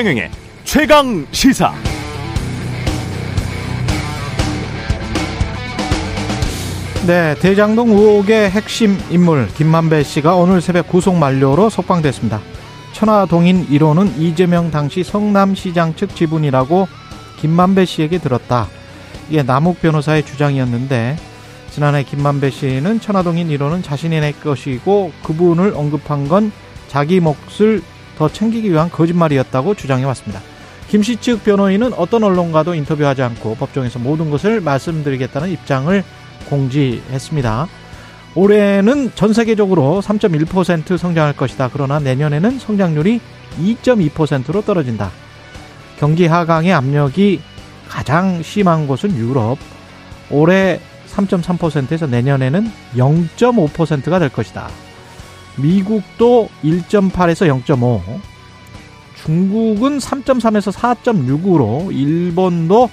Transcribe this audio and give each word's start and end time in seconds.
최경영의 0.00 0.30
최강 0.64 1.26
시사. 1.30 1.74
네, 7.06 7.34
대장동 7.34 7.90
의혹의 7.90 8.48
핵심 8.48 8.96
인물 9.10 9.46
김만배 9.48 10.02
씨가 10.04 10.36
오늘 10.36 10.62
새벽 10.62 10.88
구속 10.88 11.16
만료로 11.16 11.68
석방됐습니다. 11.68 12.40
천화동인 12.94 13.66
1호는 13.68 14.18
이재명 14.18 14.70
당시 14.70 15.04
성남시장 15.04 15.96
측 15.96 16.16
지분이라고 16.16 16.88
김만배 17.40 17.84
씨에게 17.84 18.16
들었다. 18.16 18.68
이게 19.28 19.42
남욱 19.42 19.82
변호사의 19.82 20.24
주장이었는데 20.24 21.18
지난해 21.72 22.04
김만배 22.04 22.48
씨는 22.48 23.00
천화동인 23.00 23.48
1호는 23.48 23.84
자신의 23.84 24.32
것이고 24.42 25.12
그분을 25.24 25.74
언급한 25.76 26.26
건 26.26 26.52
자기 26.88 27.20
몫을 27.20 27.82
더 28.20 28.28
챙기기 28.28 28.70
위한 28.70 28.90
거짓말이었다고 28.90 29.74
주장해 29.74 30.04
왔습니다. 30.04 30.42
김 30.88 31.00
씨 31.00 31.16
측 31.16 31.42
변호인은 31.42 31.94
어떤 31.94 32.22
언론과도 32.22 32.74
인터뷰하지 32.74 33.22
않고 33.22 33.54
법정에서 33.54 33.98
모든 33.98 34.30
것을 34.30 34.60
말씀드리겠다는 34.60 35.48
입장을 35.48 36.04
공지했습니다. 36.50 37.66
올해는 38.34 39.12
전 39.14 39.32
세계적으로 39.32 40.02
3.1% 40.04 40.98
성장할 40.98 41.34
것이다. 41.34 41.70
그러나 41.72 41.98
내년에는 41.98 42.58
성장률이 42.58 43.20
2.2%로 43.58 44.60
떨어진다. 44.62 45.10
경기 45.98 46.26
하강의 46.26 46.74
압력이 46.74 47.40
가장 47.88 48.42
심한 48.42 48.86
곳은 48.86 49.16
유럽. 49.16 49.56
올해 50.30 50.78
3.3%에서 51.08 52.06
내년에는 52.06 52.70
0.5%가 52.96 54.18
될 54.18 54.28
것이다. 54.28 54.68
미국도 55.56 56.48
1.8에서 56.62 57.62
0.5, 57.64 58.00
중국은 59.24 59.98
3.3에서 59.98 60.72
4.6으로 60.72 61.94
일본도 61.94 62.88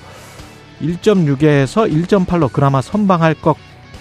1.6에서 0.81 1.91
1.8로 2.07 2.51
그나마 2.51 2.81
선방할 2.81 3.35
것 3.35 3.55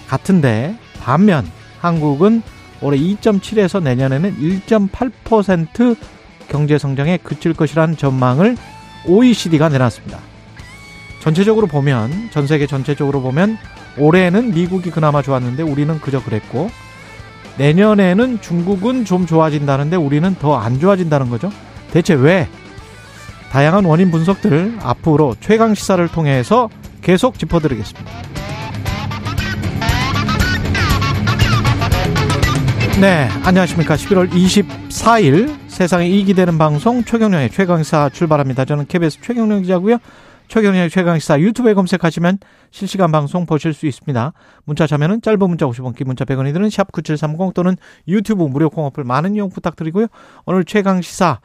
같은데 0.09 0.77
반면 1.01 1.51
한국은 1.81 2.43
올해 2.83 2.99
2.7에서 2.99 3.83
내년에는 3.83 4.37
1.8% 4.37 5.97
경제 6.49 6.79
성장에 6.79 7.17
그칠 7.19 7.55
것이라는 7.55 7.97
전망을 7.97 8.57
OECD가 9.07 9.69
내놨습니다. 9.69 10.19
전체적으로 11.21 11.67
보면 11.67 12.31
전 12.31 12.47
세계 12.47 12.67
전체적으로 12.67 13.21
보면 13.21 13.57
올해는 13.99 14.53
미국이 14.53 14.91
그나마 14.91 15.23
좋았는데 15.23 15.63
우리는 15.63 16.01
그저 16.01 16.23
그랬고 16.23 16.71
내년에는 17.59 18.41
중국은 18.41 19.05
좀 19.05 19.27
좋아진다는데 19.27 19.97
우리는 19.97 20.35
더 20.37 20.57
안 20.57 20.79
좋아진다는 20.81 21.29
거죠. 21.31 21.51
대체 21.91 22.15
왜? 22.15 22.49
다양한 23.51 23.85
원인 23.85 24.11
분석들 24.11 24.79
앞으로 24.83 25.35
최강 25.41 25.75
시사를 25.75 26.07
통해서 26.09 26.69
계속 27.03 27.39
짚어드리겠습니다. 27.39 28.11
네, 33.01 33.29
안녕하십니까. 33.45 33.95
11월 33.97 34.31
24일 34.31 35.55
세상에 35.69 36.09
이익이 36.09 36.33
되는 36.35 36.57
방송 36.57 37.05
최경령의 37.05 37.51
최강시사 37.51 38.09
출발합니다. 38.11 38.65
저는 38.65 38.87
KBS 38.87 39.21
최경령 39.21 39.63
기자고요. 39.63 39.99
최경영의 40.49 40.91
최강시사 40.91 41.41
유튜브에 41.41 41.75
검색하시면 41.75 42.39
실시간 42.71 43.11
방송 43.13 43.47
보실 43.47 43.75
수 43.75 43.87
있습니다. 43.87 44.33
문자 44.65 44.87
자면은 44.87 45.21
짧은 45.23 45.39
문자 45.39 45.67
50원, 45.67 45.97
긴 45.97 46.07
문자 46.07 46.25
100원이 46.25 46.53
드는 46.53 46.71
샵 46.71 46.93
9730 46.93 47.55
또는 47.55 47.77
유튜브 48.09 48.45
무료 48.45 48.71
콩어플 48.71 49.05
많은 49.05 49.35
이용 49.35 49.49
부탁드리고요. 49.51 50.07
오늘 50.45 50.65
최강시사 50.65 51.41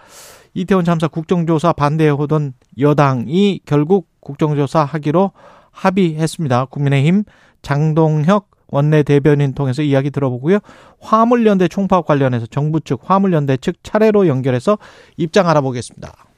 이태원 0.53 0.85
참사 0.85 1.07
국정조사 1.07 1.73
반대해오던 1.73 2.53
여당이 2.79 3.61
결국 3.65 4.07
국정조사 4.19 4.83
하기로 4.83 5.31
합의했습니다. 5.71 6.65
국민의힘 6.65 7.23
장동혁 7.61 8.49
원내 8.67 9.03
대변인 9.03 9.53
통해서 9.53 9.81
이야기 9.81 10.11
들어보고요. 10.11 10.59
화물연대 10.99 11.67
총파업 11.67 12.05
관련해서 12.05 12.45
정부 12.45 12.79
측, 12.79 13.01
화물연대 13.03 13.57
측 13.57 13.83
차례로 13.83 14.27
연결해서 14.27 14.77
입장 15.17 15.49
알아보겠습니다. 15.49 16.30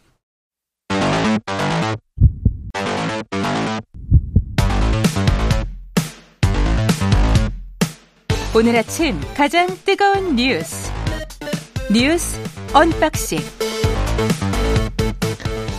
오늘 8.56 8.76
아침 8.76 9.16
가장 9.36 9.66
뜨거운 9.84 10.36
뉴스 10.36 10.92
뉴스 11.92 12.40
언박싱 12.72 13.40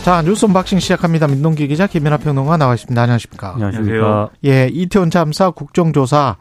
자 0.03 0.21
뉴스 0.21 0.45
언박싱 0.45 0.79
시작합니다. 0.79 1.27
민동기 1.27 1.69
기자 1.69 1.87
김민아 1.87 2.17
평론가 2.17 2.57
나와 2.57 2.73
있습니다. 2.73 3.01
안녕하십니까? 3.01 3.53
안녕하십니까? 3.53 4.29
예, 4.43 4.67
이태원 4.69 5.09
참사 5.09 5.51
국정조사 5.51 6.35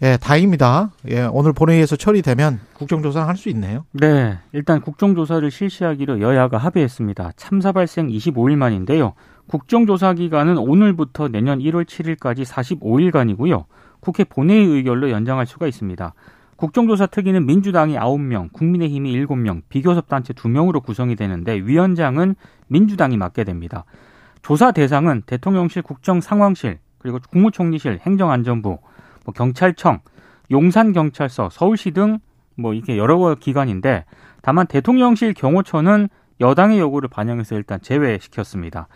예, 0.00 0.16
다행입니다. 0.16 0.92
예, 1.10 1.28
오늘 1.30 1.52
본회의에서 1.52 1.96
처리되면 1.96 2.60
국정조사 2.72 3.28
할수 3.28 3.50
있네요. 3.50 3.84
네, 3.92 4.38
일단 4.52 4.80
국정조사를 4.80 5.50
실시하기로 5.50 6.22
여야가 6.22 6.56
합의했습니다. 6.56 7.32
참사 7.36 7.72
발생 7.72 8.08
25일 8.08 8.56
만인데요. 8.56 9.12
국정조사 9.48 10.14
기간은 10.14 10.56
오늘부터 10.56 11.28
내년 11.28 11.58
1월 11.58 11.84
7일까지 11.84 12.46
45일간이고요. 12.46 13.64
국회 14.00 14.24
본회의 14.24 14.66
의결로 14.66 15.10
연장할 15.10 15.46
수가 15.46 15.66
있습니다. 15.66 16.14
국정조사 16.56 17.06
특위는 17.06 17.44
민주당이 17.46 17.96
9명, 17.96 18.52
국민의힘이 18.52 19.12
7명, 19.26 19.62
비교섭단체 19.68 20.32
2명으로 20.34 20.82
구성이 20.82 21.16
되는데 21.16 21.54
위원장은 21.54 22.34
민주당이 22.68 23.16
맡게 23.16 23.44
됩니다. 23.44 23.84
조사 24.42 24.72
대상은 24.72 25.22
대통령실 25.26 25.82
국정상황실, 25.82 26.78
그리고 26.98 27.18
국무총리실, 27.30 28.00
행정안전부, 28.06 28.78
뭐 29.24 29.34
경찰청, 29.34 30.00
용산경찰서, 30.50 31.50
서울시 31.50 31.90
등 31.90 32.20
뭐 32.56 32.74
이게 32.74 32.98
여러 32.98 33.34
기관인데 33.34 34.04
다만 34.42 34.66
대통령실 34.66 35.34
경호처는 35.34 36.08
여당의 36.40 36.78
요구를 36.78 37.08
반영해서 37.08 37.54
일단 37.54 37.80
제외시켰습니다. 37.80 38.88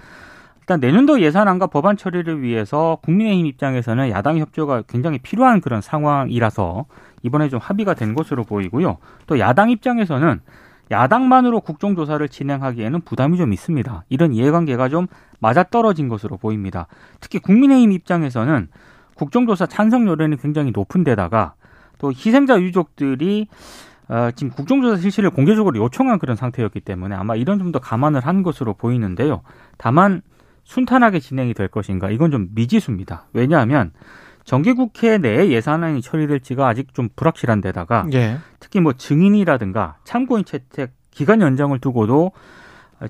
일단 0.71 0.79
내년도 0.79 1.21
예산안과 1.21 1.67
법안 1.67 1.97
처리를 1.97 2.43
위해서 2.43 2.99
국민의힘 3.03 3.45
입장에서는 3.47 4.09
야당 4.11 4.39
협조가 4.39 4.83
굉장히 4.83 5.19
필요한 5.19 5.61
그런 5.61 5.81
상황이라서 5.81 6.85
이번에 7.25 7.49
좀 7.49 7.59
합의가 7.61 7.95
된 7.95 8.15
것으로 8.15 8.45
보이고요. 8.45 8.99
또 9.27 9.41
야당 9.41 9.71
입장에서는 9.71 10.39
야당만으로 10.93 11.59
국정조사를 11.63 12.29
진행하기에는 12.29 13.01
부담이 13.01 13.37
좀 13.37 13.53
있습니다. 13.53 14.05
이런 14.11 14.33
이해관계가 14.33 14.89
좀 14.91 15.09
맞아떨어진 15.41 16.09
것으로 16.09 16.37
보입니다. 16.37 16.87
특히 17.19 17.41
국민의힘 17.41 17.91
입장에서는 17.91 18.69
국정조사 19.17 19.67
찬성 19.67 20.07
여론이 20.07 20.37
굉장히 20.37 20.71
높은 20.71 21.03
데다가 21.03 21.55
또 21.99 22.13
희생자 22.13 22.61
유족들이 22.61 23.49
어, 24.07 24.31
지금 24.37 24.53
국정조사 24.53 24.99
실시를 24.99 25.31
공개적으로 25.31 25.81
요청한 25.81 26.21
그런 26.21 26.37
상태였기 26.37 26.79
때문에 26.79 27.17
아마 27.17 27.35
이런 27.35 27.59
좀더 27.59 27.81
감안을 27.81 28.21
한 28.21 28.45
것으로 28.45 28.75
보이는데요. 28.75 29.43
다만 29.77 30.23
순탄하게 30.71 31.19
진행이 31.19 31.53
될 31.53 31.67
것인가 31.67 32.11
이건 32.11 32.31
좀 32.31 32.49
미지수입니다. 32.55 33.27
왜냐하면 33.33 33.91
정기국회 34.45 35.19
내에 35.19 35.51
예산안이 35.51 36.01
처리될지가 36.01 36.69
아직 36.69 36.95
좀 36.95 37.09
불확실한 37.17 37.61
데다가 37.61 38.07
예. 38.13 38.39
특히 38.61 38.79
뭐 38.79 38.93
증인이라든가 38.93 39.97
참고인 40.05 40.45
채택 40.45 40.93
기간 41.11 41.41
연장을 41.43 41.77
두고도 41.81 42.31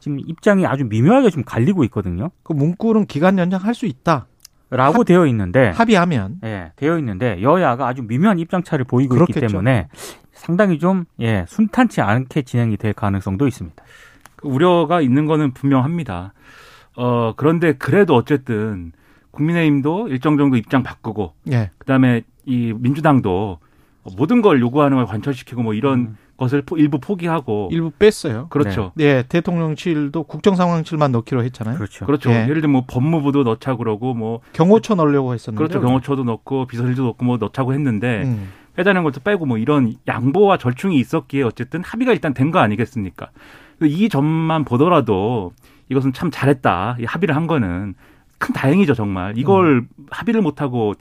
지금 0.00 0.20
입장이 0.20 0.64
아주 0.66 0.86
미묘하게 0.86 1.28
좀 1.28 1.44
갈리고 1.44 1.84
있거든요. 1.84 2.30
그 2.42 2.54
문구는 2.54 3.04
기간 3.04 3.38
연장할 3.38 3.74
수 3.74 3.84
있다. 3.84 4.26
라고 4.70 5.00
합, 5.00 5.04
되어 5.04 5.26
있는데 5.26 5.68
합의하면 5.70 6.36
예 6.44 6.72
되어 6.76 6.96
있는데 6.98 7.42
여야가 7.42 7.88
아주 7.88 8.02
미묘한 8.02 8.38
입장차를 8.38 8.86
보이고 8.86 9.16
그렇겠죠. 9.16 9.38
있기 9.40 9.52
때문에 9.52 9.88
상당히 10.32 10.78
좀 10.78 11.04
예 11.20 11.44
순탄치 11.46 12.00
않게 12.00 12.42
진행이 12.42 12.78
될 12.78 12.94
가능성도 12.94 13.46
있습니다. 13.46 13.84
그 14.36 14.48
우려가 14.48 15.02
있는 15.02 15.26
거는 15.26 15.52
분명합니다. 15.52 16.32
어 16.96 17.32
그런데 17.36 17.72
그래도 17.74 18.14
어쨌든 18.14 18.92
국민의힘도 19.30 20.08
일정 20.08 20.36
정도 20.36 20.56
입장 20.56 20.82
바꾸고 20.82 21.34
예. 21.52 21.70
그다음에 21.78 22.22
이 22.46 22.72
민주당도 22.76 23.58
모든 24.16 24.42
걸 24.42 24.60
요구하는 24.60 24.96
걸 24.96 25.06
관철시키고 25.06 25.62
뭐 25.62 25.74
이런 25.74 25.98
음. 26.00 26.16
것을 26.36 26.62
일부 26.76 26.98
포기하고 26.98 27.68
일부 27.70 27.90
뺐어요. 27.90 28.46
그렇죠. 28.48 28.92
네, 28.96 29.16
네 29.16 29.22
대통령실도 29.28 30.22
국정상황실만 30.24 31.12
넣기로 31.12 31.44
했잖아요. 31.44 31.76
그렇죠. 31.76 32.06
그렇죠. 32.06 32.30
네. 32.30 32.44
예를 32.44 32.62
들면 32.62 32.70
뭐 32.70 32.84
법무부도 32.88 33.42
넣자 33.44 33.76
그러고 33.76 34.14
뭐 34.14 34.40
경호처 34.54 34.94
넣으려고 34.94 35.34
했었는데 35.34 35.62
그렇죠. 35.62 35.86
경호처도 35.86 36.24
넣고 36.24 36.66
비서실도 36.66 37.04
넣고 37.04 37.24
뭐 37.26 37.36
넣자고 37.36 37.74
했는데 37.74 38.22
음. 38.24 38.48
빼자는 38.74 39.02
것도 39.02 39.20
빼고 39.20 39.44
뭐 39.44 39.58
이런 39.58 39.94
양보와 40.08 40.56
절충이 40.56 40.96
있었기에 40.98 41.42
어쨌든 41.42 41.82
합의가 41.84 42.12
일단 42.12 42.32
된 42.32 42.50
거 42.50 42.58
아니겠습니까? 42.58 43.28
이 43.82 44.08
점만 44.08 44.64
보더라도 44.64 45.52
이것은 45.90 46.12
참 46.12 46.30
잘했다. 46.30 46.96
이 47.00 47.04
합의를 47.04 47.36
한 47.36 47.46
거는 47.46 47.94
큰 48.38 48.54
다행이죠 48.54 48.94
정말. 48.94 49.36
이걸 49.36 49.78
음. 49.80 49.88
합의를 50.10 50.40
못하고 50.40 50.94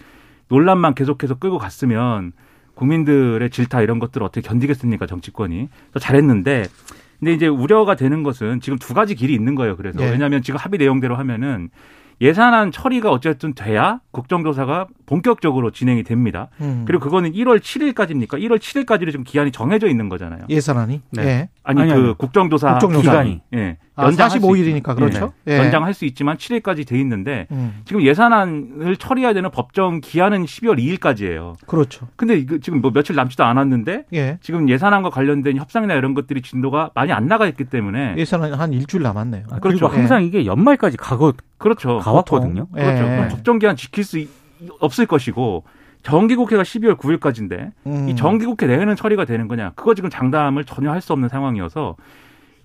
논란만 0.49 0.95
계속해서 0.95 1.35
끌고 1.35 1.57
갔으면 1.57 2.33
국민들의 2.75 3.49
질타 3.49 3.81
이런 3.81 3.99
것들을 3.99 4.25
어떻게 4.25 4.41
견디겠습니까 4.41 5.05
정치권이. 5.05 5.69
잘했는데 5.99 6.65
근데 7.19 7.33
이제 7.33 7.47
우려가 7.47 7.95
되는 7.95 8.23
것은 8.23 8.61
지금 8.61 8.77
두 8.77 8.93
가지 8.93 9.15
길이 9.15 9.33
있는 9.33 9.55
거예요. 9.55 9.75
그래서 9.75 10.01
예. 10.01 10.11
왜냐하면 10.11 10.41
지금 10.41 10.57
합의 10.57 10.79
내용대로 10.79 11.15
하면은 11.15 11.69
예산안 12.21 12.71
처리가 12.71 13.11
어쨌든 13.11 13.53
돼야 13.53 13.99
국정조사가 14.11 14.87
본격적으로 15.09 15.71
진행이 15.71 16.03
됩니다. 16.03 16.49
음. 16.61 16.83
그리고 16.85 17.03
그거는 17.03 17.31
1월 17.33 17.59
7일까지입니까? 17.59 18.33
1월 18.39 18.59
7일까지로 18.59 19.09
지금 19.09 19.23
기한이 19.23 19.51
정해져 19.51 19.87
있는 19.87 20.07
거잖아요. 20.07 20.41
예산안이 20.49 21.01
네. 21.13 21.23
예. 21.23 21.49
아니 21.63 21.81
아니, 21.81 21.91
그 21.93 21.97
아니. 21.99 22.13
국정조사, 22.17 22.73
국정조사. 22.73 23.01
기간이 23.01 23.41
예. 23.55 23.77
아, 23.95 24.05
연장할 24.05 24.29
수 24.29 24.37
45일이니까 24.39 24.91
있- 24.91 24.95
그렇죠. 24.95 25.33
예. 25.47 25.53
예. 25.53 25.57
연장할 25.57 25.93
수 25.95 26.05
있지만 26.05 26.37
7일까지 26.37 26.87
돼 26.87 26.99
있는데 27.01 27.47
음. 27.51 27.81
지금 27.85 28.03
예산안을 28.03 28.95
처리해야 28.97 29.33
되는 29.33 29.49
법정 29.49 29.99
기한은 29.99 30.45
12월 30.45 30.77
2일까지예요. 30.79 31.55
그렇죠. 31.67 32.07
근데 32.15 32.37
이거 32.37 32.59
지금 32.59 32.79
뭐 32.81 32.91
며칠 32.91 33.15
남지도 33.15 33.43
않았는데 33.43 34.05
예. 34.13 34.37
지금 34.41 34.69
예산안과 34.69 35.09
관련된 35.09 35.57
협상이나 35.57 35.95
이런 35.95 36.13
것들이 36.13 36.41
진도가 36.43 36.91
많이 36.93 37.11
안 37.11 37.27
나가 37.27 37.47
있기 37.47 37.65
때문에 37.65 38.13
예산안 38.17 38.53
한 38.53 38.73
일주일 38.73 39.01
남았네요. 39.03 39.43
아, 39.49 39.57
그리고 39.59 39.79
그렇죠. 39.79 39.97
항상 39.97 40.23
이게 40.23 40.45
연말까지 40.45 40.97
가고 40.97 41.33
그렇죠. 41.57 41.97
가왔거든요. 41.97 42.67
그렇죠. 42.67 43.03
예. 43.03 43.09
그럼 43.09 43.27
법정 43.29 43.57
기한 43.59 43.75
지킬 43.75 44.03
수 44.03 44.19
있- 44.19 44.29
없을 44.79 45.05
것이고 45.05 45.63
정기국회가 46.03 46.63
12월 46.63 46.95
9일까지인데 46.97 47.71
음. 47.87 48.09
이 48.09 48.15
정기국회 48.15 48.67
내에는 48.67 48.95
처리가 48.95 49.25
되는 49.25 49.47
거냐? 49.47 49.71
그거 49.75 49.93
지금 49.93 50.09
장담을 50.09 50.63
전혀 50.65 50.91
할 50.91 51.01
수 51.01 51.13
없는 51.13 51.27
상황이어서 51.29 51.95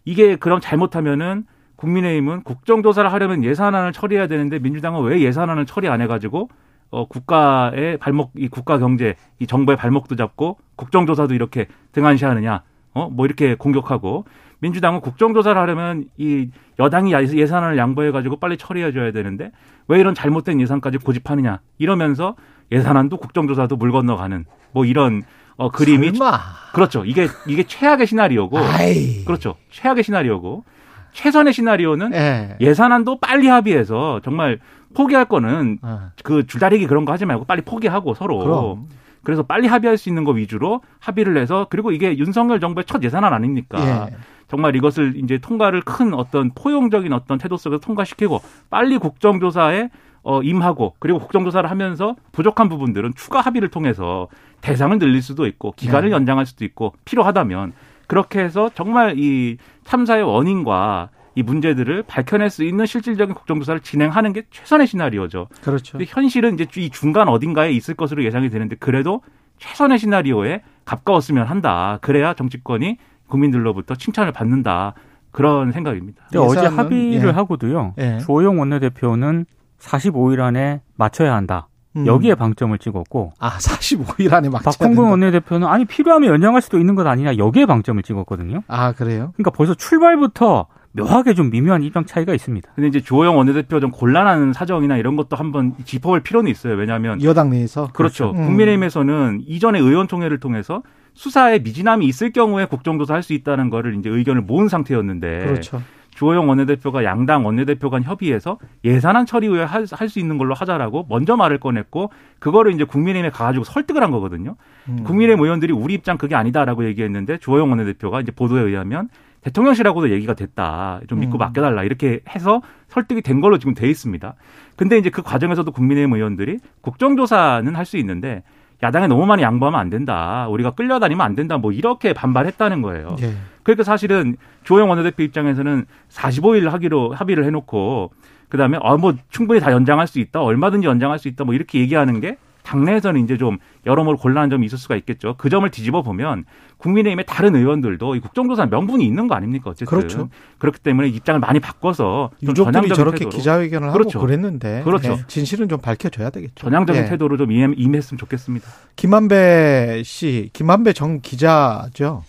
이게 0.04 0.36
그럼 0.36 0.60
잘못하면은 0.60 1.44
국민의힘은 1.76 2.42
국정조사를 2.44 3.12
하려면 3.12 3.42
예산안을 3.42 3.92
처리해야 3.92 4.26
되는데 4.28 4.58
민주당은 4.58 5.02
왜 5.02 5.20
예산안을 5.20 5.66
처리 5.66 5.88
안 5.88 6.00
해가지고 6.00 6.48
어 6.90 7.06
국가의 7.08 7.96
발목 7.98 8.30
이 8.36 8.46
국가 8.48 8.78
경제 8.78 9.16
이 9.40 9.46
정부의 9.46 9.76
발목도 9.76 10.14
잡고 10.16 10.58
국정조사도 10.76 11.34
이렇게 11.34 11.66
등한시하느냐? 11.92 12.62
어 12.94 13.08
뭐 13.10 13.26
이렇게 13.26 13.56
공격하고 13.56 14.24
민주당은 14.60 15.00
국정조사를 15.00 15.60
하려면 15.60 16.04
이 16.16 16.48
여당이 16.78 17.12
예산안을 17.12 17.76
양보해가지고 17.78 18.36
빨리 18.36 18.56
처리해줘야 18.56 19.12
되는데 19.12 19.50
왜 19.88 20.00
이런 20.00 20.14
잘못된 20.14 20.60
예산까지 20.60 20.98
고집하느냐 20.98 21.60
이러면서 21.78 22.36
예산안도 22.72 23.18
국정조사도 23.18 23.76
물 23.76 23.92
건너가는 23.92 24.44
뭐 24.72 24.84
이런 24.84 25.22
어 25.56 25.70
그림이 25.70 26.14
설마. 26.14 26.40
그렇죠 26.72 27.04
이게 27.04 27.28
이게 27.46 27.62
최악의 27.62 28.06
시나리오고 28.06 28.58
아이. 28.58 29.24
그렇죠 29.24 29.54
최악의 29.70 30.02
시나리오고 30.02 30.64
최선의 31.12 31.52
시나리오는 31.52 32.12
예. 32.12 32.56
예산안도 32.60 33.20
빨리 33.20 33.46
합의해서 33.46 34.20
정말 34.24 34.58
포기할 34.94 35.26
거는 35.26 35.78
아, 35.82 36.10
그 36.24 36.46
줄다리기 36.46 36.86
그런 36.88 37.04
거 37.04 37.12
하지 37.12 37.24
말고 37.24 37.44
빨리 37.44 37.62
포기하고 37.62 38.14
서로 38.14 38.38
그럼. 38.38 38.88
그래서 39.22 39.42
빨리 39.44 39.68
합의할 39.68 39.96
수 39.96 40.08
있는 40.08 40.24
거 40.24 40.32
위주로 40.32 40.80
합의를 40.98 41.36
해서 41.36 41.66
그리고 41.70 41.92
이게 41.92 42.18
윤석열 42.18 42.60
정부의 42.60 42.84
첫 42.86 43.02
예산안 43.02 43.32
아닙니까? 43.32 44.08
예. 44.10 44.16
정말 44.48 44.76
이것을 44.76 45.14
이제 45.16 45.38
통과를 45.38 45.82
큰 45.82 46.14
어떤 46.14 46.50
포용적인 46.54 47.12
어떤 47.12 47.38
태도 47.38 47.56
속에서 47.56 47.80
통과시키고 47.80 48.40
빨리 48.70 48.98
국정조사에 48.98 49.90
어, 50.22 50.42
임하고 50.42 50.94
그리고 50.98 51.18
국정조사를 51.18 51.70
하면서 51.70 52.16
부족한 52.32 52.68
부분들은 52.68 53.12
추가 53.14 53.40
합의를 53.40 53.68
통해서 53.68 54.28
대상을 54.62 54.98
늘릴 54.98 55.20
수도 55.20 55.46
있고 55.46 55.72
기간을 55.72 56.08
네. 56.08 56.14
연장할 56.14 56.46
수도 56.46 56.64
있고 56.64 56.94
필요하다면 57.04 57.72
그렇게 58.06 58.40
해서 58.40 58.70
정말 58.74 59.18
이 59.18 59.58
참사의 59.84 60.22
원인과 60.22 61.10
이 61.36 61.42
문제들을 61.42 62.04
밝혀낼 62.04 62.48
수 62.48 62.64
있는 62.64 62.86
실질적인 62.86 63.34
국정조사를 63.34 63.80
진행하는 63.80 64.32
게 64.32 64.44
최선의 64.50 64.86
시나리오죠. 64.86 65.48
그렇죠. 65.62 65.98
현실은 66.06 66.54
이제 66.54 66.66
이 66.80 66.90
중간 66.90 67.28
어딘가에 67.28 67.72
있을 67.72 67.94
것으로 67.94 68.24
예상이 68.24 68.50
되는데 68.50 68.76
그래도 68.76 69.20
최선의 69.58 69.98
시나리오에 69.98 70.62
가까웠으면 70.84 71.46
한다. 71.46 71.98
그래야 72.02 72.34
정치권이 72.34 72.98
국민들로부터 73.28 73.94
칭찬을 73.94 74.32
받는다. 74.32 74.94
그런 75.30 75.72
생각입니다. 75.72 76.22
근데 76.30 76.38
어제 76.38 76.60
예산은, 76.60 76.78
합의를 76.78 77.28
예. 77.28 77.32
하고도요. 77.32 77.94
예. 77.98 78.18
조호영 78.18 78.58
원내대표는 78.60 79.46
45일 79.80 80.40
안에 80.40 80.80
맞춰야 80.94 81.34
한다. 81.34 81.68
음. 81.96 82.06
여기에 82.06 82.34
방점을 82.36 82.76
찍었고 82.78 83.32
아, 83.38 83.58
45일 83.58 84.32
안에 84.32 84.48
막 84.48 84.62
박홍근 84.62 85.04
원내대표는 85.10 85.66
아니 85.66 85.84
필요하면 85.84 86.30
연장할 86.30 86.62
수도 86.62 86.78
있는 86.78 86.94
것 86.94 87.06
아니냐 87.06 87.36
여기에 87.36 87.66
방점을 87.66 88.02
찍었거든요. 88.02 88.62
아, 88.68 88.92
그래요? 88.92 89.32
그러니까 89.34 89.50
벌써 89.50 89.74
출발부터 89.74 90.66
묘하게 90.96 91.34
좀 91.34 91.50
미묘한 91.50 91.82
입장 91.82 92.04
차이가 92.04 92.34
있습니다. 92.34 92.70
근데 92.74 92.88
이제 92.88 93.00
주호영 93.00 93.36
원내대표 93.36 93.80
좀 93.80 93.90
곤란한 93.90 94.52
사정이나 94.52 94.96
이런 94.96 95.16
것도 95.16 95.36
한번 95.36 95.74
짚어볼 95.84 96.20
필요는 96.20 96.50
있어요. 96.50 96.74
왜냐하면 96.74 97.22
여당 97.22 97.50
내에서 97.50 97.88
그렇죠. 97.92 98.30
음. 98.30 98.46
국민의힘에서는 98.46 99.42
이전에 99.46 99.78
의원총회를 99.80 100.38
통해서 100.38 100.82
수사에 101.14 101.58
미진함이 101.60 102.06
있을 102.06 102.32
경우에 102.32 102.66
국정조사 102.66 103.14
할 103.14 103.22
수 103.24 103.32
있다는 103.32 103.70
거를 103.70 103.94
이제 103.96 104.08
의견을 104.10 104.42
모은 104.42 104.68
상태였는데 104.68 105.46
그렇죠. 105.46 105.82
주호영 106.10 106.48
원내대표가 106.48 107.02
양당 107.02 107.44
원내대표 107.44 107.90
간 107.90 108.04
협의해서 108.04 108.58
예산안 108.84 109.26
처리 109.26 109.48
후에 109.48 109.64
할 109.64 109.86
수 110.08 110.20
있는 110.20 110.38
걸로 110.38 110.54
하자라고 110.54 111.06
먼저 111.08 111.36
말을 111.36 111.58
꺼냈고 111.58 112.10
그거를 112.38 112.72
이제 112.72 112.84
국민의힘에 112.84 113.30
가가지고 113.30 113.64
설득을 113.64 114.00
한 114.02 114.12
거거든요. 114.12 114.54
음. 114.88 115.02
국민의힘 115.02 115.42
의원들이 115.44 115.72
우리 115.72 115.94
입장 115.94 116.18
그게 116.18 116.36
아니다라고 116.36 116.84
얘기했는데 116.84 117.38
주호영 117.38 117.70
원내대표가 117.70 118.20
이제 118.20 118.30
보도에 118.30 118.62
의하면 118.62 119.08
대통령실하고도 119.44 120.10
얘기가 120.10 120.34
됐다. 120.34 121.00
좀 121.08 121.20
믿고 121.20 121.36
음. 121.36 121.38
맡겨달라. 121.38 121.84
이렇게 121.84 122.20
해서 122.34 122.62
설득이 122.88 123.22
된 123.22 123.40
걸로 123.40 123.58
지금 123.58 123.74
돼 123.74 123.88
있습니다. 123.88 124.34
근데 124.76 124.98
이제 124.98 125.10
그 125.10 125.22
과정에서도 125.22 125.70
국민의힘 125.70 126.14
의원들이 126.14 126.58
국정조사는 126.80 127.74
할 127.74 127.84
수 127.84 127.98
있는데 127.98 128.42
야당에 128.82 129.06
너무 129.06 129.26
많이 129.26 129.42
양보하면 129.42 129.78
안 129.78 129.90
된다. 129.90 130.48
우리가 130.48 130.70
끌려다니면 130.72 131.24
안 131.24 131.34
된다. 131.34 131.58
뭐 131.58 131.72
이렇게 131.72 132.12
반발했다는 132.14 132.82
거예요. 132.82 133.16
예. 133.20 133.34
그러니까 133.62 133.84
사실은 133.84 134.36
조영 134.64 134.88
원내대표 134.90 135.22
입장에서는 135.22 135.84
45일 136.10 136.68
하기로 136.70 137.12
합의를 137.12 137.44
해놓고 137.44 138.10
그다음에 138.48 138.78
어뭐 138.80 139.14
충분히 139.30 139.60
다 139.60 139.72
연장할 139.72 140.06
수 140.06 140.18
있다 140.18 140.40
얼마든지 140.42 140.86
연장할 140.86 141.18
수 141.18 141.28
있다 141.28 141.44
뭐 141.44 141.54
이렇게 141.54 141.80
얘기하는 141.80 142.20
게 142.20 142.36
당내에서는 142.64 143.22
이제 143.22 143.36
좀 143.36 143.58
여러모로 143.86 144.18
곤란한 144.18 144.50
점이 144.50 144.66
있을 144.66 144.78
수가 144.78 144.96
있겠죠. 144.96 145.36
그 145.38 145.48
점을 145.48 145.70
뒤집어 145.70 146.02
보면 146.02 146.44
국민의힘의 146.78 147.26
다른 147.28 147.54
의원들도 147.54 148.16
이 148.16 148.20
국정조사 148.20 148.66
명분이 148.66 149.04
있는 149.06 149.28
거 149.28 149.34
아닙니까 149.34 149.70
어쨌든 149.70 149.86
그렇죠. 149.86 150.28
그렇기 150.58 150.80
때문에 150.80 151.08
입장을 151.08 151.38
많이 151.40 151.60
바꿔서 151.60 152.30
좀 152.40 152.50
유족들이 152.50 152.88
저렇게 152.88 153.18
태도로 153.18 153.30
기자회견을 153.30 153.92
그렇죠. 153.92 154.18
하고 154.18 154.26
그랬는데 154.26 154.82
그렇죠. 154.82 155.12
예, 155.12 155.24
진실은 155.28 155.68
좀 155.68 155.78
밝혀져야 155.80 156.30
되겠죠. 156.30 156.54
전향적인 156.56 157.04
예. 157.04 157.08
태도로 157.08 157.36
좀 157.36 157.52
임했으면 157.52 158.18
좋겠습니다. 158.18 158.66
김만배 158.96 160.02
씨, 160.04 160.50
김만배 160.52 160.94
전 160.94 161.20
기자죠. 161.20 162.24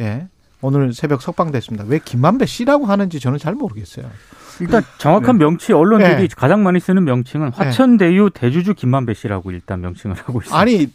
예. 0.00 0.28
오늘 0.60 0.92
새벽 0.92 1.22
석방됐습니다. 1.22 1.84
왜 1.88 1.98
김만배 1.98 2.46
씨라고 2.46 2.86
하는지 2.86 3.20
저는 3.20 3.38
잘 3.38 3.54
모르겠어요. 3.54 4.10
일단 4.60 4.82
정확한 4.98 5.38
명치 5.38 5.72
언론들이 5.72 6.28
네. 6.28 6.28
가장 6.36 6.62
많이 6.62 6.80
쓰는 6.80 7.04
명칭은 7.04 7.52
화천대유 7.52 8.30
대주주 8.34 8.74
김만배 8.74 9.14
씨라고 9.14 9.50
일단 9.50 9.80
명칭을 9.80 10.16
하고 10.16 10.40
있습니다. 10.40 10.58
아니 10.58 10.88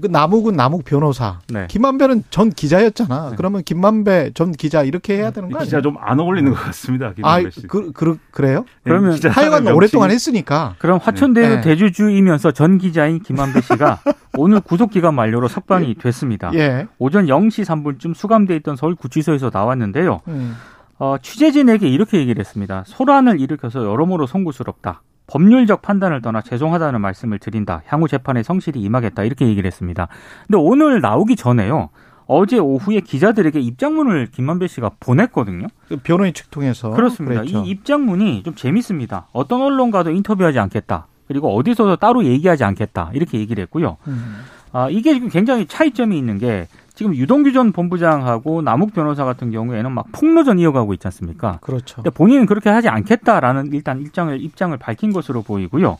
그 0.00 0.06
남욱은 0.06 0.54
남욱 0.54 0.84
변호사, 0.84 1.40
네. 1.48 1.66
김만배는 1.68 2.24
전 2.30 2.50
기자였잖아. 2.50 3.30
네. 3.30 3.36
그러면 3.36 3.62
김만배 3.62 4.32
전 4.34 4.52
기자 4.52 4.82
이렇게 4.82 5.16
해야 5.16 5.30
되는 5.30 5.50
거 5.50 5.58
기자 5.60 5.78
아니에요? 5.78 5.94
좀안 5.94 6.20
어울리는 6.20 6.52
것 6.52 6.60
같습니다. 6.60 7.06
아, 7.06 7.12
김만배 7.12 7.50
씨. 7.50 7.66
그, 7.66 7.92
그, 7.92 8.18
그래요? 8.30 8.64
그러면 8.84 9.14
기자 9.14 9.30
하여간 9.30 9.66
오랫동안 9.68 10.10
했으니까. 10.10 10.74
그럼 10.78 10.98
화천대유 11.02 11.56
네. 11.56 11.60
대주주이면서 11.60 12.52
전 12.52 12.78
기자인 12.78 13.20
김만배 13.20 13.60
씨가 13.62 14.00
오늘 14.36 14.60
구속기간 14.60 15.14
만료로 15.14 15.48
석방이 15.48 15.94
됐습니다. 15.94 16.50
예. 16.54 16.86
오전 16.98 17.26
0시 17.26 17.64
3분쯤 17.64 18.14
수감돼 18.14 18.56
있던 18.56 18.76
서울 18.76 18.94
구치소에서 18.94 19.50
나왔는데요. 19.52 20.20
음. 20.28 20.56
어, 20.98 21.16
취재진에게 21.20 21.88
이렇게 21.88 22.18
얘기를 22.18 22.40
했습니다. 22.40 22.82
소란을 22.86 23.40
일으켜서 23.40 23.84
여러모로 23.84 24.26
송구스럽다. 24.26 25.02
법률적 25.28 25.82
판단을 25.82 26.22
떠나 26.22 26.40
죄송하다는 26.40 27.00
말씀을 27.00 27.38
드린다. 27.38 27.82
향후 27.86 28.08
재판에 28.08 28.42
성실히 28.42 28.80
임하겠다. 28.80 29.24
이렇게 29.24 29.46
얘기를 29.46 29.66
했습니다. 29.66 30.08
근데 30.46 30.58
오늘 30.58 31.00
나오기 31.00 31.36
전에요. 31.36 31.90
어제 32.26 32.58
오후에 32.58 33.00
기자들에게 33.00 33.58
입장문을 33.60 34.26
김만배 34.32 34.66
씨가 34.66 34.92
보냈거든요. 35.00 35.66
그 35.88 35.96
변호인 35.96 36.34
측 36.34 36.50
통해서 36.50 36.90
그렇습니다. 36.90 37.40
그랬죠. 37.40 37.62
이 37.64 37.70
입장문이 37.70 38.42
좀 38.42 38.54
재밌습니다. 38.54 39.28
어떤 39.32 39.62
언론과도 39.62 40.10
인터뷰하지 40.10 40.58
않겠다. 40.58 41.06
그리고 41.26 41.54
어디서도 41.56 41.96
따로 41.96 42.24
얘기하지 42.24 42.64
않겠다. 42.64 43.10
이렇게 43.14 43.38
얘기를 43.38 43.62
했고요. 43.62 43.98
음. 44.08 44.40
아, 44.72 44.88
이게 44.90 45.14
지금 45.14 45.28
굉장히 45.28 45.66
차이점이 45.66 46.18
있는 46.18 46.38
게 46.38 46.68
지금 46.98 47.14
유동규 47.14 47.52
전 47.52 47.70
본부장하고 47.70 48.60
남욱 48.60 48.92
변호사 48.92 49.24
같은 49.24 49.52
경우에는 49.52 49.92
막 49.92 50.06
폭로전 50.10 50.58
이어가고 50.58 50.94
있지 50.94 51.06
않습니까? 51.06 51.60
그렇죠. 51.60 51.94
근데 51.94 52.10
본인은 52.10 52.46
그렇게 52.46 52.70
하지 52.70 52.88
않겠다라는 52.88 53.72
일단 53.72 54.00
입장을 54.00 54.42
입장을 54.42 54.76
밝힌 54.78 55.12
것으로 55.12 55.42
보이고요. 55.42 55.96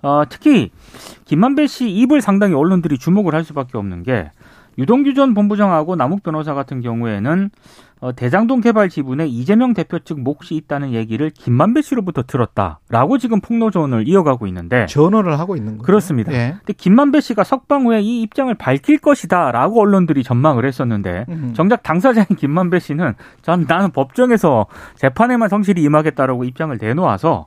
어, 0.00 0.22
특히 0.26 0.70
김만배 1.26 1.66
씨 1.66 1.90
입을 1.90 2.22
상당히 2.22 2.54
언론들이 2.54 2.96
주목을 2.96 3.34
할 3.34 3.44
수밖에 3.44 3.76
없는 3.76 4.04
게 4.04 4.30
유동규 4.78 5.12
전 5.12 5.34
본부장하고 5.34 5.96
남욱 5.96 6.22
변호사 6.22 6.54
같은 6.54 6.80
경우에는 6.80 7.50
어, 8.00 8.14
대장동 8.14 8.60
개발 8.60 8.88
지분에 8.88 9.26
이재명 9.26 9.74
대표 9.74 9.98
측 9.98 10.20
몫이 10.20 10.54
있다는 10.54 10.92
얘기를 10.92 11.30
김만배 11.30 11.82
씨로부터 11.82 12.22
들었다라고 12.22 13.18
지금 13.18 13.40
폭로전을 13.40 14.06
이어가고 14.06 14.46
있는데 14.46 14.86
전언을 14.86 15.38
하고 15.38 15.56
있는 15.56 15.78
거죠. 15.78 15.86
그렇습니다. 15.86 16.32
예. 16.32 16.54
근데 16.58 16.72
김만배 16.74 17.20
씨가 17.20 17.44
석방 17.44 17.86
후에 17.86 18.00
이 18.00 18.22
입장을 18.22 18.52
밝힐 18.54 18.98
것이다라고 18.98 19.80
언론들이 19.80 20.22
전망을 20.22 20.64
했었는데 20.64 21.26
음. 21.28 21.52
정작 21.54 21.82
당사자인 21.82 22.26
김만배 22.36 22.78
씨는 22.78 23.14
전 23.42 23.66
나는 23.68 23.90
법정에서 23.90 24.66
재판에만 24.96 25.48
성실히 25.48 25.82
임하겠다라고 25.82 26.44
입장을 26.44 26.76
내놓아서 26.80 27.46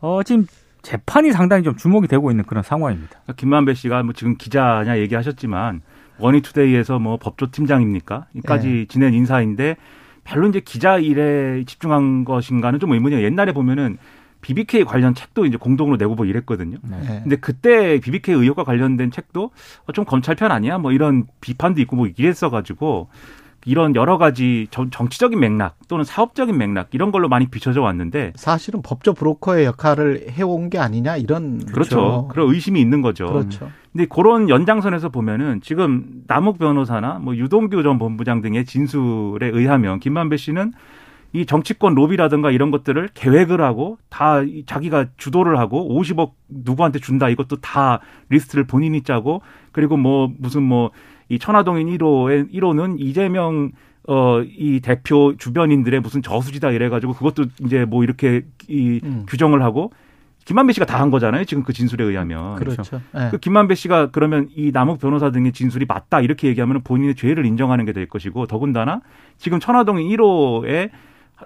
어, 0.00 0.22
지금 0.24 0.46
재판이 0.82 1.32
상당히 1.32 1.64
좀 1.64 1.74
주목이 1.76 2.06
되고 2.06 2.30
있는 2.30 2.44
그런 2.44 2.62
상황입니다. 2.62 3.20
김만배 3.36 3.74
씨가 3.74 4.04
뭐 4.04 4.12
지금 4.12 4.36
기자냐 4.36 4.98
얘기하셨지만 4.98 5.82
원이투데이에서 6.18 6.98
뭐 6.98 7.16
법조팀장입니까? 7.16 8.26
이까지 8.34 8.68
네. 8.68 8.86
지낸 8.86 9.14
인사인데 9.14 9.76
별로 10.24 10.48
이제 10.48 10.60
기자 10.60 10.98
일에 10.98 11.64
집중한 11.66 12.24
것인가는 12.24 12.78
좀 12.80 12.92
의문이에요. 12.92 13.24
옛날에 13.24 13.52
보면은 13.52 13.98
BBK 14.40 14.84
관련 14.84 15.14
책도 15.14 15.46
이제 15.46 15.56
공동으로 15.56 15.96
내고 15.96 16.14
뭐 16.14 16.26
이랬거든요. 16.26 16.78
예. 17.02 17.20
근데 17.22 17.36
그때 17.36 17.98
BBK 17.98 18.34
의혹과 18.34 18.64
관련된 18.64 19.10
책도 19.10 19.50
어, 19.86 19.92
좀 19.92 20.04
검찰 20.04 20.34
편 20.34 20.52
아니야? 20.52 20.78
뭐 20.78 20.92
이런 20.92 21.26
비판도 21.40 21.80
있고 21.80 21.96
뭐 21.96 22.06
이랬어가지고 22.06 23.08
이런 23.66 23.96
여러 23.96 24.16
가지 24.16 24.68
정- 24.70 24.90
정치적인 24.90 25.38
맥락 25.40 25.76
또는 25.88 26.04
사업적인 26.04 26.56
맥락 26.56 26.88
이런 26.92 27.10
걸로 27.10 27.28
많이 27.28 27.48
비춰져 27.48 27.82
왔는데 27.82 28.32
사실은 28.36 28.80
법조 28.80 29.12
브로커의 29.12 29.66
역할을 29.66 30.26
해온 30.30 30.70
게 30.70 30.78
아니냐 30.78 31.16
이런 31.16 31.58
그렇죠. 31.66 32.28
그런 32.30 32.54
의심이 32.54 32.80
있는 32.80 33.02
거죠. 33.02 33.26
그렇죠. 33.26 33.68
근데 33.92 34.06
그런 34.06 34.48
연장선에서 34.48 35.08
보면은 35.08 35.60
지금 35.62 36.22
남욱 36.28 36.58
변호사나 36.58 37.18
뭐 37.18 37.34
유동규 37.34 37.82
전 37.82 37.98
본부장 37.98 38.40
등의 38.40 38.64
진술에 38.66 39.48
의하면 39.48 39.98
김만배 39.98 40.36
씨는 40.36 40.72
이 41.32 41.44
정치권 41.44 41.94
로비라든가 41.94 42.52
이런 42.52 42.70
것들을 42.70 43.08
계획을 43.14 43.60
하고 43.60 43.98
다이 44.10 44.62
자기가 44.64 45.06
주도를 45.16 45.58
하고 45.58 46.00
50억 46.00 46.30
누구한테 46.48 47.00
준다 47.00 47.28
이것도 47.28 47.56
다 47.56 47.98
리스트를 48.28 48.64
본인이 48.64 49.02
짜고 49.02 49.42
그리고 49.72 49.96
뭐 49.96 50.30
무슨 50.38 50.62
뭐 50.62 50.92
이 51.28 51.38
천화동인 51.38 51.88
1호의 51.88 52.52
1호는 52.52 52.96
이재명 53.00 53.72
어 54.08 54.40
이 54.44 54.78
대표 54.80 55.34
주변인들의 55.36 55.98
무슨 56.00 56.22
저수지다 56.22 56.70
이래가지고 56.70 57.14
그것도 57.14 57.46
이제 57.64 57.84
뭐 57.84 58.04
이렇게 58.04 58.42
이 58.68 59.00
음. 59.02 59.26
규정을 59.28 59.62
하고 59.64 59.90
김만배 60.44 60.74
씨가 60.74 60.86
다 60.86 61.00
한 61.00 61.10
거잖아요 61.10 61.44
지금 61.44 61.64
그 61.64 61.72
진술에 61.72 62.04
의하면 62.04 62.54
그렇죠. 62.54 63.00
예. 63.18 63.28
그 63.32 63.38
김만배 63.38 63.74
씨가 63.74 64.10
그러면 64.12 64.48
이 64.54 64.70
남욱 64.72 65.00
변호사 65.00 65.32
등의 65.32 65.50
진술이 65.50 65.86
맞다 65.88 66.20
이렇게 66.20 66.46
얘기하면 66.46 66.82
본인의 66.84 67.16
죄를 67.16 67.44
인정하는 67.46 67.84
게 67.84 67.92
될 67.92 68.06
것이고 68.06 68.46
더군다나 68.46 69.00
지금 69.38 69.58
천화동 69.58 69.96
1호에 69.96 70.90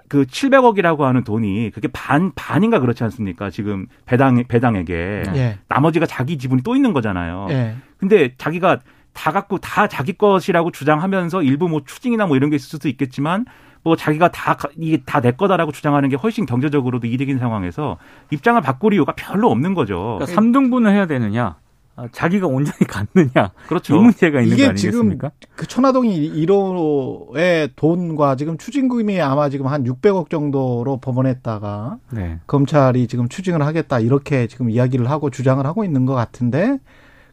그 0.07 0.25
700억이라고 0.25 0.99
하는 0.99 1.23
돈이 1.23 1.71
그게 1.73 1.87
반 1.91 2.31
반인가 2.35 2.79
그렇지 2.79 3.03
않습니까? 3.05 3.49
지금 3.49 3.87
배당 4.05 4.43
배당액에 4.47 5.23
예. 5.35 5.57
나머지가 5.67 6.05
자기 6.05 6.37
지분이 6.37 6.61
또 6.61 6.75
있는 6.75 6.93
거잖아요. 6.93 7.47
예. 7.49 7.75
근데 7.97 8.35
자기가 8.37 8.81
다 9.13 9.31
갖고 9.31 9.57
다 9.57 9.87
자기 9.87 10.13
것이라고 10.13 10.71
주장하면서 10.71 11.43
일부 11.43 11.67
뭐 11.67 11.81
추징이나 11.85 12.25
뭐 12.27 12.35
이런 12.37 12.49
게 12.49 12.55
있을 12.55 12.67
수도 12.69 12.87
있겠지만 12.89 13.45
뭐 13.83 13.95
자기가 13.95 14.29
다 14.31 14.55
가- 14.55 14.69
이게 14.77 15.01
다 15.05 15.19
내 15.21 15.31
거다라고 15.31 15.71
주장하는 15.71 16.09
게 16.09 16.15
훨씬 16.15 16.45
경제적으로도 16.45 17.07
이득인 17.07 17.39
상황에서 17.39 17.97
입장을 18.31 18.59
바꿀 18.61 18.93
이유가 18.93 19.13
별로 19.15 19.49
없는 19.49 19.73
거죠. 19.73 20.19
그러니까 20.19 20.39
3등분을 20.41 20.91
해야 20.91 21.07
되느냐, 21.07 21.55
아, 21.95 22.07
자기가 22.11 22.45
온전히 22.47 22.85
갖느냐, 22.87 23.51
그렇죠. 23.67 23.95
이 23.95 23.99
문제가 23.99 24.39
있는 24.41 24.53
이게 24.55 24.63
거 24.65 24.69
아니겠습니까? 24.69 25.31
그 25.55 25.67
천화동이 25.67 26.31
1호의 26.45 27.71
돈과 27.75 28.35
지금 28.35 28.57
추징금이 28.57 29.19
아마 29.21 29.49
지금 29.49 29.67
한 29.67 29.83
600억 29.83 30.29
정도로 30.29 30.97
법원에다가 30.97 31.97
네. 32.11 32.39
검찰이 32.47 33.07
지금 33.07 33.27
추징을 33.29 33.65
하겠다 33.65 33.99
이렇게 33.99 34.47
지금 34.47 34.69
이야기를 34.69 35.09
하고 35.09 35.29
주장을 35.29 35.65
하고 35.65 35.83
있는 35.83 36.05
것 36.05 36.13
같은데 36.13 36.77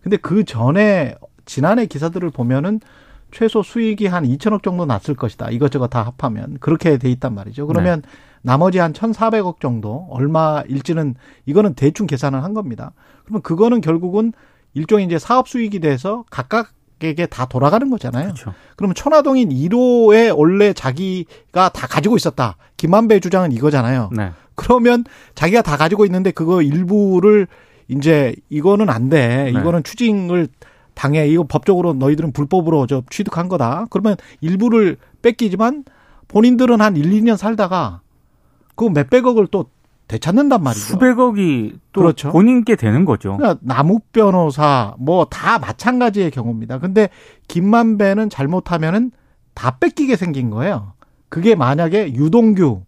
근데 0.02 0.16
그 0.16 0.44
전에 0.44 1.14
지난해 1.48 1.86
기사들을 1.86 2.30
보면은 2.30 2.80
최소 3.30 3.62
수익이 3.62 4.06
한 4.06 4.24
2천억 4.24 4.62
정도 4.62 4.86
났을 4.86 5.14
것이다. 5.14 5.50
이것저것 5.50 5.88
다 5.88 6.02
합하면 6.02 6.58
그렇게 6.60 6.96
돼 6.98 7.10
있단 7.10 7.34
말이죠. 7.34 7.66
그러면 7.66 8.02
나머지 8.42 8.78
한 8.78 8.92
1,400억 8.92 9.60
정도 9.60 10.06
얼마일지는 10.10 11.14
이거는 11.46 11.74
대충 11.74 12.06
계산을 12.06 12.42
한 12.44 12.54
겁니다. 12.54 12.92
그러면 13.24 13.42
그거는 13.42 13.80
결국은 13.80 14.32
일종의 14.74 15.06
이제 15.06 15.18
사업 15.18 15.48
수익이 15.48 15.80
돼서 15.80 16.24
각각 16.30 16.72
에게 17.00 17.26
다 17.26 17.46
돌아가는 17.46 17.88
거잖아요. 17.90 18.24
그렇죠. 18.24 18.54
그러면 18.76 18.96
천화동인 18.96 19.50
1호에 19.50 20.36
원래 20.36 20.72
자기가 20.72 21.68
다 21.68 21.86
가지고 21.86 22.16
있었다. 22.16 22.56
김만배 22.76 23.20
주장은 23.20 23.52
이거잖아요. 23.52 24.10
네. 24.16 24.32
그러면 24.56 25.04
자기가 25.36 25.62
다 25.62 25.76
가지고 25.76 26.04
있는데 26.06 26.32
그거 26.32 26.60
일부를 26.60 27.46
이제 27.86 28.34
이거는 28.48 28.90
안 28.90 29.08
돼. 29.08 29.44
네. 29.44 29.50
이거는 29.50 29.84
추징을 29.84 30.48
당해. 30.98 31.28
이거 31.28 31.44
법적으로 31.44 31.92
너희들은 31.94 32.32
불법으로 32.32 32.88
저 32.88 33.04
취득한 33.08 33.48
거다. 33.48 33.86
그러면 33.88 34.16
일부를 34.40 34.96
뺏기지만 35.22 35.84
본인들은 36.26 36.80
한 36.80 36.96
1, 36.96 37.08
2년 37.10 37.36
살다가 37.36 38.00
그 38.74 38.84
몇백억을 38.84 39.46
또 39.46 39.66
되찾는단 40.08 40.60
말이죠. 40.62 40.84
수백억이 40.84 41.74
또 41.92 42.00
그렇죠. 42.00 42.30
본인께 42.32 42.74
되는 42.74 43.04
거죠. 43.04 43.36
그러니까 43.36 43.60
남욱 43.62 44.10
변호사 44.12 44.94
뭐 44.98 45.26
다 45.26 45.58
마찬가지의 45.60 46.32
경우입니다. 46.32 46.78
근데 46.78 47.10
김만배는 47.46 48.28
잘못하면은 48.28 49.12
다 49.54 49.78
뺏기게 49.78 50.16
생긴 50.16 50.50
거예요. 50.50 50.94
그게 51.28 51.54
만약에 51.54 52.14
유동규 52.14 52.82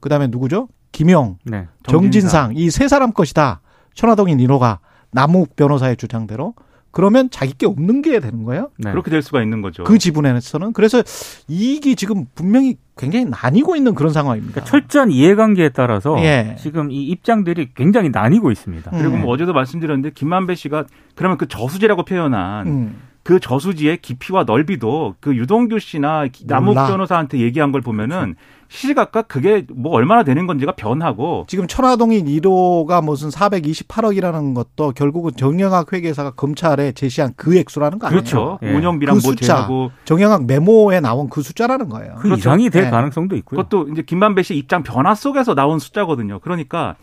그다음에 0.00 0.26
누구죠? 0.28 0.68
김용, 0.92 1.36
네. 1.44 1.68
정진상 1.86 2.54
이 2.56 2.70
세 2.70 2.88
사람 2.88 3.12
것이다. 3.12 3.60
천화동인 3.94 4.38
1호가 4.38 4.78
남욱 5.12 5.54
변호사의 5.56 5.96
주장대로 5.96 6.54
그러면 6.90 7.30
자기 7.30 7.52
게 7.52 7.66
없는 7.66 8.02
게 8.02 8.18
되는 8.20 8.44
거예요. 8.44 8.70
네. 8.76 8.90
그렇게 8.90 9.10
될 9.10 9.22
수가 9.22 9.42
있는 9.42 9.62
거죠. 9.62 9.84
그 9.84 9.98
지분에서는 9.98 10.72
그래서 10.72 11.02
이익이 11.48 11.96
지금 11.96 12.26
분명히 12.34 12.76
굉장히 12.96 13.26
나뉘고 13.26 13.76
있는 13.76 13.94
그런 13.94 14.12
상황입니다. 14.12 14.60
그러니까 14.60 14.70
철저한 14.70 15.10
이해관계에 15.10 15.70
따라서 15.70 16.16
예. 16.22 16.56
지금 16.58 16.90
이 16.90 17.04
입장들이 17.04 17.70
굉장히 17.74 18.10
나뉘고 18.10 18.50
있습니다. 18.50 18.90
음. 18.92 18.98
그리고 18.98 19.16
뭐 19.16 19.32
어제도 19.32 19.52
말씀드렸는데 19.52 20.10
김만배 20.10 20.54
씨가 20.54 20.84
그러면 21.14 21.38
그 21.38 21.48
저수지라고 21.48 22.04
표현한 22.04 22.66
음. 22.66 22.96
그 23.30 23.38
저수지의 23.38 23.98
깊이와 23.98 24.42
넓이도 24.42 25.14
그 25.20 25.36
유동규 25.36 25.78
씨나 25.78 26.26
남욱 26.46 26.74
몰라. 26.74 26.88
변호사한테 26.88 27.38
얘기한 27.38 27.70
걸 27.70 27.80
보면은 27.80 28.34
시시각각 28.66 29.28
그게 29.28 29.64
뭐 29.72 29.92
얼마나 29.92 30.24
되는 30.24 30.48
건지가 30.48 30.72
변하고 30.72 31.44
지금 31.48 31.68
천화동인 31.68 32.26
1호가 32.26 33.04
무슨 33.04 33.28
428억이라는 33.28 34.52
것도 34.56 34.90
결국은 34.96 35.30
정영학 35.36 35.92
회계사가 35.92 36.32
검찰에 36.32 36.90
제시한 36.90 37.32
그 37.36 37.56
액수라는 37.56 38.00
거 38.00 38.08
아니에요? 38.08 38.18
그렇죠. 38.20 38.58
예. 38.64 38.72
운영비랑 38.74 39.18
그 39.18 39.22
뭐 39.22 39.30
숫자. 39.30 39.46
제하고 39.46 39.92
정영학 40.04 40.46
메모에 40.46 40.98
나온 40.98 41.30
그 41.30 41.40
숫자라는 41.42 41.88
거예요. 41.88 42.14
그 42.16 42.22
그렇죠. 42.22 42.40
이상이 42.40 42.68
될 42.70 42.84
네. 42.86 42.90
가능성도 42.90 43.36
있고요. 43.36 43.62
그것도 43.62 43.92
이제 43.92 44.02
김만배 44.02 44.42
씨 44.42 44.56
입장 44.56 44.82
변화 44.82 45.14
속에서 45.14 45.54
나온 45.54 45.78
숫자거든요. 45.78 46.40
그러니까 46.40 46.96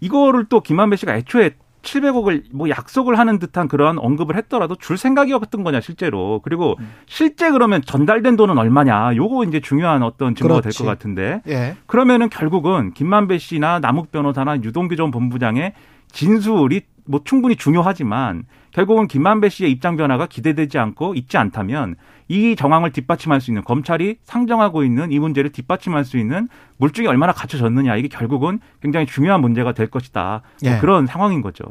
이거를 0.00 0.46
또 0.48 0.62
김만배 0.62 0.96
씨가 0.96 1.14
애초에 1.16 1.52
700억을 1.82 2.44
뭐 2.52 2.68
약속을 2.68 3.18
하는 3.18 3.38
듯한 3.38 3.68
그러한 3.68 3.98
언급을 3.98 4.36
했더라도 4.36 4.76
줄 4.76 4.96
생각이었던 4.98 5.64
거냐 5.64 5.80
실제로 5.80 6.40
그리고 6.42 6.76
음. 6.78 6.92
실제 7.06 7.50
그러면 7.50 7.82
전달된 7.82 8.36
돈은 8.36 8.58
얼마냐 8.58 9.16
요거 9.16 9.44
이제 9.44 9.60
중요한 9.60 10.02
어떤 10.02 10.34
증거가 10.34 10.60
될. 10.60 10.70
것 10.70 10.84
같은데 10.84 11.42
예. 11.48 11.76
그러면은 11.86 12.30
결국은 12.30 12.92
김만배 12.94 13.38
씨나 13.38 13.80
남욱 13.80 14.12
변호사나 14.12 14.62
유동규 14.62 14.96
전 14.96 15.10
본부장의 15.10 15.74
진술이 16.12 16.82
뭐 17.06 17.20
충분히 17.24 17.56
중요하지만 17.56 18.44
결국은 18.72 19.08
김만배 19.08 19.48
씨의 19.48 19.70
입장 19.70 19.96
변화가 19.96 20.26
기대되지 20.26 20.78
않고 20.78 21.14
있지 21.14 21.36
않다면 21.36 21.96
이 22.28 22.54
정황을 22.56 22.92
뒷받침할 22.92 23.40
수 23.40 23.50
있는 23.50 23.64
검찰이 23.64 24.18
상정하고 24.22 24.84
있는 24.84 25.10
이 25.10 25.18
문제를 25.18 25.50
뒷받침할 25.50 26.04
수 26.04 26.18
있는 26.18 26.48
물증이 26.76 27.08
얼마나 27.08 27.32
갖춰졌느냐 27.32 27.96
이게 27.96 28.08
결국은 28.08 28.60
굉장히 28.80 29.06
중요한 29.06 29.40
문제가 29.40 29.72
될 29.72 29.88
것이다 29.88 30.42
뭐 30.62 30.72
예. 30.72 30.78
그런 30.78 31.06
상황인 31.06 31.42
거죠. 31.42 31.64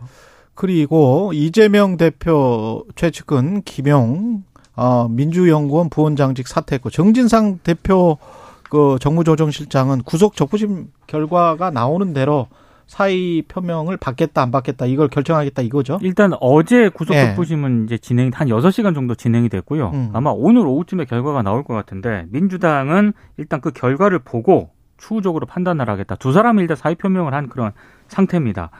그리고 0.55 1.31
이재명 1.33 1.95
대표 1.95 2.85
최측근 2.95 3.61
김용 3.61 4.43
어, 4.75 5.07
민주연구원 5.09 5.89
부원장직 5.89 6.47
사퇴했고 6.47 6.89
정진상 6.89 7.59
대표 7.63 8.17
그 8.69 8.97
정무조정실장은 9.01 10.03
구속 10.03 10.35
적부심 10.35 10.87
결과가 11.07 11.71
나오는 11.71 12.13
대로 12.13 12.47
사의 12.89 13.43
표명을 13.43 13.97
받겠다 13.97 14.41
안 14.41 14.49
받겠다 14.49 14.87
이걸 14.87 15.09
결정하겠다 15.09 15.61
이거죠. 15.61 15.99
일단 16.01 16.33
어제 16.41 16.89
구속 16.89 17.13
예. 17.13 17.27
적부심은 17.27 17.85
이제 17.85 17.99
진행 17.99 18.31
한 18.33 18.47
6시간 18.47 18.95
정도 18.95 19.13
진행이 19.13 19.47
됐고요. 19.47 19.91
음. 19.93 20.09
아마 20.11 20.31
오늘 20.31 20.65
오후쯤에 20.65 21.05
결과가 21.05 21.43
나올 21.43 21.63
것 21.63 21.75
같은데 21.75 22.25
민주당은 22.31 23.13
일단 23.37 23.61
그 23.61 23.69
결과를 23.69 24.17
보고 24.17 24.71
추후적으로 24.97 25.45
판단을 25.45 25.87
하겠다. 25.87 26.15
두 26.15 26.33
사람이 26.33 26.61
일단 26.63 26.75
사의 26.75 26.95
표명을 26.95 27.35
한 27.35 27.47
그런 27.47 27.73
상태입니다. 28.07 28.71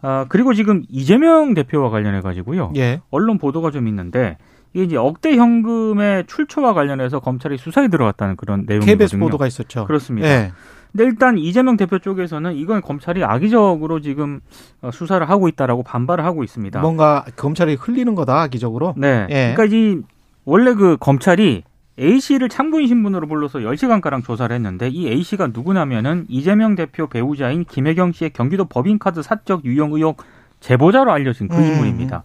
아, 0.00 0.24
그리고 0.30 0.54
지금 0.54 0.82
이재명 0.88 1.52
대표와 1.52 1.90
관련해 1.90 2.22
가지고요. 2.22 2.72
예. 2.76 3.02
언론 3.10 3.36
보도가 3.36 3.70
좀 3.70 3.86
있는데 3.86 4.38
이게 4.72 4.84
이제 4.84 4.96
억대 4.96 5.36
현금의 5.36 6.24
출처와 6.26 6.72
관련해서 6.72 7.20
검찰이 7.20 7.58
수사에 7.58 7.88
들어갔다는 7.88 8.36
그런 8.36 8.64
내용이거든요. 8.66 8.96
KBS 8.96 9.18
보도가 9.18 9.46
있었죠. 9.46 9.84
그렇습니다. 9.84 10.26
예. 10.26 10.52
근데 10.92 11.04
일단 11.04 11.38
이재명 11.38 11.76
대표 11.76 11.98
쪽에서는 11.98 12.54
이건 12.54 12.82
검찰이 12.82 13.24
악의적으로 13.24 14.00
지금 14.00 14.40
어, 14.82 14.90
수사를 14.92 15.28
하고 15.28 15.48
있다라고 15.48 15.82
반발을 15.82 16.24
하고 16.24 16.44
있습니다. 16.44 16.80
뭔가 16.80 17.24
검찰이 17.36 17.74
흘리는 17.74 18.14
거다 18.14 18.42
악의적으로. 18.42 18.94
네. 18.96 19.26
예. 19.30 19.54
그러니까 19.56 19.76
이 19.76 20.02
원래 20.44 20.74
그 20.74 20.96
검찰이 21.00 21.62
A 21.98 22.20
씨를 22.20 22.48
참고인 22.48 22.88
신분으로 22.88 23.26
불러서 23.26 23.60
10시간가량 23.60 24.24
조사를 24.24 24.54
했는데 24.54 24.88
이 24.88 25.08
A 25.08 25.22
씨가 25.22 25.48
누구냐면은 25.48 26.26
이재명 26.28 26.74
대표 26.74 27.06
배우자인 27.06 27.64
김혜경 27.64 28.12
씨의 28.12 28.30
경기도 28.30 28.64
법인카드 28.66 29.22
사적 29.22 29.64
유용 29.64 29.92
의혹 29.92 30.22
제보자로 30.60 31.10
알려진 31.10 31.48
그 31.48 31.56
음. 31.56 31.62
인물입니다. 31.64 32.24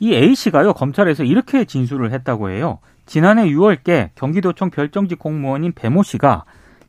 이 0.00 0.14
A 0.14 0.34
씨가요 0.34 0.74
검찰에서 0.74 1.24
이렇게 1.24 1.64
진술을 1.64 2.12
했다고 2.12 2.50
해요. 2.50 2.78
지난해 3.06 3.46
6월께 3.46 4.10
경기도청 4.14 4.70
별정직 4.70 5.18
공무원인 5.18 5.72
배모 5.72 6.02
씨가 6.02 6.44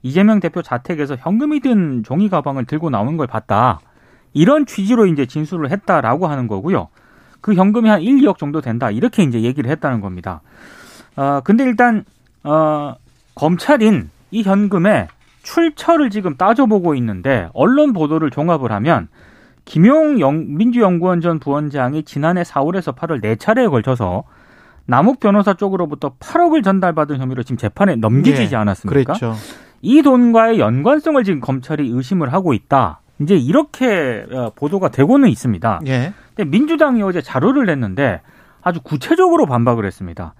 이재명 0.06 0.40
대표 0.40 0.62
자택에서 0.62 1.16
현금이 1.20 1.62
든 1.62 2.04
종이 2.04 2.30
가방을 2.30 2.66
들고 2.66 2.92
나오는 2.92 3.18
걸 3.18 3.26
봤다. 3.26 3.80
이런 4.34 4.68
취지로 4.68 5.08
이제 5.08 5.26
진술을 5.26 5.72
했다라고 5.72 6.28
하는 6.28 6.48
거고요. 6.48 6.90
그 7.42 7.56
현금이 7.56 7.90
한 7.90 8.02
1, 8.04 8.18
2억 8.18 8.38
정도 8.38 8.62
된다. 8.62 8.92
이렇게 8.92 9.24
이제 9.24 9.42
얘기를 9.42 9.68
했다는 9.72 10.02
겁니다. 10.02 10.42
어, 11.16 11.42
근데 11.44 11.64
일단, 11.64 12.06
어, 12.44 12.94
검찰인 13.34 14.12
이 14.30 14.44
현금의 14.44 15.08
출처를 15.42 16.12
지금 16.12 16.36
따져보고 16.38 16.94
있는데, 16.96 17.50
언론 17.56 17.92
보도를 17.92 18.30
종합을 18.30 18.72
하면, 18.74 19.08
김용 19.64 20.20
영- 20.20 20.46
민주연구원 20.56 21.22
전 21.22 21.40
부원장이 21.40 22.04
지난해 22.04 22.44
4월에서 22.44 22.96
8월 22.96 23.22
네 23.22 23.38
차례에 23.38 23.66
걸쳐서 23.68 24.24
남욱 24.86 25.20
변호사 25.20 25.56
쪽으로부터 25.56 26.14
8억을 26.20 26.64
전달받은 26.64 27.18
혐의로 27.18 27.42
지금 27.42 27.58
재판에 27.58 27.96
넘겨지지 27.96 28.54
예, 28.54 28.58
않았습니까? 28.58 29.14
그랬죠. 29.14 29.34
이 29.82 30.02
돈과의 30.02 30.60
연관성을 30.60 31.24
지금 31.24 31.40
검찰이 31.40 31.90
의심을 31.90 32.34
하고 32.34 32.54
있다. 32.54 33.02
이제 33.22 33.36
이렇게 33.36 34.26
어, 34.32 34.52
보도가 34.56 34.90
되고는 34.90 35.30
있습니다. 35.30 35.82
예. 35.88 36.14
근데 36.36 36.50
민주당이 36.50 37.02
어제 37.02 37.22
자료를 37.22 37.66
냈는데 37.66 38.22
아주 38.62 38.82
구체적으로 38.82 39.46
반박을 39.46 39.86
했습니다. 39.86 40.34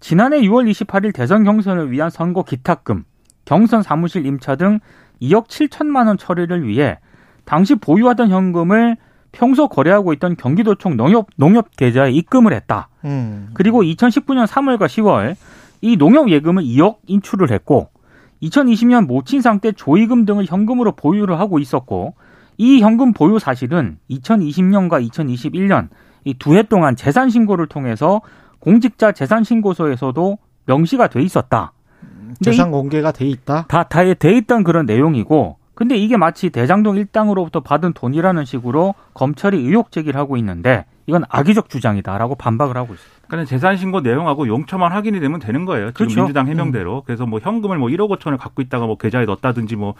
지난해 0.00 0.40
6월 0.40 0.70
28일 0.70 1.14
대선 1.14 1.44
경선을 1.44 1.90
위한 1.90 2.10
선거 2.10 2.42
기탁금, 2.42 3.04
경선 3.44 3.82
사무실 3.82 4.26
임차 4.26 4.56
등 4.56 4.80
2억 5.20 5.46
7천만 5.46 6.06
원 6.06 6.16
처리를 6.16 6.66
위해 6.66 6.98
당시 7.44 7.74
보유하던 7.74 8.30
현금을 8.30 8.96
평소 9.30 9.68
거래하고 9.68 10.12
있던 10.14 10.36
경기도청 10.36 10.96
농협 10.96 11.28
농협 11.36 11.76
계좌에 11.76 12.10
입금을 12.12 12.52
했다. 12.52 12.88
음. 13.04 13.50
그리고 13.54 13.82
2019년 13.82 14.46
3월과 14.46 14.86
10월 14.86 15.36
이 15.80 15.96
농협 15.96 16.30
예금을 16.30 16.62
2억 16.62 16.98
인출을 17.06 17.50
했고 17.50 17.90
2020년 18.42 19.06
모친상 19.06 19.60
때 19.60 19.72
조의금 19.72 20.24
등을 20.24 20.46
현금으로 20.46 20.92
보유를 20.92 21.38
하고 21.38 21.58
있었고 21.58 22.14
이 22.58 22.80
현금 22.80 23.12
보유 23.12 23.38
사실은 23.38 23.98
2020년과 24.10 25.06
2021년 25.08 25.88
이 26.24 26.34
두 26.34 26.54
해 26.54 26.62
동안 26.62 26.94
재산 26.96 27.30
신고를 27.30 27.66
통해서 27.66 28.20
공직자 28.60 29.12
재산 29.12 29.42
신고서에서도 29.44 30.38
명시가 30.66 31.08
돼 31.08 31.20
있었다. 31.22 31.72
재산 32.40 32.70
공개가 32.70 33.10
돼 33.12 33.26
있다. 33.26 33.66
다, 33.68 33.82
다돼 33.84 34.36
있던 34.38 34.62
그런 34.62 34.86
내용이고, 34.86 35.56
근데 35.74 35.96
이게 35.96 36.16
마치 36.16 36.50
대장동 36.50 36.96
일당으로부터 36.96 37.60
받은 37.60 37.92
돈이라는 37.94 38.44
식으로 38.44 38.94
검찰이 39.14 39.56
의혹 39.58 39.90
제기를 39.90 40.18
하고 40.18 40.36
있는데, 40.36 40.84
이건 41.06 41.24
악의적 41.28 41.68
주장이다라고 41.68 42.34
반박을 42.36 42.76
하고 42.76 42.94
있어요. 42.94 43.06
그러니까 43.26 43.48
재산 43.48 43.76
신고 43.76 44.00
내용하고 44.00 44.46
용처만 44.46 44.92
확인이 44.92 45.18
되면 45.20 45.40
되는 45.40 45.64
거예요. 45.64 45.86
지금 45.92 45.94
그렇죠. 46.06 46.20
민주당 46.20 46.46
해명대로. 46.48 47.02
그래서 47.06 47.26
뭐 47.26 47.40
현금을 47.42 47.78
뭐 47.78 47.88
1억 47.88 48.08
5천을 48.18 48.38
갖고 48.38 48.62
있다가 48.62 48.86
뭐 48.86 48.96
계좌에 48.96 49.24
넣었다든지 49.24 49.76
뭐 49.76 49.94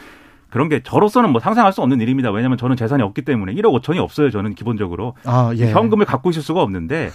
그런 0.51 0.69
게 0.69 0.83
저로서는 0.83 1.31
뭐 1.33 1.41
상상할 1.41 1.73
수 1.73 1.81
없는 1.81 2.01
일입니다. 2.03 2.31
왜냐하면 2.31 2.59
저는 2.59 2.77
재산이 2.77 3.03
없기 3.03 3.23
때문에 3.23 3.55
1억 3.55 3.81
5천이 3.81 3.97
없어요. 3.99 4.31
저는 4.31 4.55
기본적으로 4.55 5.15
아, 5.25 5.51
예. 5.57 5.71
현금을 5.73 6.05
갖고 6.05 6.29
있을 6.31 6.43
수가 6.43 6.61
없는데 6.61 7.11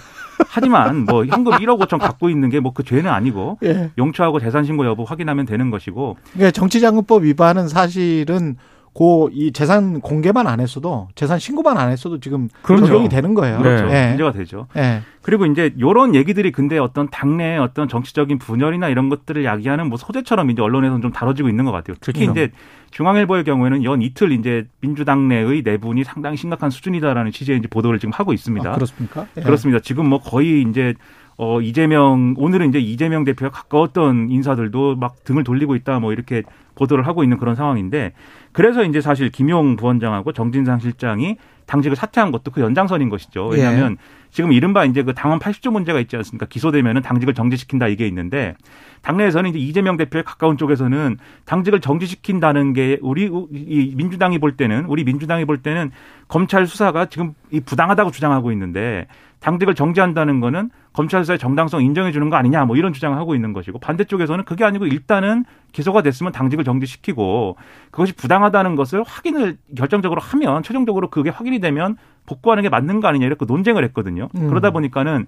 하지만 0.49 1.05
뭐 1.05 1.23
현금 1.25 1.53
1억 1.53 1.79
5천 1.79 1.99
갖고 1.99 2.29
있는 2.29 2.49
게 2.49 2.59
뭐 2.59 2.71
그 2.73 2.83
죄는 2.83 3.09
아니고 3.11 3.59
예. 3.63 3.91
용처하고 3.97 4.39
재산 4.39 4.63
신고 4.65 4.85
여부 4.87 5.03
확인하면 5.03 5.45
되는 5.45 5.69
것이고 5.69 6.17
그러니까 6.33 6.51
정치자금법 6.51 7.23
위반은 7.23 7.67
사실은 7.67 8.55
고 8.97 9.29
이 9.31 9.51
재산 9.51 10.01
공개만 10.01 10.47
안 10.47 10.59
했어도 10.59 11.07
재산 11.13 11.37
신고만 11.37 11.77
안 11.77 11.91
했어도 11.91 12.19
지금 12.19 12.49
그렇죠. 12.63 12.87
적용이 12.87 13.09
되는 13.09 13.35
거예요. 13.35 13.59
그렇죠. 13.59 13.93
예. 13.93 14.07
문제가 14.07 14.31
되죠. 14.31 14.65
예. 14.75 15.01
그리고 15.21 15.45
이제 15.45 15.71
요런 15.79 16.15
얘기들이 16.15 16.51
근데 16.51 16.79
어떤 16.79 17.07
당내의 17.07 17.59
어떤 17.59 17.87
정치적인 17.87 18.39
분열이나 18.39 18.89
이런 18.89 19.09
것들을 19.09 19.45
야기하는 19.45 19.89
뭐 19.89 19.99
소재처럼 19.99 20.49
이제 20.49 20.63
언론에서는 20.63 21.03
좀 21.03 21.11
다뤄지고 21.11 21.47
있는 21.47 21.65
것 21.65 21.71
같아요. 21.71 21.95
특히 22.01 22.21
그렇죠. 22.21 22.41
이제 22.41 22.51
중앙일보의 22.89 23.43
경우에는 23.43 23.83
연 23.83 24.01
이틀 24.01 24.31
이제 24.31 24.65
민주당 24.81 25.27
내의 25.27 25.61
내분이 25.63 26.03
상당히 26.03 26.35
심각한 26.35 26.71
수준이다라는 26.71 27.31
취지의 27.31 27.59
이제 27.59 27.67
보도를 27.67 27.99
지금 27.99 28.13
하고 28.13 28.33
있습니다. 28.33 28.67
아, 28.67 28.73
그렇습니까? 28.73 29.27
예. 29.37 29.41
그렇습니다. 29.41 29.79
지금 29.79 30.09
뭐 30.09 30.19
거의 30.19 30.63
이제 30.63 30.95
어 31.39 31.61
이재명 31.61 32.33
오늘은 32.35 32.69
이제 32.69 32.79
이재명 32.79 33.23
대표가 33.25 33.51
가까웠던 33.51 34.31
인사들도 34.31 34.95
막 34.95 35.23
등을 35.23 35.43
돌리고 35.43 35.75
있다 35.75 35.99
뭐 35.99 36.11
이렇게 36.11 36.41
보도를 36.73 37.05
하고 37.05 37.23
있는 37.23 37.37
그런 37.37 37.55
상황인데 37.55 38.13
그래서 38.57 38.83
이제 38.83 39.01
사실 39.01 39.29
김용 39.29 39.75
부원장하고 39.75 40.31
정진상 40.31 40.79
실장이 40.79 41.37
당직을 41.67 41.95
사퇴한 41.95 42.31
것도 42.31 42.49
그 42.49 42.61
연장선인 42.61 43.07
것이죠. 43.07 43.45
왜냐하면 43.45 43.97
지금 44.31 44.51
이른바 44.51 44.83
이제 44.83 45.03
그 45.03 45.13
당원 45.13 45.37
80조 45.37 45.69
문제가 45.69 45.99
있지 45.99 46.15
않습니까? 46.15 46.47
기소되면은 46.47 47.03
당직을 47.03 47.35
정지시킨다 47.35 47.87
이게 47.87 48.07
있는데 48.07 48.55
당내에서는 49.03 49.51
이제 49.51 49.59
이재명 49.59 49.95
대표에 49.95 50.23
가까운 50.23 50.57
쪽에서는 50.57 51.17
당직을 51.45 51.81
정지시킨다는 51.81 52.73
게 52.73 52.97
우리 53.03 53.29
이 53.51 53.93
민주당이 53.95 54.39
볼 54.39 54.57
때는 54.57 54.85
우리 54.85 55.03
민주당이 55.03 55.45
볼 55.45 55.59
때는 55.59 55.91
검찰 56.27 56.65
수사가 56.65 57.05
지금 57.05 57.35
이 57.51 57.59
부당하다고 57.59 58.09
주장하고 58.09 58.51
있는데 58.53 59.05
당직을 59.39 59.75
정지한다는 59.75 60.39
거는 60.39 60.69
검찰 60.93 61.23
수사의 61.23 61.37
정당성 61.39 61.83
인정해 61.83 62.11
주는 62.11 62.29
거 62.29 62.35
아니냐 62.37 62.65
뭐 62.65 62.75
이런 62.75 62.91
주장을 62.93 63.17
하고 63.17 63.35
있는 63.35 63.53
것이고 63.53 63.79
반대쪽에서는 63.79 64.45
그게 64.45 64.63
아니고 64.63 64.87
일단은 64.87 65.45
기소가 65.71 66.01
됐으면 66.01 66.31
당직을 66.31 66.63
정지시키고 66.63 67.55
그것이 67.91 68.13
부당하다는 68.13 68.75
것을 68.75 69.03
확인을 69.05 69.57
결정적으로 69.77 70.21
하면 70.21 70.63
최종적으로 70.63 71.09
그게 71.09 71.29
확인이 71.29 71.59
되면 71.59 71.97
복구하는 72.25 72.63
게 72.63 72.69
맞는 72.69 72.99
거 72.99 73.07
아니냐 73.07 73.25
이렇게 73.25 73.45
논쟁을 73.45 73.83
했거든요. 73.85 74.27
음. 74.35 74.47
그러다 74.47 74.71
보니까는 74.71 75.27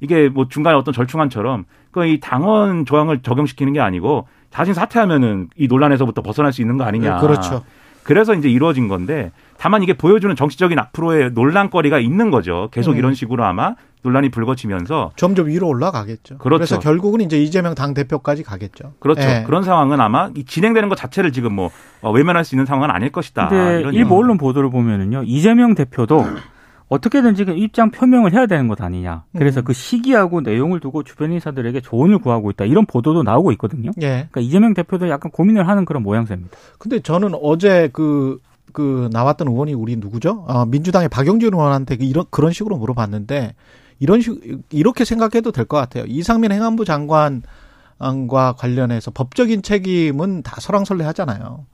이게 0.00 0.28
뭐 0.30 0.48
중간에 0.48 0.76
어떤 0.76 0.94
절충안처럼 0.94 1.64
그 1.90 2.06
이 2.06 2.20
당원 2.20 2.84
조항을 2.84 3.20
적용시키는 3.22 3.72
게 3.72 3.80
아니고 3.80 4.26
자신 4.50 4.74
사퇴하면은 4.74 5.48
이 5.56 5.68
논란에서부터 5.68 6.22
벗어날 6.22 6.52
수 6.52 6.60
있는 6.62 6.76
거 6.76 6.84
아니냐. 6.84 7.18
그렇죠. 7.18 7.62
그래서 8.02 8.34
이제 8.34 8.48
이루어진 8.48 8.88
건데 8.88 9.30
다만 9.60 9.82
이게 9.82 9.92
보여주는 9.92 10.34
정치적인 10.34 10.78
앞으로의 10.78 11.32
논란거리가 11.32 11.98
있는 11.98 12.30
거죠. 12.30 12.70
계속 12.72 12.92
음. 12.92 12.96
이런 12.96 13.12
식으로 13.12 13.44
아마 13.44 13.74
논란이 14.02 14.30
불거지면서 14.30 15.10
점점 15.16 15.48
위로 15.48 15.68
올라가겠죠. 15.68 16.38
그렇죠. 16.38 16.62
래서 16.62 16.78
결국은 16.78 17.20
이제 17.20 17.38
이재명 17.38 17.74
당 17.74 17.92
대표까지 17.92 18.42
가겠죠. 18.42 18.94
그렇죠. 19.00 19.20
예. 19.20 19.44
그런 19.46 19.62
상황은 19.62 20.00
아마 20.00 20.30
이 20.34 20.46
진행되는 20.46 20.88
것 20.88 20.94
자체를 20.94 21.32
지금 21.32 21.52
뭐 21.52 21.70
어, 22.00 22.10
외면할 22.10 22.42
수 22.46 22.54
있는 22.54 22.64
상황은 22.64 22.90
아닐 22.90 23.12
것이다. 23.12 23.50
이런 23.80 23.92
일부. 23.92 24.16
언론 24.16 24.38
보도를 24.38 24.70
보면은요 24.70 25.24
이재명 25.26 25.74
대표도 25.74 26.24
어떻게든 26.88 27.34
지금 27.34 27.58
입장 27.58 27.90
표명을 27.90 28.32
해야 28.32 28.46
되는 28.46 28.66
것 28.66 28.80
아니냐. 28.80 29.24
그래서 29.36 29.60
음. 29.60 29.64
그 29.64 29.74
시기하고 29.74 30.40
내용을 30.40 30.80
두고 30.80 31.02
주변 31.02 31.32
인사들에게 31.32 31.82
조언을 31.82 32.18
구하고 32.18 32.50
있다. 32.50 32.64
이런 32.64 32.86
보도도 32.86 33.22
나오고 33.24 33.52
있거든요. 33.52 33.90
예. 34.00 34.26
그러니까 34.30 34.40
이재명 34.40 34.72
대표도 34.72 35.10
약간 35.10 35.30
고민을 35.30 35.68
하는 35.68 35.84
그런 35.84 36.02
모양새입니다. 36.02 36.56
근데 36.78 36.98
저는 37.00 37.32
어제 37.42 37.90
그, 37.92 38.38
그 38.72 39.08
나왔던 39.12 39.48
의원이 39.48 39.74
우리 39.74 39.96
누구죠? 39.96 40.44
아, 40.48 40.64
민주당의 40.66 41.08
박영준 41.08 41.52
의원한테 41.54 41.96
그 41.96 42.04
이런, 42.04 42.24
그런 42.30 42.52
식으로 42.52 42.76
물어봤는데 42.76 43.54
이런 43.98 44.20
식, 44.20 44.40
이렇게 44.70 45.04
생각해도 45.04 45.52
될 45.52 45.66
것 45.66 45.76
같아요. 45.76 46.04
이상민 46.06 46.52
행안부 46.52 46.84
장관과 46.84 48.54
관련해서 48.56 49.10
법적인 49.10 49.62
책임은 49.62 50.42
다 50.42 50.60
설왕설래 50.60 51.04
하잖아요. 51.04 51.66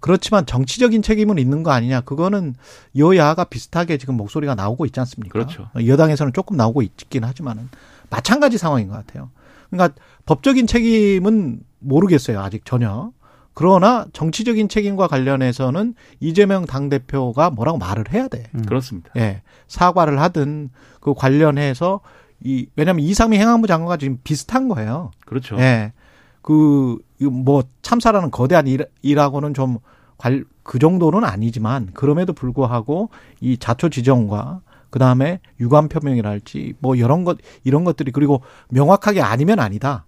그렇지만 0.00 0.46
정치적인 0.46 1.02
책임은 1.02 1.38
있는 1.38 1.62
거 1.62 1.72
아니냐. 1.72 2.02
그거는 2.02 2.54
여야가 2.96 3.44
비슷하게 3.44 3.98
지금 3.98 4.16
목소리가 4.16 4.54
나오고 4.54 4.86
있지 4.86 5.00
않습니까? 5.00 5.32
그렇죠. 5.32 5.68
여당에서는 5.86 6.32
조금 6.32 6.56
나오고 6.56 6.82
있긴 6.82 7.24
하지만은 7.24 7.68
마찬가지 8.08 8.58
상황인 8.58 8.88
것 8.88 8.94
같아요. 8.94 9.30
그러니까 9.70 10.00
법적인 10.24 10.66
책임은 10.68 11.60
모르겠어요. 11.80 12.40
아직 12.40 12.64
전혀. 12.64 13.10
그러나 13.58 14.06
정치적인 14.12 14.68
책임과 14.68 15.08
관련해서는 15.08 15.94
이재명 16.20 16.64
당대표가 16.64 17.50
뭐라고 17.50 17.76
말을 17.76 18.04
해야 18.12 18.28
돼. 18.28 18.44
그렇습니다. 18.68 19.10
예. 19.16 19.42
사과를 19.66 20.20
하든 20.20 20.70
그 21.00 21.12
관련해서 21.12 21.98
이, 22.44 22.68
왜냐면 22.76 23.04
이상민 23.04 23.40
행안부 23.40 23.66
장관과 23.66 23.96
지금 23.96 24.18
비슷한 24.22 24.68
거예요. 24.68 25.10
그렇죠. 25.26 25.58
예. 25.58 25.92
그, 26.40 26.98
뭐 27.20 27.64
참사라는 27.82 28.30
거대한 28.30 28.68
일, 28.68 28.86
일하고는 29.02 29.54
좀 29.54 29.78
관, 30.18 30.44
그 30.62 30.78
정도는 30.78 31.24
아니지만 31.24 31.88
그럼에도 31.94 32.32
불구하고 32.34 33.08
이 33.40 33.58
자초 33.58 33.88
지정과 33.88 34.60
그 34.88 35.00
다음에 35.00 35.40
유감 35.58 35.88
표명이랄지 35.88 36.74
뭐 36.78 36.94
이런 36.94 37.24
것 37.24 37.38
이런 37.64 37.82
것들이 37.82 38.12
그리고 38.12 38.40
명확하게 38.68 39.20
아니면 39.20 39.58
아니다. 39.58 40.04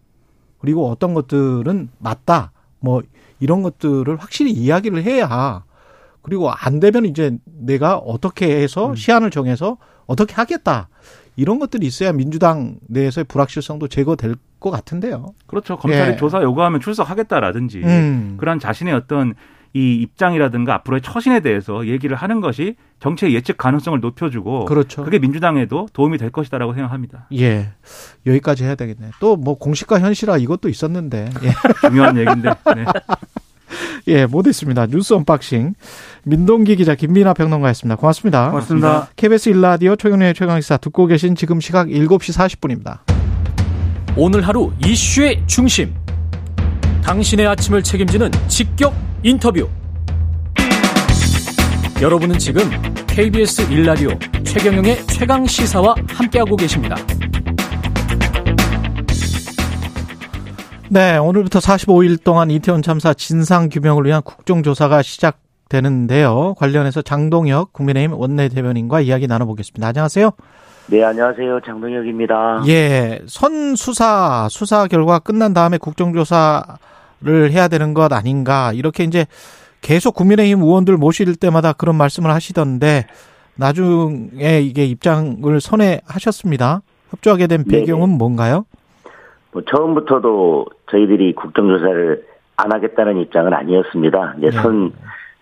그리고 0.60 0.88
어떤 0.88 1.14
것들은 1.14 1.88
맞다. 1.98 2.52
뭐 2.80 3.02
이런 3.38 3.62
것들을 3.62 4.16
확실히 4.16 4.50
이야기를 4.52 5.02
해야 5.02 5.64
그리고 6.22 6.50
안 6.50 6.80
되면 6.80 7.06
이제 7.06 7.38
내가 7.44 7.96
어떻게 7.96 8.60
해서 8.60 8.90
음. 8.90 8.94
시한을 8.94 9.30
정해서 9.30 9.78
어떻게 10.06 10.34
하겠다. 10.34 10.88
이런 11.36 11.58
것들이 11.58 11.86
있어야 11.86 12.12
민주당 12.12 12.76
내에서의 12.88 13.24
불확실성도 13.24 13.88
제거될 13.88 14.34
것 14.58 14.70
같은데요. 14.70 15.34
그렇죠. 15.46 15.78
검찰이 15.78 16.12
예. 16.12 16.16
조사 16.16 16.42
요구하면 16.42 16.80
출석하겠다라든지 16.80 17.82
음. 17.82 18.34
그런 18.38 18.58
자신의 18.58 18.92
어떤 18.92 19.34
이 19.72 19.94
입장이라든가 20.02 20.74
앞으로의 20.74 21.00
처신에 21.00 21.40
대해서 21.40 21.86
얘기를 21.86 22.16
하는 22.16 22.40
것이 22.40 22.74
정치의 22.98 23.34
예측 23.34 23.56
가능성을 23.56 23.98
높여주고 24.00 24.64
그렇죠. 24.64 25.04
그게 25.04 25.18
민주당에도 25.18 25.86
도움이 25.92 26.18
될 26.18 26.30
것이다라고 26.30 26.74
생각합니다. 26.74 27.26
예. 27.32 27.68
여기까지 28.26 28.64
해야 28.64 28.74
되겠네. 28.74 29.10
또 29.20 29.36
뭐 29.36 29.56
공시가 29.56 30.00
현실화 30.00 30.36
이것도 30.38 30.68
있었는데. 30.68 31.30
예. 31.44 31.52
중요한 31.88 32.16
얘기인데. 32.18 32.50
네. 32.76 32.84
예, 34.08 34.26
못했습니다. 34.26 34.86
뉴스 34.86 35.14
언박싱. 35.14 35.74
민동기 36.24 36.76
기자 36.76 36.94
김민아 36.94 37.32
평론가였습니다. 37.34 37.96
고맙습니다. 37.96 38.48
고맙습니다. 38.50 39.08
KBS 39.16 39.50
일라디오 39.50 39.94
최경영의 39.96 40.34
최강시사 40.34 40.78
듣고 40.78 41.06
계신 41.06 41.36
지금 41.36 41.60
시각 41.60 41.86
7시 41.86 42.36
40분입니다. 42.36 42.98
오늘 44.16 44.42
하루 44.42 44.72
이슈의 44.84 45.44
중심. 45.46 45.94
당신의 47.02 47.46
아침을 47.46 47.82
책임지는 47.82 48.30
직격 48.48 48.94
인터뷰. 49.22 49.68
여러분은 52.00 52.38
지금 52.38 52.62
KBS 53.06 53.70
일라디오 53.70 54.10
최경영의 54.44 55.06
최강 55.06 55.44
시사와 55.44 55.94
함께하고 56.08 56.56
계십니다. 56.56 56.96
네, 60.88 61.18
오늘부터 61.18 61.58
45일 61.58 62.24
동안 62.24 62.50
이태원 62.50 62.82
참사 62.82 63.14
진상 63.14 63.68
규명을 63.68 64.06
위한 64.06 64.22
국정조사가 64.22 65.02
시작되는데요. 65.02 66.54
관련해서 66.54 67.02
장동혁 67.02 67.72
국민의힘 67.72 68.12
원내대변인과 68.18 69.02
이야기 69.02 69.26
나눠보겠습니다. 69.26 69.86
안녕하세요. 69.86 70.32
네, 70.90 71.04
안녕하세요. 71.04 71.60
장동혁입니다. 71.60 72.64
예, 72.66 73.20
선 73.26 73.76
수사 73.76 74.48
수사 74.50 74.88
결과 74.88 75.20
끝난 75.20 75.54
다음에 75.54 75.78
국정조사 75.78 76.64
를 77.22 77.52
해야 77.52 77.68
되는 77.68 77.92
것 77.92 78.10
아닌가 78.14 78.72
이렇게 78.74 79.04
이제 79.04 79.26
계속 79.82 80.14
국민의힘 80.14 80.62
의원들 80.62 80.96
모실 80.96 81.36
때마다 81.36 81.74
그런 81.74 81.94
말씀을 81.96 82.30
하시던데 82.30 83.06
나중에 83.56 84.62
이게 84.62 84.86
입장을 84.86 85.60
선회하셨습니다. 85.60 86.80
협조하게 87.10 87.46
된 87.46 87.64
배경은 87.64 88.06
네네. 88.06 88.16
뭔가요? 88.16 88.64
뭐 89.52 89.62
처음부터도 89.70 90.64
저희들이 90.90 91.34
국정조사를 91.34 92.24
안 92.56 92.72
하겠다는 92.72 93.18
입장은 93.18 93.52
아니었습니다. 93.52 94.36
이제 94.38 94.46
네. 94.48 94.62
선 94.62 94.92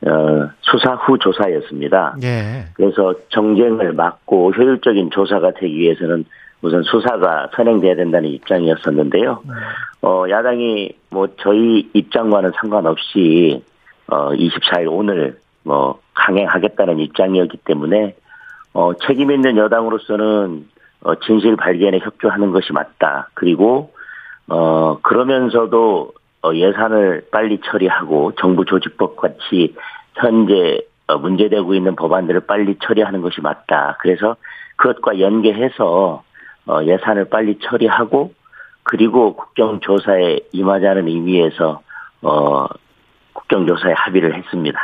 어, 0.07 0.51
수사 0.61 0.95
후 0.95 1.19
조사였습니다. 1.19 2.17
네. 2.21 2.67
그래서 2.75 3.15
정쟁을 3.31 3.93
막고 3.95 4.53
효율적인 4.53 5.11
조사가 5.11 5.53
되기 5.53 5.77
위해서는 5.79 6.25
우선 6.63 6.83
수사가 6.83 7.51
선행돼야 7.55 7.97
된다는 7.97 8.31
입장이었었는데요. 8.31 9.43
음. 9.45 9.51
어, 10.03 10.25
야당이 10.29 10.93
뭐 11.11 11.29
저희 11.41 11.89
입장과는 11.93 12.53
상관없이 12.61 13.63
어, 14.09 14.31
24일 14.31 14.89
오늘 14.91 15.39
뭐 15.65 16.01
강행하겠다는 16.15 16.99
입장이었기 17.01 17.59
때문에 17.59 18.17
어, 18.75 18.93
책임 19.07 19.31
있는 19.31 19.57
여당으로서는 19.57 20.67
어, 21.03 21.15
진실 21.21 21.57
발견에 21.57 21.99
협조하는 21.99 22.53
것이 22.53 22.73
맞다. 22.73 23.29
그리고 23.35 23.93
어, 24.49 24.99
그러면서도 25.03 26.13
어, 26.15 26.18
예산을 26.55 27.27
빨리 27.31 27.61
처리하고 27.65 28.33
정부 28.39 28.65
조직법 28.65 29.17
같이 29.17 29.75
현재 30.15 30.81
어, 31.07 31.17
문제되고 31.19 31.75
있는 31.75 31.97
법안들을 31.97 32.41
빨리 32.41 32.77
처리하는 32.83 33.23
것이 33.23 33.41
맞다. 33.41 33.97
그래서 34.01 34.37
그것과 34.77 35.21
연계해서 35.21 36.23
어, 36.67 36.81
예산을 36.85 37.27
빨리 37.27 37.59
처리하고 37.63 38.33
그리고 38.83 39.35
국정조사에 39.35 40.41
임하자는 40.53 41.09
의미에서 41.09 41.81
어, 42.23 42.67
국정조사에 43.33 43.93
합의를 43.93 44.37
했습니다. 44.37 44.79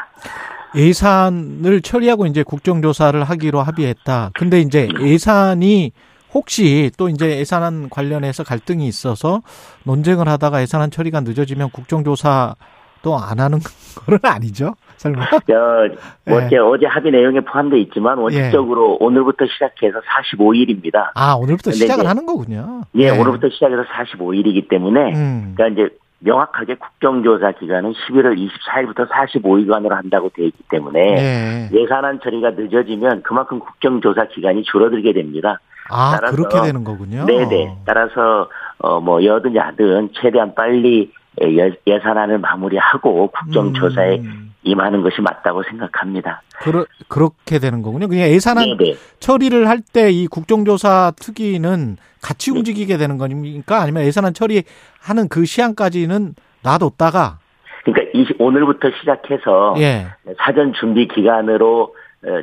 예산을 0.74 1.82
처리하고 1.82 2.26
이제 2.26 2.42
국정조사를 2.42 3.22
하기로 3.22 3.60
합의했다. 3.60 4.30
근데 4.34 4.60
이제 4.60 4.88
예산이 5.00 5.92
혹시 6.34 6.90
또 6.98 7.08
이제 7.08 7.38
예산안 7.38 7.88
관련해서 7.88 8.42
갈등이 8.42 8.86
있어서 8.88 9.40
논쟁을 9.84 10.28
하다가 10.28 10.60
예산안 10.62 10.90
처리가 10.90 11.20
늦어지면 11.20 11.70
국정조사도 11.70 13.16
안 13.16 13.38
하는 13.38 13.58
건 13.94 14.18
아니죠? 14.24 14.74
설마? 14.96 15.26
저, 15.46 15.88
뭐 16.26 16.40
예. 16.50 16.56
어제 16.58 16.86
합의 16.86 17.12
내용에 17.12 17.40
포함되어 17.40 17.78
있지만 17.80 18.18
원칙적으로 18.18 18.98
예. 19.00 19.04
오늘부터 19.04 19.46
시작해서 19.46 20.00
45일입니다. 20.00 21.10
아, 21.14 21.34
오늘부터 21.34 21.70
시작을 21.70 22.06
하는 22.06 22.26
거군요. 22.26 22.82
예, 22.96 23.04
예, 23.04 23.10
오늘부터 23.10 23.48
시작해서 23.50 23.84
45일이기 23.84 24.68
때문에 24.68 25.14
음. 25.14 25.54
그러니까 25.56 25.82
이제 25.82 25.94
명확하게 26.20 26.76
국정조사 26.76 27.52
기간은 27.52 27.92
11월 27.92 28.36
24일부터 28.38 29.08
45일간으로 29.10 29.90
한다고 29.90 30.30
되어 30.30 30.46
있기 30.46 30.62
때문에 30.70 31.70
예. 31.70 31.86
산안 31.86 32.20
처리가 32.22 32.52
늦어지면 32.52 33.22
그만큼 33.22 33.58
국정조사 33.58 34.28
기간이 34.28 34.64
줄어들게 34.64 35.12
됩니다. 35.12 35.60
아, 35.90 36.12
따라서, 36.16 36.34
그렇게 36.36 36.60
되는 36.62 36.84
거군요. 36.84 37.24
네네. 37.26 37.78
따라서 37.84 38.48
어 38.78 39.00
뭐 39.00 39.24
여든 39.24 39.54
야든 39.54 40.10
최대한 40.20 40.54
빨리 40.54 41.10
예 41.42 41.98
산안을 42.00 42.38
마무리하고 42.38 43.28
국정조사에 43.28 44.18
음. 44.18 44.54
임하는 44.62 45.02
것이 45.02 45.20
맞다고 45.20 45.62
생각합니다. 45.64 46.42
그러, 46.60 46.84
그렇게 47.08 47.58
되는 47.58 47.82
거군요. 47.82 48.08
그냥 48.08 48.28
예산안 48.28 48.76
네네. 48.78 48.94
처리를 49.20 49.68
할 49.68 49.80
때 49.92 50.10
이 50.10 50.26
국정조사 50.26 51.12
특위는 51.16 51.96
같이 52.22 52.50
네. 52.52 52.58
움직이게 52.58 52.96
되는 52.96 53.18
겁니까? 53.18 53.80
아니면 53.82 54.04
예산안 54.04 54.32
처리하는 54.34 55.28
그 55.28 55.44
시한까지는 55.44 56.34
놔뒀다가 56.62 57.38
그러니까 57.84 58.10
20, 58.14 58.40
오늘부터 58.40 58.88
시작해서 59.00 59.74
예. 59.78 60.06
사전 60.38 60.72
준비 60.72 61.06
기간으로 61.08 61.82
어, 61.84 61.88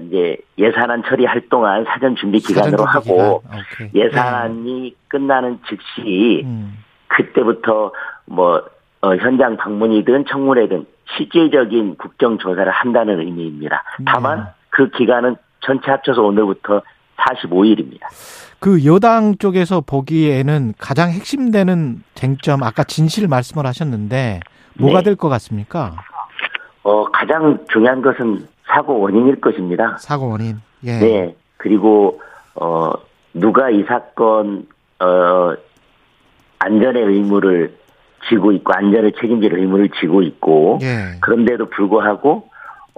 이제 0.04 0.38
예산안 0.58 1.04
처리할 1.04 1.50
동안 1.50 1.86
사전 1.86 2.16
준비 2.16 2.40
기간으로 2.40 2.86
사전 2.86 3.02
준비 3.04 3.20
하고 3.20 3.44
기간. 3.78 3.90
예산안이 3.96 4.82
네. 4.82 4.96
끝나는 5.08 5.60
즉시 5.68 6.44
음. 6.46 6.78
그때부터 7.08 7.92
뭐 8.26 8.64
어, 9.02 9.16
현장 9.16 9.58
방문이든 9.58 10.26
청문회든 10.30 10.86
실질적인 11.18 11.96
국정 11.98 12.38
조사를 12.38 12.72
한다는 12.72 13.20
의미입니다. 13.20 13.84
다만 14.06 14.40
네. 14.40 14.44
그 14.70 14.90
기간은 14.92 15.36
전체 15.62 15.92
합쳐서 15.92 16.22
오늘부터 16.22 16.82
45일입니다. 17.18 18.02
그 18.60 18.86
여당 18.86 19.38
쪽에서 19.38 19.82
보기에는 19.82 20.74
가장 20.78 21.10
핵심되는 21.10 22.04
쟁점 22.14 22.64
아까 22.64 22.84
진실 22.84 23.28
말씀을 23.28 23.66
하셨는데 23.66 24.40
뭐가 24.80 25.00
네. 25.00 25.06
될것 25.06 25.30
같습니까? 25.32 25.96
어 26.84 27.06
가장 27.12 27.60
중요한 27.72 28.02
것은 28.02 28.48
사고 28.74 29.00
원인일 29.00 29.42
것입니다. 29.42 29.98
사고 30.00 30.30
원인. 30.30 30.58
예. 30.84 31.00
네. 31.00 31.36
그리고 31.58 32.22
어 32.56 32.92
누가 33.34 33.70
이 33.70 33.84
사건 33.84 34.68
어 35.00 35.54
안전의 36.60 37.04
의무를 37.04 37.76
지고 38.30 38.52
있고 38.52 38.72
안전을 38.74 39.14
책임질 39.20 39.54
의무를 39.58 39.90
지고 40.00 40.22
있고 40.22 40.80
예. 40.82 41.18
그런데도 41.22 41.70
불구하고 41.70 42.50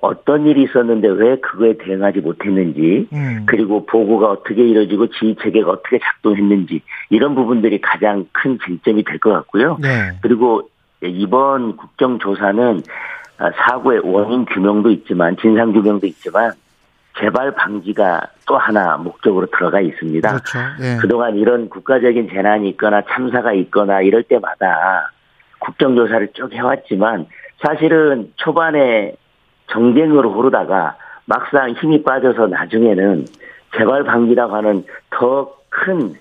어떤 0.01 0.45
일이 0.47 0.63
있었는데 0.63 1.07
왜 1.07 1.37
그거에 1.37 1.77
대응하지 1.77 2.19
못했는지 2.19 3.07
음. 3.13 3.43
그리고 3.45 3.85
보고가 3.85 4.31
어떻게 4.31 4.61
이루어지고 4.67 5.07
지휘 5.07 5.35
체계가 5.41 5.71
어떻게 5.71 5.97
작동했는지 5.99 6.81
이런 7.09 7.35
부분들이 7.35 7.79
가장 7.79 8.25
큰 8.33 8.59
쟁점이 8.65 9.03
될 9.05 9.19
것 9.19 9.31
같고요. 9.31 9.77
네. 9.81 10.11
그리고 10.21 10.69
이번 11.01 11.77
국정조사는 11.77 12.81
사고의 13.37 14.01
원인 14.03 14.45
규명도 14.45 14.89
있지만 14.91 15.35
진상 15.37 15.71
규명도 15.73 16.07
있지만 16.07 16.51
재발 17.19 17.51
방지가 17.51 18.21
또 18.47 18.57
하나 18.57 18.97
목적으로 18.97 19.45
들어가 19.47 19.79
있습니다. 19.81 20.27
그렇죠. 20.29 20.59
예. 20.81 20.97
그동안 20.99 21.35
이런 21.35 21.69
국가적인 21.69 22.29
재난이 22.29 22.69
있거나 22.69 23.03
참사가 23.09 23.53
있거나 23.53 24.01
이럴 24.01 24.23
때마다 24.23 25.11
국정조사를 25.59 26.29
쭉 26.33 26.51
해왔지만 26.53 27.27
사실은 27.61 28.31
초반에 28.37 29.15
정쟁으로 29.67 30.35
오르다가 30.35 30.95
막상 31.25 31.71
힘이 31.71 32.03
빠져서 32.03 32.47
나중에는 32.47 33.25
재발 33.77 34.03
방지라고 34.03 34.55
하는 34.55 34.85
더 35.09 35.63
큰 35.73 36.13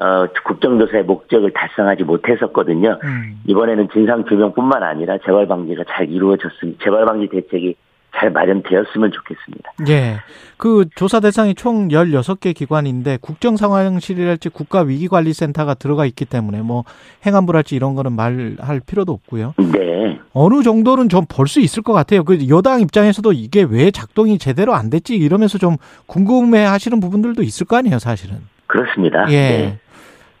어, 0.00 0.26
국정조사의 0.44 1.04
목적을 1.04 1.52
달성하지 1.52 2.04
못했었거든요. 2.04 2.98
음. 3.02 3.40
이번에는 3.46 3.88
진상 3.92 4.24
규명뿐만 4.24 4.82
아니라 4.82 5.18
재발 5.24 5.46
방지가 5.46 5.84
잘 5.88 6.08
이루어졌습니다. 6.08 6.78
재발 6.84 7.04
방지 7.04 7.28
대책이 7.28 7.74
잘 8.16 8.30
마련되었으면 8.30 9.12
좋겠습니다. 9.12 9.72
예. 9.90 10.16
그 10.56 10.86
조사 10.96 11.20
대상이 11.20 11.54
총 11.54 11.88
16개 11.88 12.54
기관인데 12.54 13.18
국정상황실이랄지 13.20 14.48
국가위기관리센터가 14.48 15.74
들어가 15.74 16.06
있기 16.06 16.24
때문에 16.24 16.62
뭐 16.62 16.84
행안부랄지 17.26 17.76
이런 17.76 17.94
거는 17.94 18.12
말할 18.12 18.80
필요도 18.86 19.12
없고요. 19.12 19.54
네. 19.58 20.18
어느 20.32 20.62
정도는 20.62 21.08
좀 21.08 21.26
볼 21.28 21.46
수 21.48 21.60
있을 21.60 21.82
것 21.82 21.92
같아요. 21.92 22.24
그 22.24 22.48
여당 22.48 22.80
입장에서도 22.80 23.32
이게 23.32 23.66
왜 23.68 23.90
작동이 23.90 24.38
제대로 24.38 24.74
안 24.74 24.90
됐지 24.90 25.14
이러면서 25.16 25.58
좀 25.58 25.76
궁금해 26.06 26.64
하시는 26.64 26.98
부분들도 27.00 27.42
있을 27.42 27.66
거 27.66 27.76
아니에요, 27.76 27.98
사실은. 27.98 28.36
그렇습니다. 28.66 29.26
예. 29.30 29.34
네. 29.36 29.78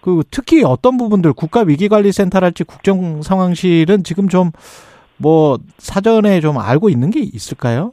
그 0.08 0.22
특히 0.30 0.64
어떤 0.64 0.96
부분들 0.96 1.34
국가 1.34 1.60
위기관리센터랄지 1.60 2.64
국정 2.64 3.22
상황실은 3.22 4.04
지금 4.04 4.28
좀 4.28 4.52
뭐 5.18 5.58
사전에 5.78 6.40
좀 6.40 6.58
알고 6.58 6.88
있는 6.88 7.10
게 7.10 7.20
있을까요? 7.20 7.92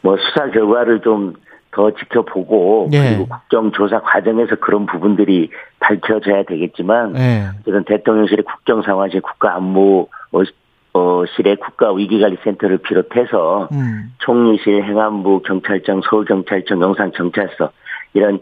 뭐 0.00 0.16
수사 0.16 0.50
결과를 0.50 1.02
좀 1.02 1.34
더 1.74 1.90
지켜보고 1.90 2.90
예. 2.92 3.16
그리고 3.16 3.26
국정조사 3.26 4.02
과정에서 4.02 4.56
그런 4.56 4.84
부분들이 4.84 5.48
밝혀져야 5.80 6.42
되겠지만 6.42 7.16
예. 7.16 7.44
지금 7.64 7.82
대통령실의 7.84 8.44
국정상황실 8.44 9.22
국가안보실의 9.22 10.10
국가위기관리센터를 11.56 12.76
비롯해서 12.76 13.70
음. 13.72 14.12
총리실, 14.18 14.84
행안부, 14.84 15.40
경찰청, 15.46 16.02
서울경찰청, 16.10 16.82
영상경찰서 16.82 17.70
이런 18.12 18.40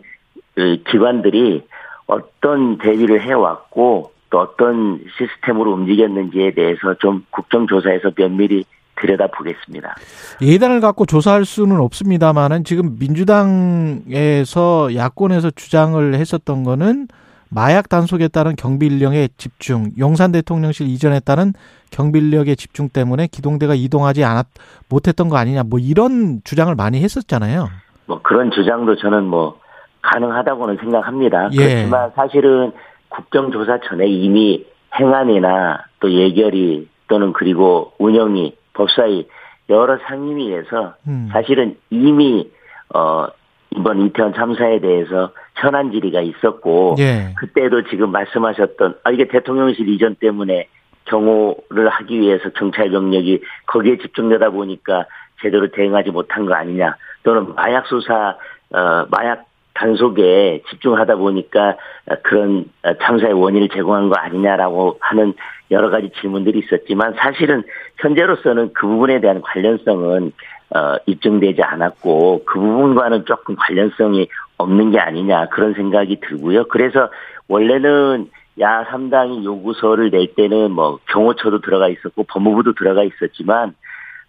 그 0.57 0.79
기관들이 0.89 1.63
어떤 2.11 2.79
대비를 2.79 3.23
해왔고 3.23 4.13
또 4.31 4.39
어떤 4.39 5.01
시스템으로 5.17 5.73
움직였는지에 5.73 6.55
대해서 6.55 6.95
좀 6.99 7.25
국정조사에서 7.31 8.13
면밀히 8.17 8.65
들여다보겠습니다. 9.01 9.97
예단을 10.43 10.81
갖고 10.81 11.07
조사할 11.07 11.45
수는 11.45 11.81
없습니다만은 11.81 12.65
지금 12.65 12.97
민주당에서 12.99 14.95
야권에서 14.95 15.51
주장을 15.53 16.15
했었던 16.15 16.65
거는 16.65 17.09
마약 17.49 17.89
단속에 17.89 18.29
따른 18.29 18.55
경비 18.57 18.87
인력의 18.87 19.31
집중, 19.37 19.91
용산 19.99 20.33
대통령실 20.33 20.87
이전에 20.89 21.21
따른 21.21 21.53
경비 21.91 22.19
인력의 22.21 22.57
집중 22.57 22.89
때문에 22.89 23.27
기동대가 23.27 23.75
이동하지 23.75 24.23
않았 24.23 24.47
못했던 24.89 25.29
거 25.29 25.37
아니냐, 25.37 25.65
뭐 25.65 25.79
이런 25.79 26.41
주장을 26.45 26.73
많이 26.75 27.03
했었잖아요. 27.03 27.69
뭐 28.07 28.21
그런 28.23 28.51
주장도 28.51 28.97
저는 28.97 29.25
뭐 29.25 29.60
가능하다고는 30.03 30.77
생각합니다. 30.79 31.51
예. 31.53 31.57
그렇지만 31.57 32.11
사실은 32.15 32.73
국정조사 33.09 33.81
전에 33.81 34.07
이미 34.07 34.65
행안이나 34.99 35.85
또 36.01 36.11
예결위 36.11 36.89
또는 37.09 37.33
그리고 37.33 37.93
운영위, 37.99 38.55
법사위 38.75 39.29
여러 39.69 39.99
상임위에서 39.99 40.95
음. 41.07 41.29
사실은 41.33 41.77
이미 41.91 42.51
어 42.95 43.29
이번 43.71 44.01
이태원 44.01 44.35
참사에 44.35 44.81
대해서 44.81 45.31
현안 45.57 45.93
질의가 45.93 46.21
있었고 46.21 46.97
예. 46.99 47.35
그때도 47.37 47.85
지금 47.85 48.11
말씀하셨던 48.11 48.97
아 49.05 49.11
이게 49.11 49.29
대통령실 49.29 49.89
이전 49.89 50.17
때문에 50.17 50.67
경호를 51.05 51.89
하기 51.89 52.21
위해서 52.21 52.51
경찰 52.51 52.91
병력이 52.91 53.43
거기에 53.67 53.99
집중되다 53.99 54.51
보니까 54.51 55.07
제대로 55.41 55.69
대응하지 55.71 56.11
못한 56.11 56.47
거 56.47 56.55
아니냐 56.55 56.97
또는 57.23 57.55
마약 57.55 57.87
수사 57.87 58.37
어 58.73 59.07
마약 59.11 59.50
단속에 59.81 60.63
집중하다 60.69 61.17
보니까 61.17 61.77
그런 62.23 62.67
참사의 63.01 63.33
원인을 63.33 63.71
제공한 63.71 64.11
거 64.11 64.17
아니냐라고 64.17 64.99
하는 65.01 65.33
여러 65.71 65.89
가지 65.89 66.11
질문들이 66.21 66.59
있었지만 66.59 67.15
사실은 67.17 67.63
현재로서는 67.99 68.75
그 68.75 68.87
부분에 68.87 69.21
대한 69.21 69.41
관련성은 69.41 70.33
어, 70.73 70.97
입증되지 71.07 71.63
않았고 71.63 72.45
그 72.45 72.61
부분과는 72.61 73.25
조금 73.25 73.57
관련성이 73.57 74.29
없는 74.59 74.93
게 74.93 75.01
아니냐 75.01 75.49
그런 75.49 75.73
생각이 75.75 76.21
들고요. 76.21 76.69
그래서 76.69 77.11
원래는 77.49 78.31
야 78.61 78.85
3당이 78.85 79.43
요구서를 79.45 80.11
낼 80.11 80.35
때는 80.35 80.71
뭐 80.71 81.01
경호처도 81.09 81.63
들어가 81.63 81.89
있었고 81.89 82.25
법무부도 82.25 82.75
들어가 82.75 83.03
있었지만 83.03 83.75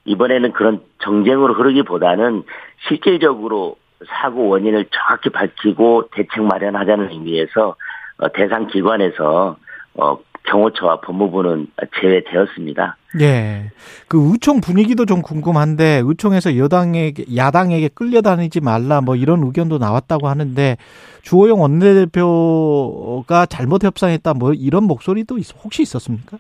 이번에는 0.06 0.54
그런 0.54 0.82
정쟁으로 1.04 1.54
흐르기보다는 1.54 2.44
실질적으로 2.88 3.76
사고 4.08 4.48
원인을 4.50 4.86
정확히 4.92 5.30
밝히고 5.30 6.10
대책 6.14 6.44
마련하자는 6.44 7.12
의미에서 7.12 7.76
어, 8.18 8.32
대상 8.34 8.68
기관에서 8.68 9.58
어, 9.96 10.18
경호처와 10.44 11.02
법무부는 11.02 11.68
제외되었습니다. 12.00 12.98
예. 13.22 13.70
그 14.08 14.32
의총 14.32 14.60
분위기도 14.60 15.06
좀 15.06 15.22
궁금한데 15.22 16.02
의총에서 16.04 16.58
여당에게 16.58 17.26
야당에게 17.36 17.90
끌려다니지 17.90 18.60
말라 18.62 19.02
뭐 19.02 19.16
이런 19.16 19.44
의견도 19.44 19.78
나왔다고 19.78 20.28
하는데 20.28 20.78
주호영 21.22 21.62
원내대표가 21.62 23.46
잘못 23.48 23.84
협상했다 23.84 24.34
뭐 24.34 24.54
이런 24.54 24.86
목소리도 24.86 25.38
있- 25.38 25.54
혹시 25.64 25.84
있었습니까? 25.84 26.38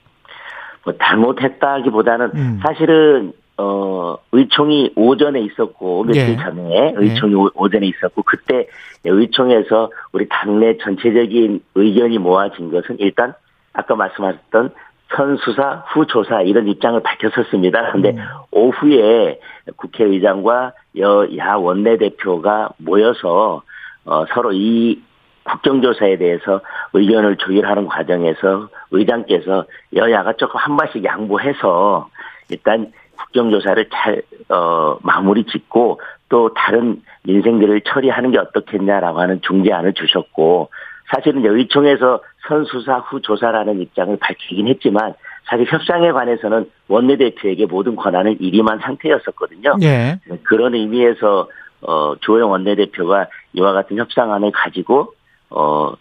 뭐 0.83 0.93
잘못했다기보다는 0.99 2.31
음. 2.35 2.59
사실은 2.65 3.33
어 3.61 4.17
의총이 4.31 4.93
오전에 4.95 5.39
있었고 5.41 6.03
며칠 6.05 6.29
예. 6.29 6.35
전에 6.37 6.93
의총이 6.95 7.35
오- 7.35 7.51
오전에 7.53 7.85
있었고 7.85 8.23
그때 8.23 8.67
의총에서 9.05 9.91
우리 10.13 10.27
당내 10.27 10.77
전체적인 10.77 11.61
의견이 11.75 12.17
모아진 12.17 12.71
것은 12.71 12.97
일단 12.99 13.33
아까 13.73 13.95
말씀하셨던 13.95 14.71
선수사 15.15 15.83
후조사 15.89 16.41
이런 16.41 16.67
입장을 16.67 16.99
밝혔었습니다. 17.01 17.81
그런데 17.87 18.11
음. 18.11 18.25
오후에 18.51 19.39
국회의장과 19.75 20.73
여야 20.97 21.55
원내대표가 21.55 22.69
모여서 22.77 23.61
어, 24.05 24.25
서로 24.33 24.51
이 24.53 25.01
국정조사에 25.43 26.17
대해서 26.17 26.61
의견을 26.93 27.37
조율하는 27.37 27.87
과정에서 27.87 28.69
의장께서 28.91 29.65
여야가 29.95 30.33
조금 30.33 30.59
한 30.59 30.77
발씩 30.77 31.03
양보해서 31.03 32.09
일단 32.49 32.91
국정조사를 33.25 33.89
잘, 33.91 34.21
어, 34.49 34.97
마무리 35.01 35.45
짓고 35.45 36.01
또 36.29 36.53
다른 36.53 37.01
민생들을 37.23 37.81
처리하는 37.81 38.31
게 38.31 38.39
어떻겠냐라고 38.39 39.19
하는 39.19 39.41
중재안을 39.41 39.93
주셨고 39.93 40.69
사실은 41.13 41.41
이제 41.41 41.49
의총에서 41.49 42.21
선수사 42.47 42.99
후 42.99 43.21
조사라는 43.21 43.81
입장을 43.81 44.17
밝히긴 44.17 44.67
했지만 44.67 45.13
사실 45.45 45.65
협상에 45.69 46.11
관해서는 46.11 46.69
원내대표에게 46.87 47.65
모든 47.65 47.95
권한을 47.95 48.37
이임한 48.39 48.79
상태였었거든요. 48.79 49.77
예. 49.81 50.19
그런 50.43 50.73
의미에서 50.73 51.49
어 51.81 52.15
조영 52.21 52.51
원내대표가 52.51 53.27
이와 53.53 53.73
같은 53.73 53.97
협상안을 53.97 54.51
가지고 54.51 55.13
어 55.49 55.93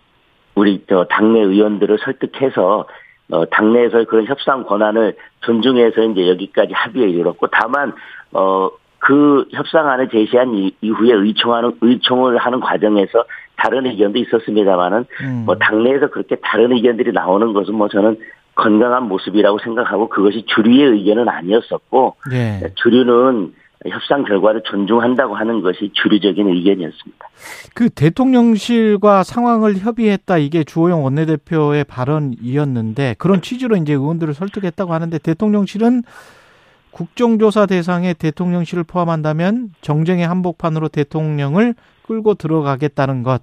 우리 0.55 0.85
저 0.89 1.05
당내 1.05 1.41
의원들을 1.41 1.99
설득해서 2.05 2.87
어 3.31 3.45
당내에서 3.47 4.05
그런 4.05 4.27
협상 4.27 4.65
권한을 4.65 5.15
존중해서 5.41 6.03
이제 6.03 6.29
여기까지 6.29 6.73
합의에 6.75 7.09
이르렀고 7.09 7.47
다만 7.49 7.93
어 8.33 8.71
그 9.01 9.47
협상안을 9.53 10.11
제시한 10.11 10.55
이- 10.55 10.77
이후에 10.83 11.13
의총하는 11.15 11.73
의총을 11.81 12.37
하는 12.37 12.61
과정에서 12.61 13.25
다른 13.57 13.87
의견도 13.87 14.19
있었습니다만은 14.19 15.07
음. 15.23 15.43
뭐 15.47 15.57
당내에서 15.57 16.09
그렇게 16.09 16.37
다른 16.37 16.71
의견들이 16.73 17.13
나오는 17.13 17.53
것은 17.55 17.75
뭐 17.75 17.89
저는 17.89 18.19
건강한 18.55 19.05
모습이라고 19.05 19.59
생각하고 19.61 20.11
그것이 20.11 20.45
주류의 20.47 20.93
의견은 20.93 21.29
아니었었고 21.31 22.17
예. 22.33 22.73
주류는 22.75 23.55
협상 23.89 24.25
결과를 24.25 24.63
존중한다고 24.67 25.35
하는 25.35 25.63
것이 25.63 25.91
주류적인 25.95 26.47
의견이었습니다. 26.47 27.29
그 27.75 27.89
대통령실과 27.89 29.23
상황을 29.23 29.77
협의했다 29.77 30.37
이게 30.37 30.65
주호영 30.65 31.03
원내대표의 31.03 31.85
발언이었는데 31.85 33.15
그런 33.19 33.41
취지로 33.41 33.77
이제 33.77 33.95
의원들을 33.95 34.35
설득했다고 34.35 34.93
하는데 34.93 35.19
대통령실은 35.19 36.03
국정조사 36.91 37.67
대상에 37.67 38.13
대통령실을 38.13 38.85
포함한다면 38.85 39.71
정쟁의 39.81 40.27
한복판으로 40.27 40.89
대통령을 40.89 41.75
끌고 42.07 42.35
들어가겠다는 42.35 43.23
것 43.23 43.43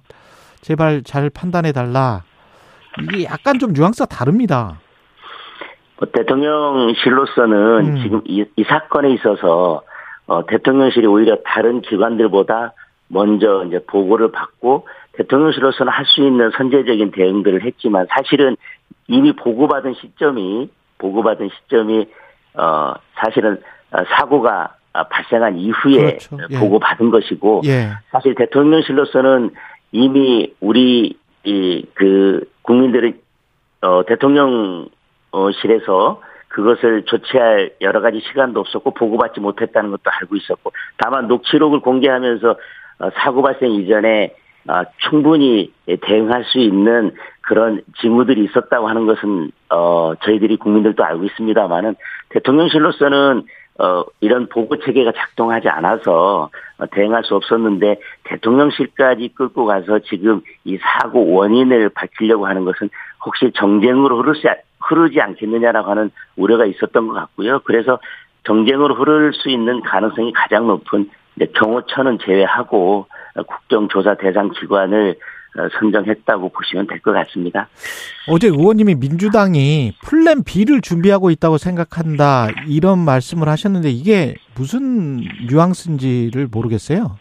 제발 0.60 1.02
잘 1.02 1.30
판단해 1.30 1.72
달라. 1.72 2.22
이게 3.00 3.24
약간 3.24 3.58
좀 3.58 3.72
뉘앙스가 3.72 4.06
다릅니다. 4.06 4.78
뭐 5.98 6.08
대통령실로서는 6.12 7.86
음. 7.86 8.02
지금 8.02 8.22
이, 8.24 8.44
이 8.56 8.64
사건에 8.64 9.12
있어서 9.14 9.82
어, 10.28 10.46
대통령실이 10.46 11.06
오히려 11.06 11.36
다른 11.44 11.80
기관들보다 11.80 12.72
먼저 13.08 13.64
이제 13.66 13.80
보고를 13.86 14.30
받고 14.30 14.86
대통령실로서는 15.14 15.92
할 15.92 16.04
수 16.06 16.22
있는 16.22 16.50
선제적인 16.56 17.10
대응들을 17.10 17.64
했지만 17.64 18.06
사실은 18.10 18.56
이미 19.08 19.32
보고받은 19.34 19.94
시점이 19.94 20.70
보고받은 20.98 21.48
시점이 21.48 22.06
어 22.54 22.94
사실은 23.16 23.60
어, 23.90 24.04
사고가 24.16 24.76
아, 24.92 25.04
발생한 25.04 25.56
이후에 25.58 26.18
그렇죠. 26.18 26.38
예. 26.50 26.58
보고받은 26.58 27.10
것이고 27.10 27.62
예. 27.64 27.90
사실 28.10 28.34
대통령실로서는 28.34 29.50
이미 29.92 30.54
우리 30.60 31.16
이 31.44 31.84
그 31.94 32.44
국민들의 32.62 33.14
어 33.80 34.02
대통령실에서 34.04 34.90
그 36.58 36.62
그것을 36.62 37.04
조치할 37.04 37.70
여러 37.80 38.00
가지 38.00 38.18
시간도 38.18 38.58
없었고 38.58 38.90
보고받지 38.94 39.38
못했다는 39.38 39.92
것도 39.92 40.10
알고 40.10 40.34
있었고 40.34 40.72
다만 40.96 41.28
녹취록을 41.28 41.80
공개하면서 41.80 42.56
어, 42.98 43.10
사고 43.14 43.42
발생 43.42 43.70
이전에 43.70 44.34
어, 44.68 44.82
충분히 45.08 45.72
대응할 46.02 46.44
수 46.44 46.58
있는 46.58 47.12
그런 47.42 47.80
징후들이 48.00 48.44
있었다고 48.44 48.88
하는 48.88 49.06
것은 49.06 49.52
어 49.70 50.12
저희들이 50.22 50.56
국민들도 50.56 51.02
알고 51.02 51.24
있습니다만은 51.24 51.94
대통령실로서는 52.30 53.44
어 53.78 54.04
이런 54.20 54.48
보고 54.48 54.76
체계가 54.76 55.12
작동하지 55.12 55.68
않아서 55.68 56.50
대응할 56.90 57.24
수 57.24 57.36
없었는데 57.36 58.00
대통령실까지 58.24 59.30
끌고 59.34 59.64
가서 59.64 60.00
지금 60.00 60.42
이 60.64 60.76
사고 60.76 61.32
원인을 61.32 61.88
밝히려고 61.90 62.46
하는 62.46 62.66
것은 62.66 62.90
혹시 63.24 63.50
정쟁으로 63.54 64.18
흐르지 64.18 64.48
흐르지 64.88 65.20
않겠느냐라고 65.20 65.90
하는 65.90 66.10
우려가 66.36 66.64
있었던 66.66 67.08
것 67.08 67.14
같고요. 67.14 67.60
그래서 67.64 67.98
정쟁으로 68.44 68.94
흐를 68.94 69.32
수 69.34 69.50
있는 69.50 69.82
가능성이 69.82 70.32
가장 70.32 70.66
높은 70.66 71.10
경호처는 71.54 72.18
제외하고 72.24 73.06
국정조사 73.46 74.14
대상 74.14 74.50
기관을 74.50 75.16
어, 75.58 75.66
선정했다고 75.78 76.50
보시면 76.50 76.86
될 76.86 77.00
것 77.00 77.12
같습니다. 77.12 77.68
어제 78.28 78.48
의원님이 78.48 78.96
민주당이 78.96 79.92
플랜 80.04 80.44
B를 80.44 80.80
준비하고 80.82 81.30
있다고 81.30 81.56
생각한다 81.56 82.48
이런 82.66 82.98
말씀을 82.98 83.48
하셨는데 83.48 83.88
이게 83.90 84.34
무슨 84.54 85.20
뉘앙스인지를 85.48 86.48
모르겠어요. 86.52 87.16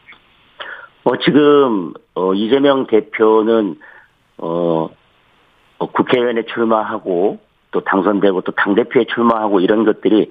어, 1.05 1.17
지금 1.23 1.93
어, 2.15 2.33
이재명 2.33 2.85
대표는 2.87 3.79
어, 4.39 4.89
어 5.79 5.91
국회의원에 5.91 6.43
출마하고 6.53 7.39
또 7.71 7.81
당선되고 7.81 8.41
또 8.41 8.51
당대표에 8.53 9.05
출마하고 9.13 9.59
이런 9.59 9.83
것들이 9.83 10.29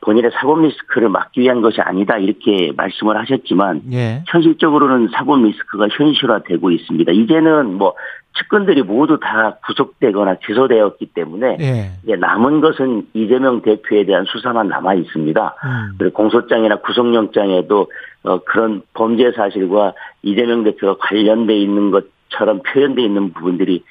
본인의 0.00 0.30
사법 0.34 0.62
리스크를 0.62 1.08
막기 1.08 1.40
위한 1.40 1.60
것이 1.60 1.80
아니다 1.80 2.16
이렇게 2.16 2.72
말씀을 2.76 3.16
하셨지만 3.18 3.82
예. 3.92 4.22
현실적으로는 4.28 5.08
사법 5.12 5.42
리스크가 5.42 5.88
현실화되고 5.90 6.70
있습니다. 6.70 7.12
이제는 7.12 7.74
뭐 7.74 7.94
측근들이 8.38 8.82
모두 8.82 9.18
다 9.20 9.58
구속되거나 9.66 10.36
기소되었기 10.36 11.06
때문에 11.06 11.58
예. 11.60 11.90
이제 12.04 12.16
남은 12.16 12.60
것은 12.60 13.08
이재명 13.12 13.62
대표에 13.62 14.04
대한 14.04 14.24
수사만 14.26 14.68
남아 14.68 14.94
있습니다. 14.94 15.54
음. 15.64 15.94
그리고 15.98 16.14
공소장이나 16.14 16.76
구속영장에도 16.76 17.90
어, 18.24 18.38
그런 18.44 18.82
범죄 18.94 19.32
사실과 19.32 19.92
이재명 20.22 20.64
대표가 20.64 20.96
관련돼 21.06 21.56
있는 21.56 21.90
것처럼 21.90 22.62
표현돼 22.62 23.02
있는 23.02 23.32
부분들이 23.32 23.84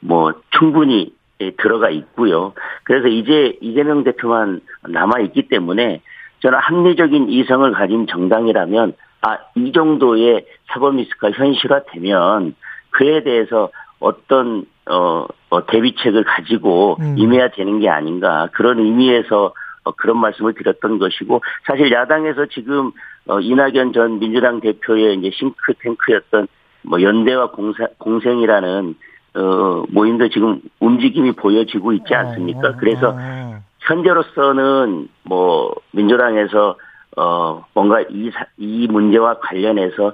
뭐 0.00 0.32
충분히 0.50 1.10
예, 1.10 1.15
들어가 1.58 1.90
있고요. 1.90 2.54
그래서 2.84 3.08
이제 3.08 3.58
이재명 3.60 4.04
대표만 4.04 4.60
남아 4.88 5.20
있기 5.20 5.48
때문에 5.48 6.00
저는 6.40 6.58
합리적인 6.58 7.28
이성을 7.30 7.70
가진 7.72 8.06
정당이라면 8.06 8.94
아 9.22 9.38
이 9.56 9.72
정도의 9.72 10.46
사법 10.68 10.96
리스크가 10.96 11.30
현실화되면 11.32 12.54
그에 12.90 13.22
대해서 13.22 13.70
어떤 13.98 14.66
어, 14.88 15.26
어 15.50 15.66
대비책을 15.66 16.24
가지고 16.24 16.96
음. 17.00 17.14
임해야 17.18 17.48
되는 17.48 17.80
게 17.80 17.88
아닌가 17.88 18.48
그런 18.52 18.78
의미에서 18.78 19.52
어, 19.84 19.92
그런 19.92 20.18
말씀을 20.18 20.54
드렸던 20.54 20.98
것이고 20.98 21.42
사실 21.66 21.90
야당에서 21.90 22.46
지금 22.46 22.92
어, 23.26 23.40
이낙연 23.40 23.92
전 23.94 24.18
민주당 24.18 24.60
대표의 24.60 25.16
이제 25.16 25.30
싱크탱크였던 25.34 26.46
뭐 26.82 27.02
연대와 27.02 27.50
공사, 27.50 27.88
공생이라는 27.98 28.94
어, 29.36 29.84
모임도 29.90 30.30
지금 30.30 30.60
움직임이 30.80 31.32
보여지고 31.32 31.92
있지 31.92 32.14
어, 32.14 32.18
않습니까? 32.18 32.68
어, 32.68 32.74
그래서 32.78 33.14
어. 33.16 33.60
현재로서는 33.80 35.08
뭐 35.22 35.74
민주당에서 35.92 36.76
어 37.16 37.64
뭔가 37.72 38.00
이, 38.10 38.30
이 38.58 38.86
문제와 38.90 39.38
관련해서 39.38 40.12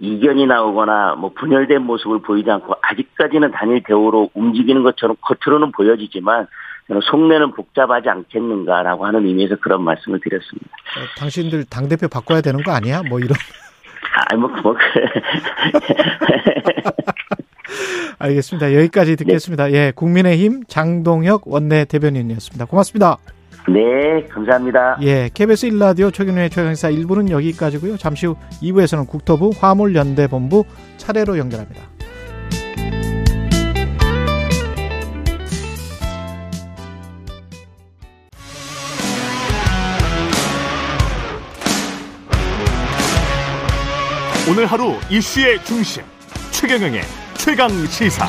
이견이 0.00 0.46
나오거나 0.46 1.14
뭐 1.16 1.32
분열된 1.34 1.82
모습을 1.82 2.20
보이지 2.20 2.50
않고 2.50 2.74
아직까지는 2.82 3.50
단일 3.52 3.82
대우로 3.82 4.30
움직이는 4.34 4.82
것처럼 4.82 5.16
겉으로는 5.22 5.72
보여지지만 5.72 6.46
속내는 7.02 7.52
복잡하지 7.52 8.08
않겠는가라고 8.08 9.06
하는 9.06 9.26
의미에서 9.26 9.56
그런 9.56 9.82
말씀을 9.82 10.20
드렸습니다. 10.20 10.68
어, 10.68 11.00
당신들 11.18 11.64
당 11.64 11.88
대표 11.88 12.06
바꿔야 12.08 12.40
되는 12.40 12.62
거 12.62 12.70
아니야? 12.72 13.02
뭐 13.08 13.18
이런. 13.18 13.30
아니 14.30 14.40
뭐 14.40 14.50
뭐. 14.62 14.76
알겠습니다. 18.18 18.74
여기까지 18.74 19.16
듣겠습니다. 19.16 19.66
네. 19.66 19.72
예, 19.74 19.92
국민의힘 19.94 20.64
장동혁 20.68 21.42
원내 21.46 21.84
대변인이었습니다. 21.86 22.64
고맙습니다. 22.66 23.18
네, 23.68 24.26
감사합니다. 24.28 24.98
예, 25.02 25.28
KBS 25.32 25.68
1라디오 25.70 26.12
최경련의 26.12 26.50
최강사 26.50 26.90
1부는 26.90 27.30
여기까지고요. 27.30 27.96
잠시 27.96 28.26
후 28.26 28.36
2부에서는 28.62 29.08
국토부 29.08 29.50
화물연대본부 29.58 30.64
차례로 30.98 31.36
연결합니다. 31.38 31.82
오늘 44.48 44.66
하루 44.66 44.92
이슈의 45.10 45.64
중심 45.64 46.04
최경영의 46.52 47.25
최강 47.46 47.68
시사. 47.86 48.26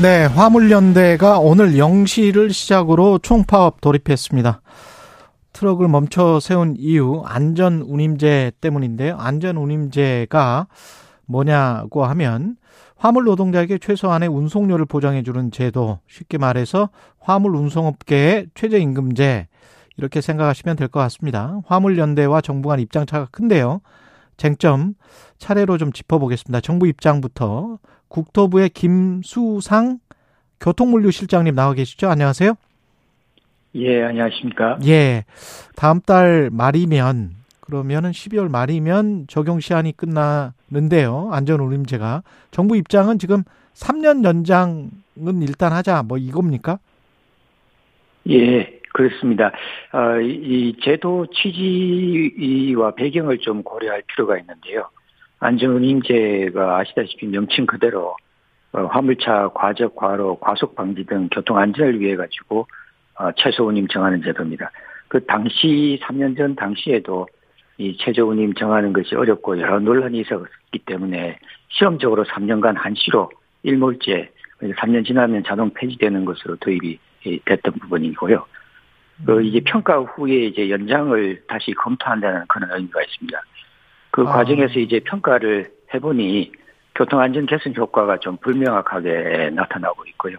네, 0.00 0.24
화물연대가 0.24 1.38
오늘 1.38 1.72
0시를 1.72 2.50
시작으로 2.54 3.18
총파업 3.18 3.82
돌입했습니다. 3.82 4.62
트럭을 5.52 5.88
멈춰 5.88 6.40
세운 6.40 6.74
이유 6.78 7.22
안전 7.26 7.82
운임제 7.82 8.52
때문인데요. 8.62 9.18
안전 9.18 9.58
운임제가 9.58 10.68
뭐냐고 11.26 12.06
하면 12.06 12.56
화물 12.96 13.24
노동자에게 13.24 13.76
최소한의 13.76 14.30
운송료를 14.30 14.86
보장해 14.86 15.22
주는 15.24 15.50
제도, 15.50 15.98
쉽게 16.08 16.38
말해서 16.38 16.88
화물 17.20 17.54
운송업계의 17.56 18.46
최저임금제 18.54 19.48
이렇게 19.98 20.22
생각하시면 20.22 20.76
될 20.76 20.88
것 20.88 20.98
같습니다. 21.00 21.60
화물연대와 21.66 22.40
정부 22.40 22.70
간 22.70 22.80
입장차가 22.80 23.26
큰데요. 23.30 23.82
쟁점 24.36 24.94
차례로 25.38 25.78
좀 25.78 25.92
짚어보겠습니다. 25.92 26.60
정부 26.60 26.86
입장부터 26.86 27.78
국토부의 28.08 28.70
김수상 28.70 29.98
교통물류실장님 30.60 31.54
나와 31.54 31.74
계시죠? 31.74 32.08
안녕하세요. 32.08 32.54
예, 33.74 34.02
안녕하십니까? 34.02 34.78
예. 34.86 35.24
다음 35.76 36.00
달 36.00 36.50
말이면 36.52 37.42
그러면은 37.60 38.10
12월 38.10 38.50
말이면 38.50 39.26
적용 39.28 39.60
시한이 39.60 39.96
끝나는데요. 39.96 41.30
안전운임제가 41.32 42.22
정부 42.50 42.76
입장은 42.76 43.18
지금 43.18 43.44
3년 43.74 44.24
연장은 44.24 44.90
일단 45.42 45.72
하자 45.72 46.02
뭐 46.02 46.18
이겁니까? 46.18 46.78
예. 48.28 48.81
그렇습니다. 48.92 49.52
어, 49.92 50.20
이 50.20 50.76
제도 50.82 51.26
취지와 51.26 52.94
배경을 52.94 53.38
좀 53.38 53.62
고려할 53.62 54.02
필요가 54.06 54.38
있는데요. 54.38 54.88
안전운임제가 55.40 56.78
아시다시피 56.78 57.26
명칭 57.26 57.66
그대로 57.66 58.16
어, 58.72 58.86
화물차 58.86 59.50
과적, 59.54 59.96
과로, 59.96 60.36
과속 60.36 60.74
방지 60.74 61.04
등 61.04 61.28
교통 61.30 61.58
안전을 61.58 62.00
위해 62.00 62.16
가지고 62.16 62.66
어, 63.18 63.30
최소 63.36 63.66
운임 63.66 63.86
정하는 63.88 64.22
제도입니다. 64.22 64.70
그 65.08 65.24
당시 65.26 66.00
3년 66.02 66.36
전 66.36 66.54
당시에도 66.54 67.26
이 67.78 67.96
최저 67.98 68.24
운임 68.24 68.54
정하는 68.54 68.92
것이 68.92 69.14
어렵고 69.14 69.60
여러 69.60 69.78
논란이 69.78 70.20
있었기 70.20 70.78
때문에 70.86 71.38
시험적으로 71.68 72.24
3년간 72.24 72.76
한시로 72.76 73.30
일몰제 73.62 74.30
3년 74.60 75.06
지나면 75.06 75.42
자동 75.44 75.70
폐지되는 75.70 76.24
것으로 76.24 76.56
도입이 76.56 76.98
됐던 77.44 77.74
부분이고요. 77.74 78.44
그 79.24 79.42
이제 79.42 79.60
평가 79.64 79.98
후에 79.98 80.46
이제 80.46 80.70
연장을 80.70 81.42
다시 81.46 81.72
검토한다는 81.72 82.44
그런 82.48 82.70
의미가 82.72 83.02
있습니다. 83.02 83.42
그 84.10 84.22
아. 84.22 84.24
과정에서 84.24 84.78
이제 84.78 85.00
평가를 85.00 85.70
해보니 85.94 86.52
교통안전 86.94 87.46
개선 87.46 87.74
효과가 87.74 88.18
좀 88.18 88.36
불명확하게 88.38 89.50
나타나고 89.54 90.04
있고요. 90.06 90.36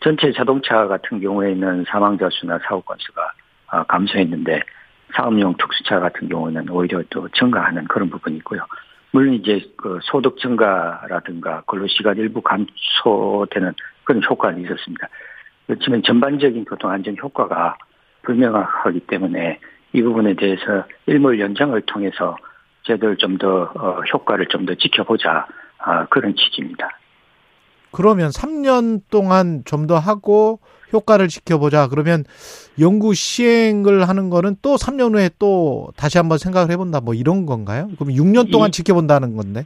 전체 0.00 0.32
자동차 0.32 0.86
같은 0.86 1.20
경우에는 1.20 1.84
사망자 1.88 2.28
수나 2.30 2.58
사고 2.58 2.80
건수가 2.82 3.32
아, 3.68 3.84
감소했는데 3.84 4.60
사업용 5.14 5.56
특수차 5.56 6.00
같은 6.00 6.28
경우는 6.28 6.68
오히려 6.68 7.02
또 7.10 7.28
증가하는 7.28 7.84
그런 7.84 8.10
부분이 8.10 8.36
있고요. 8.38 8.64
물론 9.12 9.34
이제 9.34 9.60
그 9.76 9.98
소득 10.02 10.38
증가라든가 10.38 11.62
근로 11.66 11.86
시간 11.86 12.16
일부 12.16 12.40
감소되는 12.40 13.74
그런 14.04 14.22
효과는 14.24 14.62
있었습니다. 14.64 15.08
그렇지만 15.66 16.02
전반적인 16.02 16.64
교통 16.64 16.90
안전 16.90 17.16
효과가 17.16 17.76
불명확하기 18.22 19.00
때문에 19.00 19.58
이 19.92 20.02
부분에 20.02 20.34
대해서 20.34 20.84
일몰 21.06 21.38
연장을 21.40 21.80
통해서 21.82 22.36
제도를 22.84 23.16
좀더 23.16 23.70
어, 23.74 24.00
효과를 24.12 24.46
좀 24.46 24.66
더 24.66 24.74
지켜보자 24.74 25.46
아, 25.78 26.06
그런 26.06 26.34
취지입니다. 26.36 26.88
그러면 27.92 28.30
3년 28.30 29.02
동안 29.10 29.62
좀 29.66 29.86
더 29.86 29.98
하고 29.98 30.60
효과를 30.92 31.28
지켜보자. 31.28 31.88
그러면 31.88 32.24
연구 32.80 33.14
시행을 33.14 34.08
하는 34.08 34.30
거는 34.30 34.56
또 34.62 34.76
3년 34.76 35.14
후에 35.14 35.30
또 35.38 35.90
다시 35.96 36.18
한번 36.18 36.38
생각을 36.38 36.70
해본다. 36.70 37.00
뭐 37.00 37.14
이런 37.14 37.46
건가요? 37.46 37.88
그럼 37.98 38.14
6년 38.14 38.50
동안 38.52 38.68
이, 38.68 38.72
지켜본다는 38.72 39.36
건데? 39.36 39.64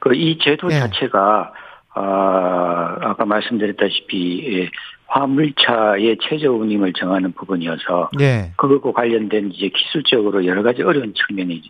그 0.00 0.12
이 0.14 0.38
제도 0.42 0.68
예. 0.70 0.78
자체가 0.80 1.52
아, 1.94 2.96
아까 3.00 3.24
말씀드렸다시피 3.24 4.60
예, 4.60 4.70
화물차의 5.12 6.16
최저 6.22 6.50
운임을 6.52 6.94
정하는 6.94 7.32
부분이어서 7.32 8.10
예. 8.20 8.52
그것과 8.56 8.92
관련된 8.92 9.50
이제 9.52 9.68
기술적으로 9.68 10.46
여러 10.46 10.62
가지 10.62 10.82
어려운 10.82 11.12
측면이 11.14 11.62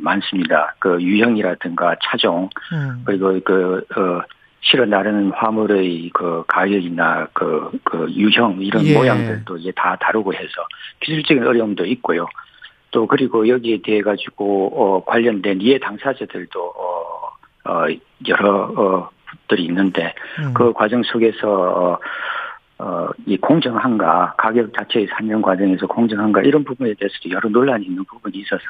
많습니다. 0.00 0.76
그 0.78 1.02
유형이라든가 1.02 1.96
차종 2.04 2.48
음. 2.72 3.02
그리고 3.04 3.40
그 3.44 3.84
어, 3.96 4.22
실어 4.60 4.86
나르는 4.86 5.32
화물의 5.32 6.10
그 6.14 6.44
가격이나 6.46 7.28
그, 7.32 7.72
그 7.82 8.06
유형 8.12 8.58
이런 8.60 8.86
예. 8.86 8.94
모양들도 8.94 9.56
이제 9.56 9.72
다 9.74 9.96
다루고 10.00 10.32
해서 10.32 10.66
기술적인 11.00 11.44
어려움도 11.44 11.84
있고요. 11.86 12.26
또 12.92 13.08
그리고 13.08 13.48
여기에 13.48 13.80
대해 13.82 14.02
가지고 14.02 14.70
어 14.72 15.04
관련된 15.04 15.60
이해 15.60 15.80
당사자들도 15.80 16.60
어, 16.60 17.70
어 17.70 17.86
여러 18.28 18.72
어 18.76 19.10
들이 19.48 19.64
있는데 19.64 20.14
음. 20.38 20.54
그 20.54 20.72
과정 20.72 21.02
속에서 21.02 21.48
어, 21.48 21.98
어, 22.78 23.08
이 23.26 23.36
공정한가, 23.36 24.34
가격 24.36 24.72
자체의 24.76 25.06
산정 25.10 25.42
과정에서 25.42 25.86
공정한가, 25.86 26.42
이런 26.42 26.64
부분에 26.64 26.94
대해서도 26.94 27.30
여러 27.30 27.48
논란이 27.48 27.86
있는 27.86 28.04
부분이 28.04 28.38
있어서 28.38 28.62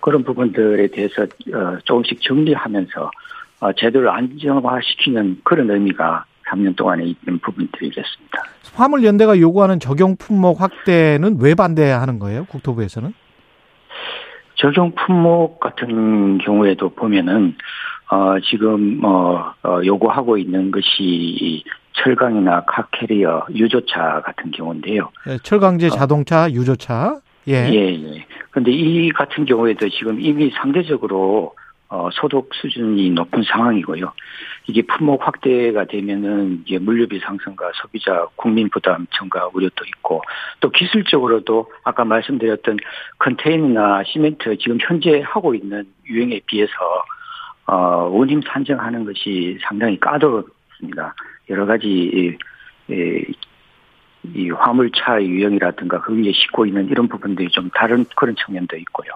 그런 0.00 0.24
부분들에 0.24 0.88
대해서 0.88 1.22
어, 1.22 1.78
조금씩 1.84 2.20
정리하면서 2.22 3.10
어, 3.60 3.72
제도를 3.72 4.08
안정화시키는 4.08 5.40
그런 5.44 5.70
의미가 5.70 6.24
3년 6.48 6.76
동안에 6.76 7.04
있는 7.04 7.38
부분들이겠습니다. 7.40 8.42
화물연대가 8.74 9.38
요구하는 9.40 9.80
적용 9.80 10.16
품목 10.16 10.60
확대는 10.60 11.38
왜 11.40 11.54
반대하는 11.54 12.18
거예요? 12.18 12.44
국토부에서는? 12.46 13.12
적용 14.56 14.92
품목 14.94 15.60
같은 15.60 16.38
경우에도 16.38 16.90
보면은 16.90 17.56
어, 18.10 18.38
지금 18.48 19.00
뭐 19.00 19.52
어, 19.62 19.80
요구하고 19.84 20.38
있는 20.38 20.70
것이 20.70 21.64
철강이나 21.96 22.64
카캐리어, 22.66 23.46
유조차 23.54 24.22
같은 24.24 24.50
경우인데요. 24.50 25.10
네, 25.26 25.38
철강제 25.42 25.86
어. 25.86 25.90
자동차, 25.90 26.44
어. 26.44 26.50
유조차. 26.50 27.20
예. 27.48 27.68
예, 27.70 27.94
예. 27.94 28.26
근데 28.50 28.72
이 28.72 29.10
같은 29.10 29.44
경우에도 29.44 29.88
지금 29.88 30.20
이미 30.20 30.50
상대적으로 30.50 31.54
어, 31.88 32.08
소득 32.12 32.50
수준이 32.52 33.10
높은 33.10 33.44
상황이고요. 33.44 34.12
이게 34.66 34.82
품목 34.82 35.24
확대가 35.24 35.84
되면은 35.84 36.64
이게 36.66 36.78
물류비 36.78 37.20
상승과 37.20 37.70
소비자 37.80 38.26
국민 38.34 38.68
부담 38.68 39.06
증가 39.16 39.48
우려도 39.54 39.84
있고 39.84 40.22
또 40.58 40.70
기술적으로도 40.70 41.70
아까 41.84 42.04
말씀드렸던 42.04 42.78
컨테이너나 43.20 44.02
시멘트 44.04 44.58
지금 44.58 44.78
현재 44.80 45.22
하고 45.24 45.54
있는 45.54 45.84
유형에 46.08 46.40
비해서 46.46 46.72
어, 47.66 48.08
원임 48.12 48.40
산정하는 48.42 49.04
것이 49.04 49.58
상당히 49.62 49.98
까다롭습니다. 50.00 51.14
여러 51.50 51.66
가지 51.66 52.36
이, 52.88 54.50
화물차 54.50 55.22
유형이라든가 55.22 56.00
그 56.00 56.16
위에 56.16 56.32
싣고 56.32 56.66
있는 56.66 56.88
이런 56.88 57.08
부분들이 57.08 57.48
좀 57.48 57.70
다른 57.70 58.04
그런 58.16 58.34
측면도 58.34 58.76
있고요. 58.76 59.10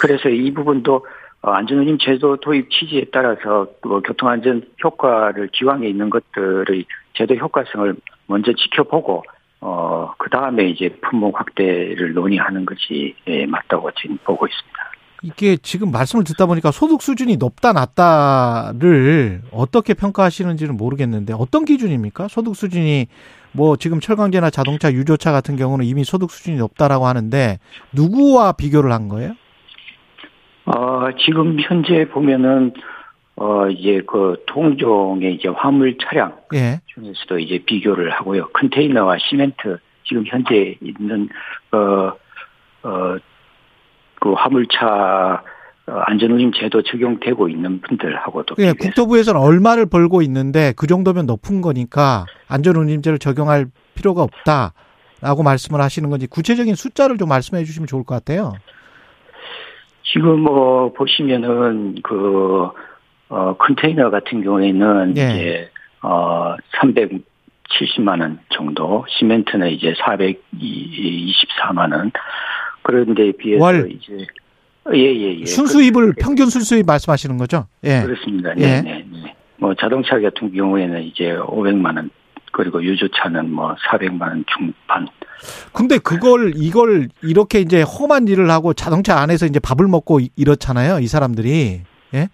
그래서 0.00 0.28
이 0.28 0.52
부분도 0.52 1.06
어, 1.40 1.52
안전운임 1.52 1.98
제도 1.98 2.36
도입 2.36 2.70
취지에 2.70 3.06
따라서 3.12 3.68
뭐 3.82 4.00
교통안전 4.00 4.62
효과를 4.82 5.48
기왕에 5.52 5.88
있는 5.88 6.10
것들의 6.10 6.84
제도 7.14 7.34
효과성을 7.36 7.94
먼저 8.26 8.52
지켜보고 8.52 9.22
어, 9.60 10.14
그 10.18 10.30
다음에 10.30 10.64
이제 10.68 10.88
품목 11.00 11.38
확대를 11.38 12.12
논의하는 12.12 12.66
것이 12.66 13.14
예, 13.26 13.46
맞다고 13.46 13.90
지금 13.92 14.18
보고 14.24 14.46
있습니다. 14.46 14.87
이게 15.22 15.56
지금 15.56 15.90
말씀을 15.90 16.24
듣다 16.24 16.46
보니까 16.46 16.70
소득 16.70 17.02
수준이 17.02 17.36
높다 17.36 17.72
낮다를 17.72 19.42
어떻게 19.50 19.94
평가하시는지는 19.94 20.76
모르겠는데 20.76 21.34
어떤 21.36 21.64
기준입니까? 21.64 22.28
소득 22.28 22.54
수준이 22.54 23.06
뭐 23.52 23.76
지금 23.76 23.98
철강제나 24.00 24.50
자동차, 24.50 24.92
유조차 24.92 25.32
같은 25.32 25.56
경우는 25.56 25.84
이미 25.84 26.04
소득 26.04 26.30
수준이 26.30 26.56
높다라고 26.58 27.06
하는데 27.06 27.58
누구와 27.92 28.52
비교를 28.52 28.92
한 28.92 29.08
거예요? 29.08 29.34
어, 30.66 31.08
지금 31.18 31.58
현재 31.60 32.08
보면은 32.08 32.72
어 33.36 33.68
이제 33.68 34.02
그 34.06 34.42
통종의 34.46 35.36
이제 35.36 35.48
화물 35.48 35.96
차량 35.98 36.36
예. 36.54 36.80
중에서도 36.86 37.38
이제 37.38 37.62
비교를 37.64 38.10
하고요. 38.10 38.48
컨테이너와 38.48 39.16
시멘트 39.18 39.78
지금 40.04 40.24
현재 40.26 40.76
있는 40.82 41.28
어 41.70 42.12
어 42.82 43.18
그 44.20 44.32
화물차 44.32 45.42
어, 45.88 45.92
안전운임 46.06 46.52
제도 46.52 46.82
적용되고 46.82 47.48
있는 47.48 47.80
분들하고도 47.80 48.56
예, 48.58 48.72
국토부에서는 48.72 49.40
얼마를 49.40 49.86
벌고 49.86 50.20
있는데 50.22 50.74
그 50.76 50.86
정도면 50.86 51.26
높은 51.26 51.62
거니까 51.62 52.26
안전운임제를 52.48 53.18
적용할 53.18 53.66
필요가 53.94 54.22
없다라고 54.22 55.42
말씀을 55.42 55.80
하시는 55.80 56.10
건지 56.10 56.26
구체적인 56.26 56.74
숫자를 56.74 57.16
좀 57.16 57.28
말씀해 57.28 57.64
주시면 57.64 57.86
좋을 57.86 58.04
것 58.04 58.14
같아요. 58.14 58.52
지금 60.02 60.40
뭐 60.40 60.92
보시면은 60.92 61.96
그 62.02 62.68
어, 63.30 63.56
컨테이너 63.58 64.10
같은 64.10 64.42
경우에는 64.42 65.14
예. 65.16 65.22
이제 65.22 65.70
어 66.02 66.54
370만 66.80 68.20
원 68.20 68.38
정도, 68.50 69.04
시멘트는 69.08 69.70
이제 69.70 69.94
424만 69.94 71.92
원, 71.92 72.10
그런 72.88 73.14
데 73.14 73.32
비해서 73.32 73.62
월. 73.62 73.92
이제 73.92 74.26
예예예. 74.90 75.36
예, 75.36 75.40
예. 75.40 75.44
순수입을 75.44 76.14
그, 76.14 76.22
평균 76.22 76.48
순수입 76.48 76.86
말씀하시는 76.86 77.36
거죠? 77.36 77.66
예. 77.84 78.00
그렇습니다. 78.00 78.54
네, 78.54 78.62
예. 78.62 78.80
네, 78.80 79.04
네. 79.12 79.36
뭐 79.58 79.74
자동차 79.74 80.18
같은 80.18 80.50
경우에는 80.50 81.02
이제 81.02 81.36
500만 81.36 81.96
원 81.96 82.10
그리고 82.50 82.82
유조차는 82.82 83.50
뭐 83.52 83.74
400만 83.90 84.22
원 84.22 84.44
중반. 84.56 85.06
근데 85.74 85.98
그걸 85.98 86.54
이걸 86.56 87.08
이렇게 87.22 87.60
이제 87.60 87.82
험한 87.82 88.26
일을 88.26 88.50
하고 88.50 88.72
자동차 88.72 89.20
안에서 89.20 89.44
이제 89.44 89.60
밥을 89.60 89.86
먹고 89.86 90.20
이렇잖아요. 90.34 91.00
이 91.00 91.06
사람들이. 91.08 91.82
예? 92.14 92.28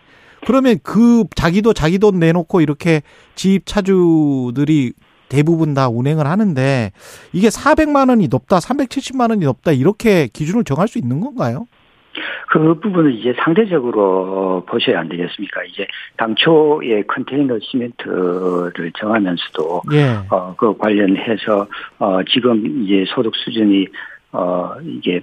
그러면 0.46 0.78
그 0.84 1.24
자기도 1.34 1.72
자기 1.72 1.98
돈 1.98 2.20
내놓고 2.20 2.60
이렇게 2.60 3.02
집 3.34 3.66
차주들이 3.66 4.92
대부분 5.28 5.74
다 5.74 5.88
운행을 5.88 6.26
하는데 6.26 6.92
이게 7.32 7.48
400만 7.48 8.08
원이 8.08 8.28
높다, 8.28 8.58
370만 8.58 9.30
원이 9.30 9.44
높다 9.44 9.72
이렇게 9.72 10.28
기준을 10.28 10.64
정할 10.64 10.88
수 10.88 10.98
있는 10.98 11.20
건가요? 11.20 11.66
그 12.50 12.78
부분은 12.78 13.12
이제 13.14 13.34
상대적으로 13.42 14.64
보셔야 14.68 15.00
안 15.00 15.08
되겠습니까? 15.08 15.64
이제 15.64 15.86
당초에 16.16 17.02
컨테이너 17.02 17.58
시멘트를 17.60 18.92
정하면서도 19.00 19.82
예. 19.92 20.18
어 20.30 20.54
그 20.56 20.76
관련해서 20.76 21.66
어 21.98 22.22
지금 22.30 22.84
이제 22.84 23.04
소득 23.08 23.34
수준이 23.34 23.88
어 24.32 24.74
이게 24.84 25.20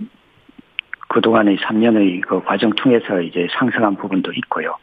그동안의 1.08 1.58
3년의 1.58 2.22
그 2.28 2.42
과정 2.44 2.72
통해서 2.72 3.22
이제 3.22 3.48
상승한 3.58 3.96
부분도 3.96 4.34
있고요. 4.34 4.76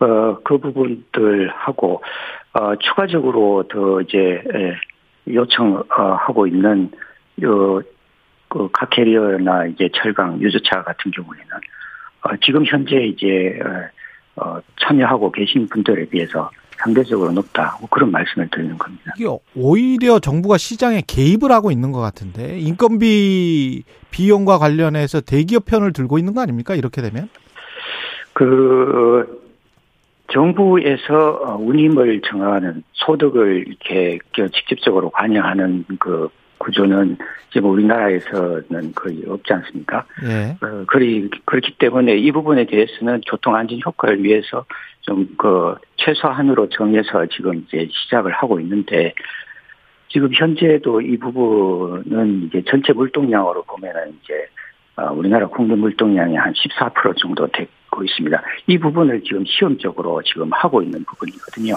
어, 0.00 0.38
그 0.44 0.58
부분들하고, 0.58 2.02
어, 2.52 2.76
추가적으로 2.76 3.64
더 3.68 4.00
이제, 4.00 4.42
요청하고 5.28 6.46
있는, 6.46 6.90
요, 7.42 7.82
그, 8.48 8.68
카캐리어나 8.72 9.66
이제 9.66 9.88
철강, 9.94 10.40
유조차 10.40 10.82
같은 10.82 11.10
경우에는, 11.10 11.46
어, 12.22 12.36
지금 12.44 12.64
현재 12.64 12.96
이제, 12.96 13.58
어, 14.36 14.58
참여하고 14.80 15.32
계신 15.32 15.66
분들에 15.68 16.06
비해서 16.06 16.50
상대적으로 16.78 17.32
높다. 17.32 17.76
뭐 17.80 17.88
그런 17.90 18.12
말씀을 18.12 18.48
드리는 18.52 18.78
겁니다. 18.78 19.12
이게 19.16 19.26
오히려 19.56 20.20
정부가 20.20 20.58
시장에 20.58 21.02
개입을 21.04 21.50
하고 21.50 21.72
있는 21.72 21.90
것 21.90 22.00
같은데, 22.00 22.60
인건비 22.60 23.82
비용과 24.12 24.58
관련해서 24.58 25.20
대기업 25.20 25.64
편을 25.64 25.92
들고 25.92 26.18
있는 26.18 26.34
거 26.34 26.40
아닙니까? 26.40 26.76
이렇게 26.76 27.02
되면? 27.02 27.28
그, 28.32 29.37
정부에서 30.32 31.40
어, 31.44 31.56
운임을 31.56 32.20
정하는 32.22 32.82
소득을 32.92 33.66
이렇게 33.66 34.18
직접적으로 34.34 35.10
관여하는 35.10 35.84
그 35.98 36.28
구조는 36.58 37.16
지금 37.50 37.70
우리나라에서는 37.70 38.92
거의 38.94 39.24
없지 39.26 39.52
않습니까? 39.52 40.04
네. 40.22 40.56
어, 40.60 40.84
그리, 40.86 41.30
그렇기 41.44 41.76
때문에 41.78 42.16
이 42.16 42.30
부분에 42.32 42.66
대해서는 42.66 43.22
교통 43.26 43.54
안전 43.54 43.80
효과를 43.84 44.22
위해서 44.22 44.64
좀 45.02 45.26
그 45.38 45.76
최소한으로 45.96 46.68
정해서 46.68 47.26
지금 47.26 47.64
이제 47.66 47.88
시작을 47.90 48.32
하고 48.32 48.60
있는데 48.60 49.14
지금 50.08 50.30
현재도 50.32 51.02
이 51.02 51.16
부분은 51.18 52.44
이제 52.44 52.62
전체 52.66 52.92
물동량으로 52.92 53.62
보면은 53.64 54.16
이제 54.22 54.46
어, 54.96 55.12
우리나라 55.12 55.46
국내 55.46 55.74
물동량이 55.74 56.34
한 56.34 56.52
14% 56.52 57.16
정도 57.18 57.46
되 57.48 57.66
고 57.90 58.04
있습니다. 58.04 58.42
이 58.66 58.78
부분을 58.78 59.22
지금 59.22 59.44
시험적으로 59.46 60.22
지금 60.22 60.50
하고 60.52 60.82
있는 60.82 61.04
부분이거든요. 61.04 61.74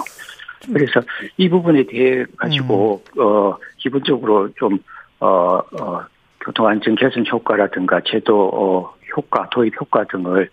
그래서 0.72 1.00
이 1.36 1.48
부분에 1.48 1.84
대해 1.86 2.24
가지고 2.36 3.02
음. 3.16 3.20
어 3.20 3.56
기본적으로 3.78 4.48
좀 4.54 4.78
어, 5.20 5.26
어 5.26 6.04
교통안전 6.44 6.96
개선 6.96 7.24
효과라든가 7.26 8.00
제도 8.06 8.48
어, 8.52 8.94
효과, 9.16 9.48
도입 9.50 9.80
효과 9.80 10.04
등을 10.04 10.48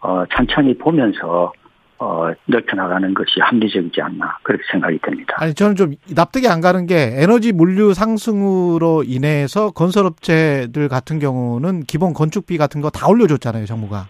어, 0.00 0.24
천천히 0.34 0.76
보면서 0.76 1.52
어, 1.98 2.32
넓혀나가는 2.46 3.14
것이 3.14 3.40
합리적이지 3.40 4.00
않나 4.00 4.38
그렇게 4.42 4.64
생각이 4.72 4.98
듭니다. 5.02 5.36
아니 5.38 5.54
저는 5.54 5.76
좀 5.76 5.94
납득이 6.12 6.48
안 6.48 6.60
가는 6.60 6.86
게 6.86 7.12
에너지 7.14 7.52
물류 7.52 7.94
상승으로 7.94 9.04
인해서 9.06 9.70
건설업체들 9.70 10.88
같은 10.88 11.18
경우는 11.20 11.84
기본 11.84 12.12
건축비 12.12 12.58
같은 12.58 12.80
거 12.80 12.90
다 12.92 13.08
올려줬잖아요 13.08 13.66
정부가 13.66 14.06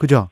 그죠? 0.00 0.30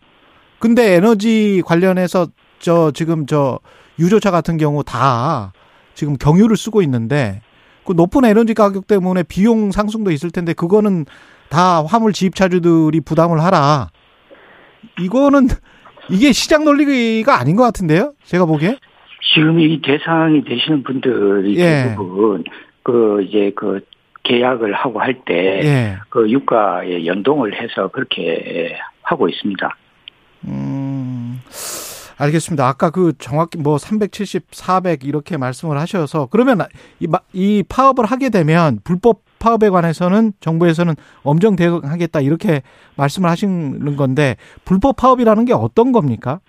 근데 0.58 0.94
에너지 0.94 1.62
관련해서 1.64 2.28
저 2.58 2.90
지금 2.90 3.26
저 3.26 3.60
유조차 3.98 4.30
같은 4.30 4.56
경우 4.56 4.82
다 4.82 5.52
지금 5.94 6.16
경유를 6.16 6.56
쓰고 6.56 6.80
있는데 6.82 7.42
그 7.84 7.92
높은 7.92 8.24
에너지 8.24 8.54
가격 8.54 8.86
때문에 8.86 9.24
비용 9.24 9.70
상승도 9.70 10.10
있을 10.10 10.30
텐데 10.30 10.54
그거는 10.54 11.04
다 11.50 11.84
화물 11.84 12.12
지입차주들이 12.14 13.02
부담을 13.02 13.42
하라. 13.42 13.90
이거는 15.00 15.48
이게 16.10 16.32
시장 16.32 16.64
논리가 16.64 17.38
아닌 17.38 17.54
것 17.54 17.62
같은데요? 17.64 18.14
제가 18.24 18.46
보기에? 18.46 18.78
지금 19.34 19.60
이 19.60 19.82
대상이 19.82 20.44
되시는 20.44 20.82
분들이 20.82 21.58
예. 21.58 21.90
대부분 21.90 22.42
그 22.82 23.22
이제 23.28 23.52
그 23.54 23.80
계약을 24.24 24.72
하고 24.72 25.00
할 25.00 25.14
때그 25.24 25.66
예. 25.66 25.96
그 26.08 26.30
유가에 26.30 27.04
연동을 27.04 27.54
해서 27.60 27.88
그렇게 27.88 28.76
하고 29.08 29.28
있습니다. 29.28 29.76
음. 30.46 31.40
알겠습니다. 32.18 32.66
아까 32.66 32.90
그 32.90 33.12
정확히 33.18 33.58
뭐 33.58 33.78
370, 33.78 34.46
400 34.50 35.04
이렇게 35.04 35.36
말씀을 35.36 35.78
하셔서 35.78 36.26
그러면 36.30 36.58
이, 36.98 37.06
이 37.32 37.62
파업을 37.68 38.04
하게 38.06 38.28
되면 38.28 38.80
불법 38.82 39.20
파업에 39.38 39.70
관해서는 39.70 40.32
정부에서는 40.40 40.94
엄정 41.22 41.54
대응하겠다 41.54 42.20
이렇게 42.20 42.62
말씀을 42.96 43.30
하시는 43.30 43.96
건데 43.96 44.36
불법 44.64 44.96
파업이라는 44.96 45.44
게 45.44 45.52
어떤 45.52 45.92
겁니까? 45.92 46.40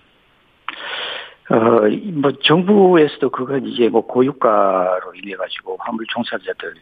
어, 1.52 1.56
뭐 2.14 2.32
정부에서도 2.44 3.30
그건 3.30 3.66
이제 3.68 3.90
뭐 3.90 4.06
고유가로 4.06 5.14
인해 5.16 5.36
가지고 5.36 5.78
화물 5.80 6.06
종사자들 6.08 6.76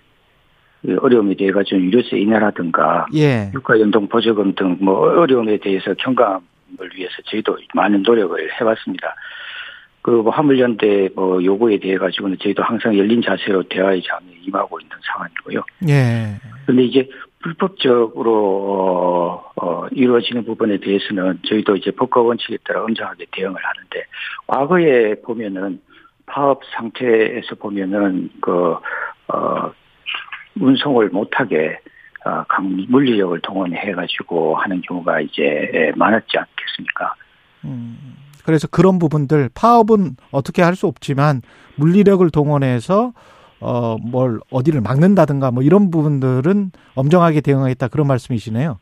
어려움에 1.02 1.36
대해 1.36 1.52
가지고 1.52 1.82
유류세 1.82 2.18
인하라든가 2.18 3.06
예. 3.16 3.52
유가 3.54 3.80
연동 3.80 4.08
보조금 4.08 4.54
등 4.56 4.78
뭐 4.80 5.00
어려움에 5.22 5.58
대해서 5.58 5.94
경감 5.96 6.42
을 6.80 6.92
위해서 6.96 7.14
저희도 7.26 7.58
많은 7.74 8.04
노력을 8.04 8.38
해왔습니다. 8.60 9.16
그뭐 10.02 10.30
화물연대 10.32 11.10
뭐 11.16 11.44
요구에 11.44 11.80
대해 11.80 11.98
가지고는 11.98 12.38
저희도 12.42 12.62
항상 12.62 12.96
열린 12.98 13.22
자세로 13.22 13.64
대화의 13.64 14.04
장에 14.04 14.26
임하고 14.46 14.80
있는 14.80 14.96
상황이고요. 15.02 15.64
예. 15.90 16.36
그런데 16.66 16.84
이제 16.84 17.10
불법적으로 17.42 18.34
어, 19.56 19.66
어, 19.66 19.88
이루어지는 19.92 20.44
부분에 20.44 20.78
대해서는 20.80 21.40
저희도 21.48 21.78
이제 21.78 21.92
법과 21.92 22.22
원칙에 22.22 22.58
따라 22.66 22.84
엄정하게 22.84 23.26
대응을 23.32 23.56
하는데 23.56 24.06
과거에 24.48 25.16
보면은 25.22 25.80
파업 26.26 26.62
상태에서 26.76 27.56
보면은 27.56 28.30
그 28.42 28.76
어, 29.30 29.72
운송을 30.62 31.10
못하게 31.10 31.80
어, 32.26 32.43
강 32.49 32.86
물리력을 32.89 33.39
동원해 33.41 33.91
가지고 33.93 34.55
하는 34.55 34.82
경우가 34.82 35.22
이제 35.22 35.91
많았지 35.95 36.38
않겠습니까? 36.38 37.14
음, 37.66 37.97
그래서 38.45 38.68
그런 38.68 38.99
부분들 38.99 39.49
파업은 39.53 40.18
어떻게 40.32 40.62
할 40.62 40.76
수 40.76 40.88
없지만 40.88 41.41
물리력을 41.76 42.30
동원해서 42.32 43.14
어 43.60 43.97
뭘 44.01 44.39
어디를 44.51 44.82
막는다든가 44.82 45.51
뭐 45.51 45.64
이런 45.64 45.89
부분들은 45.89 46.72
엄정하게 46.95 47.41
대응하겠다 47.41 47.88
그런 47.88 48.08
말씀이시네요. 48.08 48.78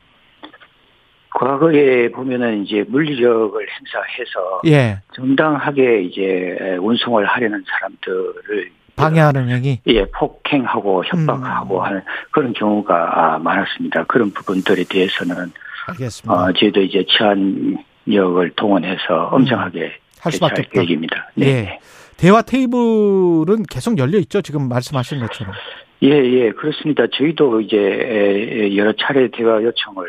과거에 1.30 2.10
보면은 2.10 2.64
이제 2.64 2.84
물리력을 2.88 3.60
행사해서 3.60 4.62
예. 4.66 5.00
정당하게 5.14 6.02
이제 6.02 6.76
운송을 6.80 7.26
하려는 7.26 7.62
사람들을 7.66 8.70
방해하는 8.96 9.50
행위? 9.50 9.80
예, 9.86 10.04
폭행하고 10.06 11.04
협박하고 11.04 11.78
음. 11.78 11.84
하는 11.84 12.02
그런 12.30 12.52
경우가 12.54 13.34
아, 13.34 13.38
많았습니다. 13.38 14.04
그런 14.04 14.30
부분들에 14.30 14.84
대해서는 14.88 15.52
알겠습니다. 15.88 16.32
어, 16.32 16.52
저희도 16.52 16.80
이제 16.80 17.04
치안력을 17.06 18.50
동원해서 18.56 19.28
엄정하게 19.32 19.84
음. 19.84 19.90
할 20.20 20.32
수밖에 20.32 20.62
없다. 20.62 20.70
계획입니다. 20.72 21.30
네. 21.34 21.46
예. 21.46 21.78
대화 22.16 22.40
테이블은 22.40 23.64
계속 23.70 23.98
열려 23.98 24.18
있죠. 24.18 24.40
지금 24.40 24.68
말씀하신 24.68 25.20
것처럼. 25.20 25.54
예, 26.02 26.08
예, 26.08 26.50
그렇습니다. 26.52 27.06
저희도 27.12 27.60
이제 27.60 28.72
여러 28.76 28.92
차례 28.94 29.28
대화 29.30 29.62
요청을 29.62 30.06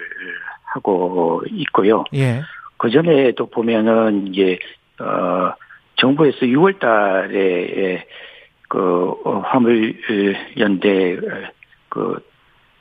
하고 0.63 1.43
있고요. 1.51 2.05
예. 2.13 2.41
그 2.77 2.89
전에도 2.89 3.49
보면은 3.49 4.27
이제 4.27 4.59
어 4.99 5.51
정부에서 5.97 6.39
6월 6.41 6.79
달에 6.79 8.05
그 8.67 9.13
어, 9.23 9.41
화물 9.45 9.95
연대 10.57 11.17
그 11.89 12.19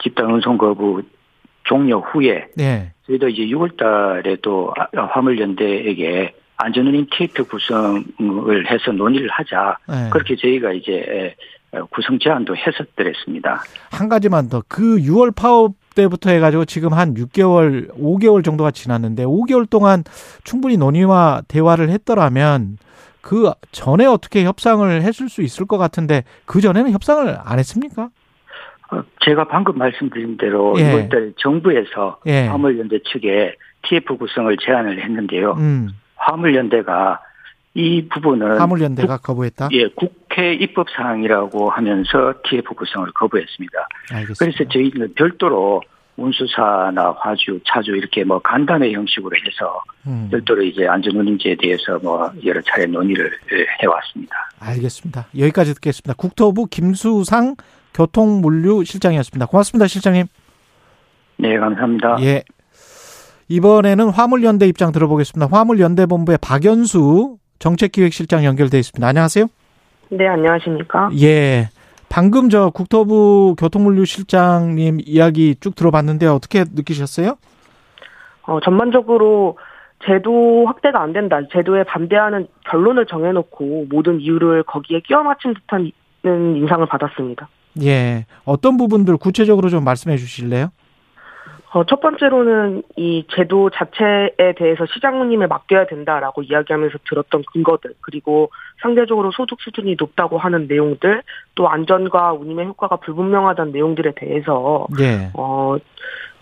집단 0.03 0.31
운송 0.31 0.59
거부 0.59 1.03
종료 1.65 2.01
후에 2.01 2.49
네. 2.57 2.93
저희도 3.07 3.29
이제 3.29 3.43
6월 3.47 3.77
달에도 3.77 4.73
아, 4.77 5.03
화물 5.11 5.39
연대에게 5.39 6.35
안전운임 6.57 7.07
케이크 7.11 7.45
구성을 7.45 8.71
해서 8.71 8.93
논의를 8.93 9.29
하자. 9.31 9.79
네. 9.89 10.11
그렇게 10.11 10.37
저희가 10.37 10.73
이제 10.73 11.35
구성 11.91 12.19
제안도 12.19 12.57
했었더랬습니다. 12.57 13.63
한 13.91 14.09
가지만 14.09 14.49
더. 14.49 14.63
그 14.67 14.97
6월 14.97 15.35
파업 15.35 15.75
때부터 15.95 16.31
해가지고 16.31 16.65
지금 16.65 16.93
한 16.93 17.15
6개월, 17.15 17.91
5개월 17.99 18.45
정도가 18.45 18.71
지났는데 18.71 19.25
5개월 19.25 19.69
동안 19.69 20.05
충분히 20.45 20.77
논의와 20.77 21.43
대화를 21.49 21.91
했더라면 21.91 22.79
그 23.27 23.51
전에 23.73 24.07
어떻게 24.07 24.45
협상을 24.45 25.03
했을 25.03 25.29
수 25.29 25.43
있을 25.43 25.67
것 25.67 25.79
같은데 25.79 26.23
그 26.45 26.61
전에는 26.61 26.93
협상을 26.93 27.37
안 27.45 27.59
했습니까? 27.59 28.09
어, 28.93 29.03
제가 29.25 29.49
방금 29.49 29.77
말씀드린 29.77 30.37
대로 30.37 30.77
예. 30.79 30.89
이번 30.89 31.09
달 31.09 31.33
정부에서 31.37 32.21
예. 32.27 32.47
화물연대 32.47 33.01
측에 33.11 33.57
TF 33.83 34.17
구성을 34.17 34.57
제안을 34.65 35.03
했는데요. 35.03 35.55
음. 35.55 35.89
화물연대가 36.15 37.21
이 37.75 38.07
부분은 38.09 38.61
화물연대가 38.61 39.17
거부했다. 39.17 39.71
예, 39.73 39.89
국회 39.89 40.55
입법 40.55 40.89
사항이라고 40.91 41.69
하면서 41.69 42.33
TF 42.45 42.75
구성을 42.75 43.11
거부했습니다. 43.11 43.89
알겠습니다. 44.13 44.37
그래서 44.39 44.71
저희는 44.73 45.15
별도로 45.15 45.83
운수사나 46.17 47.15
화주, 47.19 47.61
차주 47.67 47.93
이렇게 47.93 48.25
뭐 48.25 48.39
간담회 48.39 48.93
형식으로 48.93 49.37
해서 49.37 49.83
음. 50.07 50.29
별도로 50.31 50.63
이제 50.63 50.87
안전운임제에 50.87 51.57
대해서 51.57 51.99
뭐 52.03 52.31
여러 52.45 52.61
차례 52.63 52.87
논의를 52.87 53.31
해왔습니다. 53.83 54.35
알겠습니다. 54.61 55.27
여기까지 55.39 55.75
듣겠습니다. 55.75 56.15
국토부 56.15 56.67
김수상 56.67 57.57
교통물류실장이었습니다. 57.95 59.47
고맙습니다, 59.47 59.87
실장님. 59.87 60.27
네, 61.39 61.59
감사합니다. 61.59 62.17
예. 62.21 62.43
이번에는 63.49 64.09
화물연대 64.09 64.67
입장 64.67 64.93
들어보겠습니다. 64.93 65.55
화물연대본부의 65.57 66.39
박연수 66.41 67.37
정책기획실장 67.59 68.45
연결돼 68.45 68.79
있습니다. 68.79 69.07
안녕하세요. 69.07 69.47
네, 70.11 70.27
안녕하십니까? 70.27 71.11
예. 71.21 71.69
방금 72.09 72.49
저 72.49 72.71
국토부 72.71 73.55
교통물류실장님 73.59 74.99
이야기 75.05 75.55
쭉 75.61 75.75
들어봤는데 75.75 76.27
어떻게 76.27 76.65
느끼셨어요? 76.65 77.37
어, 78.43 78.61
전반적으로 78.61 79.59
제도 80.05 80.65
확대가 80.67 81.03
안 81.03 81.13
된다. 81.13 81.41
제도에 81.53 81.85
반대하는 81.85 82.47
결론을 82.71 83.07
정해놓고 83.07 83.87
모든 83.91 84.21
이유를 84.21 84.63
거기에 84.65 85.01
끼워 85.01 85.23
맞춘 85.23 85.55
듯한 85.55 85.91
인상을 86.25 86.87
받았습니다. 86.87 87.49
예. 87.83 88.27
어떤 88.45 88.77
부분들 88.77 89.17
구체적으로 89.17 89.69
좀 89.69 89.85
말씀해 89.85 90.17
주실래요? 90.17 90.71
어, 91.73 91.85
첫 91.85 92.01
번째로는 92.01 92.83
이 92.97 93.27
제도 93.35 93.71
자체에 93.71 94.55
대해서 94.57 94.87
시장 94.87 95.21
운임에 95.21 95.47
맡겨야 95.47 95.87
된다라고 95.87 96.43
이야기하면서 96.43 96.99
들었던 97.09 97.43
근거들, 97.53 97.95
그리고 98.01 98.51
상대적으로 98.81 99.31
소득 99.33 99.61
수준이 99.61 99.97
높다고 99.99 100.39
하는 100.39 100.69
내용들, 100.69 101.23
또 101.55 101.69
안전과 101.69 102.33
운임의 102.35 102.67
효과가 102.67 102.97
불분명하다는 102.97 103.73
내용들에 103.73 104.13
대해서, 104.17 104.87
예. 105.01 105.31
어, 105.35 105.77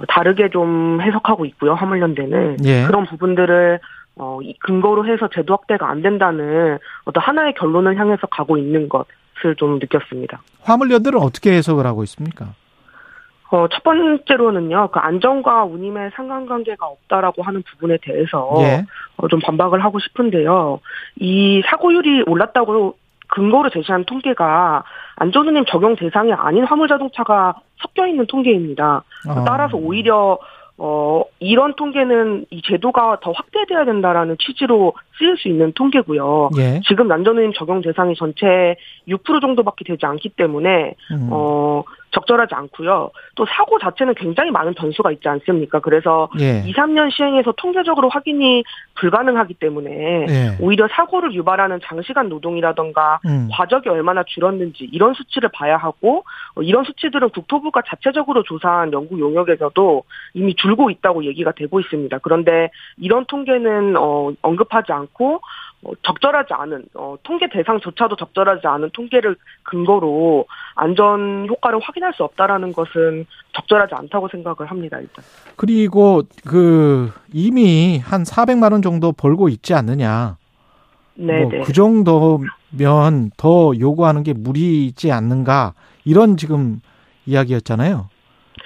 다르게 0.08 0.50
좀 0.50 1.00
해석하고 1.00 1.46
있고요, 1.46 1.74
화물연대는. 1.74 2.58
예. 2.64 2.84
그런 2.86 3.06
부분들을 3.06 3.80
어, 4.16 4.38
근거로 4.60 5.06
해서 5.06 5.28
제도 5.34 5.54
확대가 5.54 5.90
안 5.90 6.02
된다는 6.02 6.78
어떤 7.04 7.22
하나의 7.22 7.54
결론을 7.54 7.98
향해서 7.98 8.28
가고 8.28 8.56
있는 8.56 8.88
것을 8.88 9.56
좀 9.56 9.78
느꼈습니다. 9.80 10.40
화물연대는 10.62 11.18
어떻게 11.18 11.52
해석을 11.54 11.86
하고 11.86 12.04
있습니까? 12.04 12.54
어, 13.50 13.68
첫 13.68 13.82
번째로는요, 13.82 14.88
그 14.92 14.98
안전과 14.98 15.64
운임의 15.64 16.12
상관관계가 16.16 16.86
없다라고 16.86 17.42
하는 17.42 17.62
부분에 17.62 17.98
대해서 18.02 18.50
예. 18.60 18.84
어, 19.16 19.28
좀 19.28 19.40
반박을 19.40 19.84
하고 19.84 19.98
싶은데요. 20.00 20.80
이 21.16 21.62
사고율이 21.66 22.24
올랐다고 22.26 22.96
근거로 23.28 23.70
제시한 23.70 24.04
통계가 24.04 24.84
안전운임 25.16 25.64
적용 25.66 25.96
대상이 25.96 26.32
아닌 26.32 26.64
화물 26.64 26.88
자동차가 26.88 27.54
섞여 27.76 28.06
있는 28.06 28.26
통계입니다. 28.26 29.04
어. 29.28 29.44
따라서 29.44 29.76
오히려 29.76 30.38
어, 30.76 31.22
이런 31.38 31.74
통계는 31.76 32.46
이 32.50 32.60
제도가 32.62 33.18
더 33.22 33.30
확대돼야 33.30 33.84
된다라는 33.84 34.36
취지로 34.40 34.94
쓰일 35.16 35.36
수 35.36 35.48
있는 35.48 35.72
통계고요. 35.72 36.50
예. 36.58 36.80
지금 36.86 37.06
난전운임 37.06 37.52
적용 37.54 37.80
대상이 37.80 38.14
전체 38.16 38.74
6% 39.08 39.40
정도밖에 39.40 39.84
되지 39.84 40.04
않기 40.04 40.30
때문에 40.30 40.94
음. 41.12 41.28
어, 41.30 41.84
적절하지 42.14 42.54
않고요. 42.54 43.10
또 43.34 43.46
사고 43.46 43.78
자체는 43.78 44.14
굉장히 44.14 44.50
많은 44.50 44.74
변수가 44.74 45.10
있지 45.12 45.28
않습니까? 45.28 45.80
그래서 45.80 46.28
예. 46.40 46.62
2, 46.66 46.72
3년 46.72 47.12
시행해서 47.12 47.52
통계적으로 47.56 48.08
확인이 48.08 48.64
불가능하기 48.94 49.54
때문에 49.54 50.26
예. 50.28 50.56
오히려 50.60 50.88
사고를 50.90 51.34
유발하는 51.34 51.80
장시간 51.84 52.28
노동이라던가 52.28 53.20
음. 53.26 53.48
과적이 53.52 53.88
얼마나 53.88 54.22
줄었는지 54.24 54.88
이런 54.92 55.14
수치를 55.14 55.50
봐야 55.52 55.76
하고 55.76 56.24
어, 56.54 56.62
이런 56.62 56.84
수치들은 56.84 57.30
국토부가 57.30 57.82
자체적으로 57.86 58.42
조사한 58.44 58.92
연구 58.92 59.18
용역에서도 59.18 60.04
이미 60.34 60.54
줄고 60.54 60.90
있다고 60.90 61.24
얘기가 61.24 61.52
되고 61.52 61.80
있습니다. 61.80 62.18
그런데 62.18 62.70
이런 62.98 63.24
통계는 63.26 63.96
어, 63.96 64.32
언급하지 64.40 64.92
않고 64.92 65.40
어, 65.73 65.73
적절하지 66.02 66.54
않은 66.54 66.84
어, 66.94 67.16
통계 67.22 67.48
대상조차도 67.48 68.16
적절하지 68.16 68.66
않은 68.66 68.90
통계를 68.92 69.36
근거로 69.62 70.46
안전 70.74 71.46
효과를 71.48 71.80
확인할 71.82 72.12
수 72.14 72.24
없다라는 72.24 72.72
것은 72.72 73.26
적절하지 73.54 73.94
않다고 73.94 74.28
생각을 74.28 74.70
합니다. 74.70 74.98
일단. 74.98 75.24
그리고 75.56 76.22
그 76.46 77.12
이미 77.32 77.98
한 77.98 78.22
400만 78.22 78.72
원 78.72 78.82
정도 78.82 79.12
벌고 79.12 79.48
있지 79.48 79.74
않느냐. 79.74 80.36
네, 81.14 81.42
뭐 81.42 81.50
네. 81.50 81.60
그 81.60 81.72
정도면 81.72 83.30
더 83.36 83.72
요구하는 83.78 84.22
게 84.22 84.32
무리지 84.32 85.12
않는가 85.12 85.74
이런 86.04 86.36
지금 86.36 86.80
이야기였잖아요. 87.26 88.08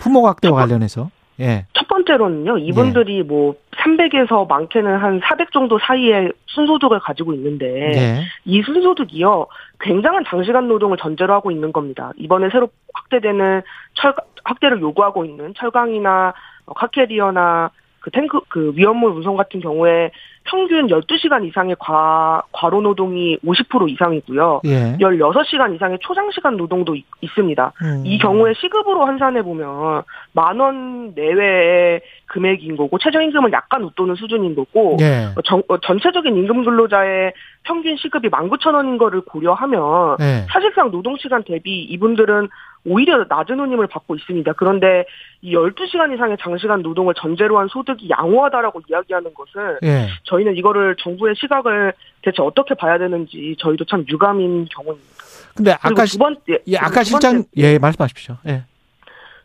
품목학대와 0.01 0.55
관련해서. 0.55 1.11
예. 1.41 1.67
첫 1.73 1.87
번째로는요, 1.89 2.59
이분들이 2.59 3.23
뭐 3.23 3.55
300에서 3.77 4.49
많게는 4.49 4.99
한 4.99 5.21
400 5.23 5.53
정도 5.53 5.79
사이의 5.79 6.33
순소득을 6.47 7.01
가지고 7.01 7.33
있는데 7.35 7.67
예. 7.67 8.21
이 8.45 8.63
순소득이요 8.63 9.47
굉장한 9.81 10.25
장시간 10.27 10.69
노동을 10.69 10.97
전제로 10.97 11.33
하고 11.35 11.51
있는 11.51 11.73
겁니다. 11.73 12.13
이번에 12.17 12.49
새로 12.51 12.69
확대되는 12.95 13.63
철 13.95 14.15
확대를 14.45 14.81
요구하고 14.81 15.25
있는 15.25 15.55
철강이나 15.55 16.35
어, 16.67 16.73
카캐리어나 16.75 17.71
그 18.09 18.11
탱크 18.11 18.41
그 18.49 18.73
위험물 18.75 19.13
운송 19.13 19.37
같은 19.37 19.61
경우에 19.61 20.11
평균 20.45 20.87
12시간 20.87 21.47
이상의 21.47 21.77
과 21.79 22.43
과로 22.53 22.81
노동이 22.81 23.37
50% 23.45 23.91
이상이고요. 23.91 24.63
예. 24.65 24.97
16시간 24.99 25.75
이상의 25.75 25.99
초장 26.01 26.31
시간 26.31 26.57
노동도 26.57 26.95
있, 26.97 27.05
있습니다. 27.21 27.73
음. 27.83 28.03
이 28.07 28.19
경우에 28.19 28.55
시급으로 28.55 29.05
환산해 29.05 29.43
보면 29.43 30.03
만 30.33 30.59
원 30.59 31.13
내외의 31.15 32.01
금액인 32.27 32.77
거고 32.77 32.99
최저임금은 32.99 33.53
약간 33.53 33.85
웃도는 33.85 34.15
수준인 34.17 34.55
거고 34.55 34.97
예. 35.01 35.29
어, 35.37 35.43
전, 35.45 35.63
어, 35.69 35.79
전체적인 35.79 36.35
임금 36.35 36.65
근로자의 36.65 37.33
평균 37.65 37.97
시급이 37.97 38.29
19,000원인 38.31 38.99
거를 38.99 39.21
고려하면 39.21 40.17
예. 40.21 40.47
사실상 40.51 40.91
노동 40.91 41.17
시간 41.19 41.43
대비 41.45 41.83
이분들은 41.85 42.49
오히려 42.89 43.25
낮은 43.29 43.59
운임을 43.59 43.87
받고 43.87 44.17
있습니다. 44.17 44.53
그런데 44.55 45.05
이 45.43 45.55
12시간 45.55 46.13
이상의 46.15 46.37
장시간 46.41 46.83
노동을 46.83 47.15
전제로 47.15 47.59
한 47.59 47.69
소득이 47.69 48.09
양호하다라고 48.11 48.83
이야기하는 48.89 49.33
것은 49.35 49.79
예. 49.85 50.09
저희는 50.25 50.57
이거를 50.57 50.97
정부의 50.99 51.35
시각을 51.37 51.93
대체 52.23 52.43
어떻게 52.43 52.75
봐야 52.75 52.99
되는지 52.99 53.57
저희도 53.59 53.85
참 53.85 54.05
유감인 54.09 54.67
경우입니다. 54.71 55.09
근데 55.55 55.77
그리고 55.81 55.95
아까 55.95 56.05
두 56.05 56.07
시, 56.07 56.19
번째, 56.19 56.59
예, 56.67 56.77
아까 56.77 57.03
실장 57.03 57.45
예, 57.57 57.79
말씀하십시오. 57.79 58.37
예. 58.47 58.65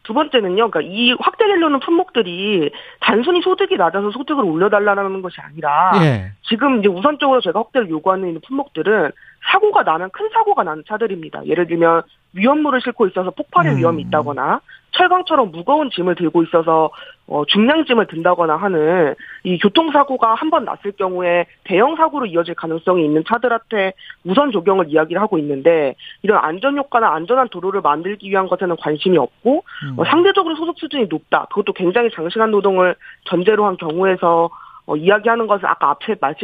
두 0.03 0.13
번째는요, 0.13 0.69
그러니까 0.69 0.81
이 0.81 1.13
확대되려는 1.17 1.79
품목들이 1.79 2.71
단순히 2.99 3.41
소득이 3.41 3.77
낮아서 3.77 4.11
소득을 4.11 4.43
올려달라는 4.43 5.21
것이 5.21 5.37
아니라 5.39 5.93
예. 6.03 6.31
지금 6.43 6.79
이제 6.79 6.89
우선적으로 6.89 7.39
제가 7.41 7.59
확대를 7.59 7.89
요구하는 7.89 8.39
품목들은 8.45 9.11
사고가 9.51 9.83
나는 9.83 10.09
큰 10.11 10.29
사고가 10.33 10.63
나는 10.63 10.83
차들입니다. 10.87 11.45
예를 11.47 11.67
들면 11.67 12.03
위험물을 12.33 12.81
싣고 12.81 13.07
있어서 13.07 13.31
폭발의 13.31 13.73
음. 13.73 13.77
위험이 13.77 14.03
있다거나 14.03 14.61
철강처럼 14.91 15.51
무거운 15.51 15.89
짐을 15.89 16.15
들고 16.15 16.43
있어서 16.43 16.91
어, 17.25 17.43
중량짐을 17.45 18.07
든다거나 18.07 18.57
하는 18.57 19.15
이 19.43 19.57
교통사고가 19.57 20.35
한 20.35 20.49
번 20.53 20.65
났을 20.65 20.91
경우에 20.91 21.47
대형 21.63 21.95
사고로 21.95 22.27
이어질 22.27 22.53
가능성이 22.53 23.05
있는 23.05 23.23
차들한테 23.27 23.93
우선 24.23 24.51
적용을 24.51 24.89
이야기를 24.89 25.19
하고 25.19 25.39
있는데 25.39 25.95
이런 26.21 26.43
안전 26.43 26.77
효과나 26.77 27.11
안전한 27.11 27.49
도로를 27.49 27.81
만들기 27.81 28.29
위한 28.29 28.45
것에는 28.47 28.75
관심이 28.75 29.17
없고 29.17 29.63
음. 29.85 29.99
어, 29.99 30.05
상대적으로 30.05 30.55
소득 30.55 30.77
수준이 30.77 31.07
높다. 31.07 31.47
그것도 31.49 31.73
굉장히 31.73 32.11
장시간 32.11 32.51
노동을 32.51 32.95
전제로 33.23 33.65
한 33.65 33.77
경우에서 33.77 34.51
어, 34.85 34.95
이야기하는 34.95 35.47
것은 35.47 35.65
아까 35.65 35.91
앞에 35.91 36.15
말, 36.19 36.35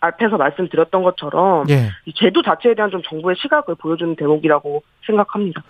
앞에서 0.00 0.36
말씀드렸던 0.36 1.02
것처럼 1.02 1.68
예. 1.68 1.90
이 2.06 2.12
제도 2.14 2.42
자체에 2.42 2.74
대한 2.74 2.90
좀 2.90 3.02
정부의 3.02 3.36
시각을 3.38 3.74
보여주는 3.76 4.16
대목이라고 4.16 4.82
생각합니다. 5.06 5.62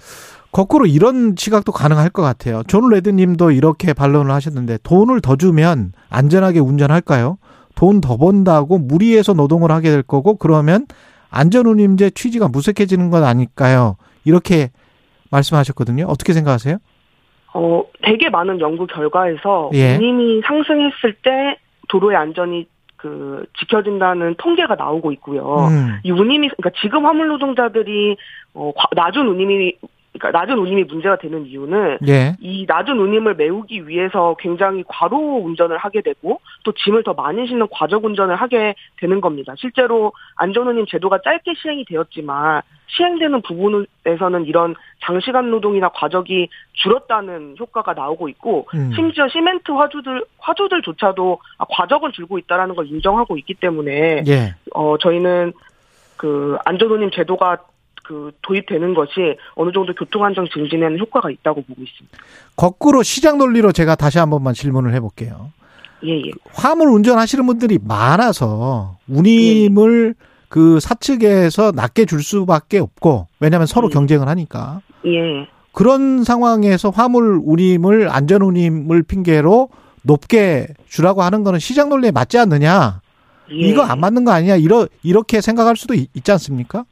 거꾸로 0.52 0.86
이런 0.86 1.34
시각도 1.36 1.72
가능할 1.72 2.10
것 2.10 2.22
같아요. 2.22 2.62
존 2.68 2.88
레드님도 2.88 3.50
이렇게 3.50 3.92
반론을 3.92 4.32
하셨는데 4.32 4.78
돈을 4.84 5.20
더 5.20 5.36
주면 5.36 5.92
안전하게 6.10 6.60
운전할까요? 6.60 7.38
돈 7.74 8.00
더 8.00 8.16
번다고 8.16 8.78
무리해서 8.78 9.32
노동을 9.32 9.70
하게 9.72 9.90
될 9.90 10.02
거고 10.02 10.36
그러면 10.36 10.86
안전운임제 11.30 12.10
취지가 12.10 12.48
무색해지는 12.48 13.10
것 13.10 13.22
아닐까요? 13.24 13.96
이렇게 14.24 14.70
말씀하셨거든요. 15.30 16.06
어떻게 16.06 16.32
생각하세요? 16.32 16.78
어, 17.54 17.82
되게 18.02 18.30
많은 18.30 18.60
연구 18.60 18.86
결과에서 18.86 19.70
예. 19.74 19.96
운임이 19.96 20.42
상승했을 20.46 21.14
때 21.22 21.58
도로의 21.88 22.16
안전이 22.16 22.66
그 22.96 23.44
지켜진다는 23.58 24.34
통계가 24.38 24.76
나오고 24.76 25.12
있고요. 25.12 25.66
음. 25.68 25.98
이 26.04 26.10
운임이 26.10 26.48
그러니까 26.56 26.70
지금 26.80 27.04
화물 27.04 27.28
노동자들이 27.28 28.16
어 28.54 28.72
과- 28.76 28.88
낮은 28.94 29.26
운임이 29.28 29.74
그러니까 30.18 30.38
낮은 30.38 30.58
운임이 30.58 30.84
문제가 30.84 31.16
되는 31.16 31.44
이유는 31.44 31.98
예. 32.06 32.36
이 32.40 32.64
낮은 32.68 32.98
운임을 32.98 33.34
메우기 33.34 33.88
위해서 33.88 34.36
굉장히 34.38 34.84
과로 34.86 35.42
운전을 35.44 35.76
하게 35.76 36.02
되고 36.02 36.40
또 36.62 36.72
짐을 36.72 37.02
더 37.02 37.14
많이 37.14 37.46
싣는 37.48 37.66
과적 37.70 38.04
운전을 38.04 38.36
하게 38.36 38.76
되는 38.98 39.20
겁니다. 39.20 39.54
실제로 39.58 40.12
안전 40.36 40.68
운임 40.68 40.86
제도가 40.86 41.18
짧게 41.24 41.54
시행이 41.60 41.84
되었지만 41.86 42.62
시행되는 42.86 43.42
부분에서는 43.42 44.44
이런 44.46 44.76
장시간 45.04 45.50
노동이나 45.50 45.88
과적이 45.88 46.48
줄었다는 46.74 47.56
효과가 47.58 47.94
나오고 47.94 48.28
있고 48.28 48.68
음. 48.74 48.92
심지어 48.94 49.28
시멘트 49.28 49.72
화주들 49.72 50.24
화주들조차도 50.38 51.38
아, 51.58 51.64
과적은 51.68 52.12
줄고 52.12 52.38
있다라는 52.38 52.76
걸 52.76 52.86
인정하고 52.86 53.36
있기 53.38 53.54
때문에 53.54 54.22
예. 54.28 54.54
어 54.74 54.96
저희는 54.98 55.52
그 56.16 56.56
안전운임 56.64 57.10
제도가 57.10 57.58
그 58.04 58.32
도입되는 58.42 58.94
것이 58.94 59.36
어느 59.54 59.72
정도 59.72 59.94
교통안전 59.94 60.48
증진에는 60.52 60.98
효과가 60.98 61.30
있다고 61.30 61.62
보고 61.62 61.82
있습니다. 61.82 62.18
거꾸로 62.56 63.02
시장 63.02 63.38
논리로 63.38 63.72
제가 63.72 63.94
다시 63.96 64.18
한 64.18 64.30
번만 64.30 64.54
질문을 64.54 64.94
해볼게요. 64.94 65.50
예, 66.04 66.18
예. 66.18 66.30
화물 66.52 66.88
운전하시는 66.88 67.46
분들이 67.46 67.78
많아서 67.82 68.98
운임을 69.08 70.14
그 70.48 70.78
사측에서 70.78 71.72
낮게 71.74 72.04
줄 72.04 72.22
수밖에 72.22 72.78
없고 72.78 73.26
왜냐하면 73.40 73.66
서로 73.66 73.88
음. 73.88 73.90
경쟁을 73.90 74.28
하니까 74.28 74.82
예. 75.06 75.48
그런 75.72 76.22
상황에서 76.22 76.90
화물 76.90 77.40
운임을 77.42 78.08
안전 78.10 78.42
운임을 78.42 79.02
핑계로 79.02 79.70
높게 80.02 80.68
주라고 80.86 81.22
하는 81.22 81.42
거는 81.42 81.58
시장 81.58 81.88
논리에 81.88 82.10
맞지 82.10 82.38
않느냐 82.38 83.00
예. 83.50 83.54
이거 83.54 83.82
안 83.82 83.98
맞는 84.00 84.24
거 84.24 84.32
아니냐 84.32 84.56
이러 84.56 84.86
이렇게 85.02 85.40
생각할 85.40 85.76
수도 85.76 85.94
있, 85.94 86.08
있지 86.14 86.30
않습니까? 86.32 86.84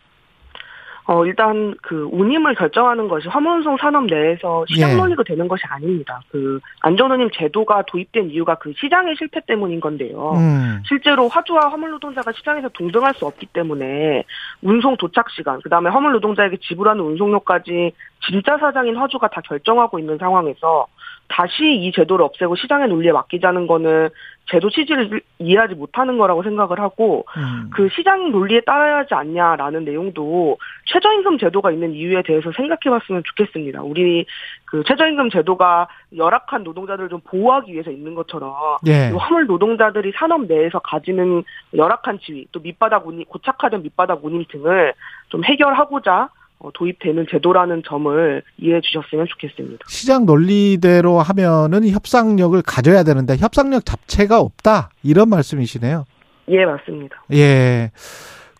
어, 1.13 1.27
일단 1.27 1.75
그 1.83 2.09
운임을 2.11 2.55
결정하는 2.55 3.07
것이 3.07 3.29
화물운송 3.29 3.77
산업 3.77 4.07
내에서 4.07 4.65
시장 4.67 4.93
예. 4.93 4.97
논리가 4.97 5.23
되는 5.25 5.47
것이 5.47 5.63
아닙니다. 5.69 6.23
그 6.31 6.59
안전운임 6.81 7.29
제도가 7.35 7.83
도입된 7.87 8.31
이유가 8.31 8.55
그 8.55 8.73
시장의 8.79 9.17
실패 9.19 9.41
때문인 9.47 9.79
건데요. 9.79 10.33
음. 10.37 10.83
실제로 10.87 11.29
화주와 11.29 11.69
화물 11.69 11.91
노동자가 11.91 12.33
시장에서 12.33 12.71
동등할 12.71 13.13
수 13.13 13.27
없기 13.27 13.45
때문에 13.47 14.25
운송 14.63 14.97
도착 14.97 15.29
시간, 15.31 15.61
그 15.61 15.69
다음에 15.69 15.91
화물 15.91 16.13
노동자에게 16.13 16.57
지불하는 16.63 17.05
운송료까지 17.05 17.93
진짜 18.27 18.57
사장인 18.57 18.97
화주가 18.97 19.29
다 19.29 19.43
결정하고 19.43 19.99
있는 19.99 20.17
상황에서 20.17 20.87
다시 21.29 21.64
이 21.64 21.93
제도를 21.93 22.25
없애고 22.25 22.57
시장의 22.57 22.89
논리에 22.89 23.12
맡기자는 23.12 23.66
거는 23.66 24.11
제도 24.51 24.68
취지를 24.70 25.23
이해하지 25.39 25.75
못하는 25.75 26.18
거라고 26.18 26.43
생각을 26.43 26.81
하고 26.81 27.25
음. 27.37 27.70
그 27.73 27.89
시장 27.95 28.33
논리에 28.33 28.61
따라야 28.62 28.99
하지 28.99 29.14
않냐라는 29.14 29.85
내용도 29.85 30.59
최저임금 30.87 31.39
제도가 31.39 31.70
있는 31.70 31.95
이유에 31.95 32.23
대해서 32.23 32.51
생각해 32.53 32.99
봤으면 32.99 33.23
좋겠습니다. 33.25 33.83
우리 33.83 34.27
그 34.64 34.83
최저임금 34.85 35.31
제도가 35.31 35.89
열악한 36.16 36.64
노동자들을 36.64 37.09
좀 37.09 37.20
보호하기 37.25 37.73
위해서 37.73 37.91
있는 37.91 38.14
것처럼 38.14 38.53
예. 38.87 39.11
화물 39.16 39.47
노동자들이 39.47 40.12
산업 40.16 40.47
내에서 40.47 40.81
가지는 40.81 41.45
열악한 41.75 42.18
지위 42.20 42.47
또 42.53 42.61
밑바닥 42.61 43.07
운임 43.07 43.25
고착화된 43.25 43.83
밑바닥 43.83 44.25
운임 44.25 44.45
등을 44.51 44.93
좀 45.29 45.45
해결하고자 45.45 46.23
어, 46.23 46.29
도입되는 46.71 47.27
제도라는 47.31 47.83
점을 47.87 48.43
이해해 48.59 48.81
주셨으면 48.81 49.27
좋겠습니다. 49.29 49.85
시장 49.89 50.27
논리대로 50.27 51.19
하면은 51.19 51.89
협상력을 51.89 52.61
가져야 52.63 53.03
되는데 53.03 53.37
협상력 53.37 53.85
자체가 53.85 54.41
없다 54.41 54.91
이런 55.03 55.29
말씀이시네요. 55.29 56.05
예, 56.49 56.65
맞습니다. 56.65 57.23
예. 57.33 57.91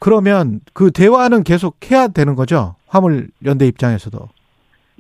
그러면 0.01 0.61
그 0.73 0.91
대화는 0.91 1.45
계속 1.45 1.77
해야 1.91 2.09
되는 2.09 2.35
거죠? 2.35 2.75
화물 2.89 3.29
연대 3.45 3.67
입장에서도. 3.67 4.29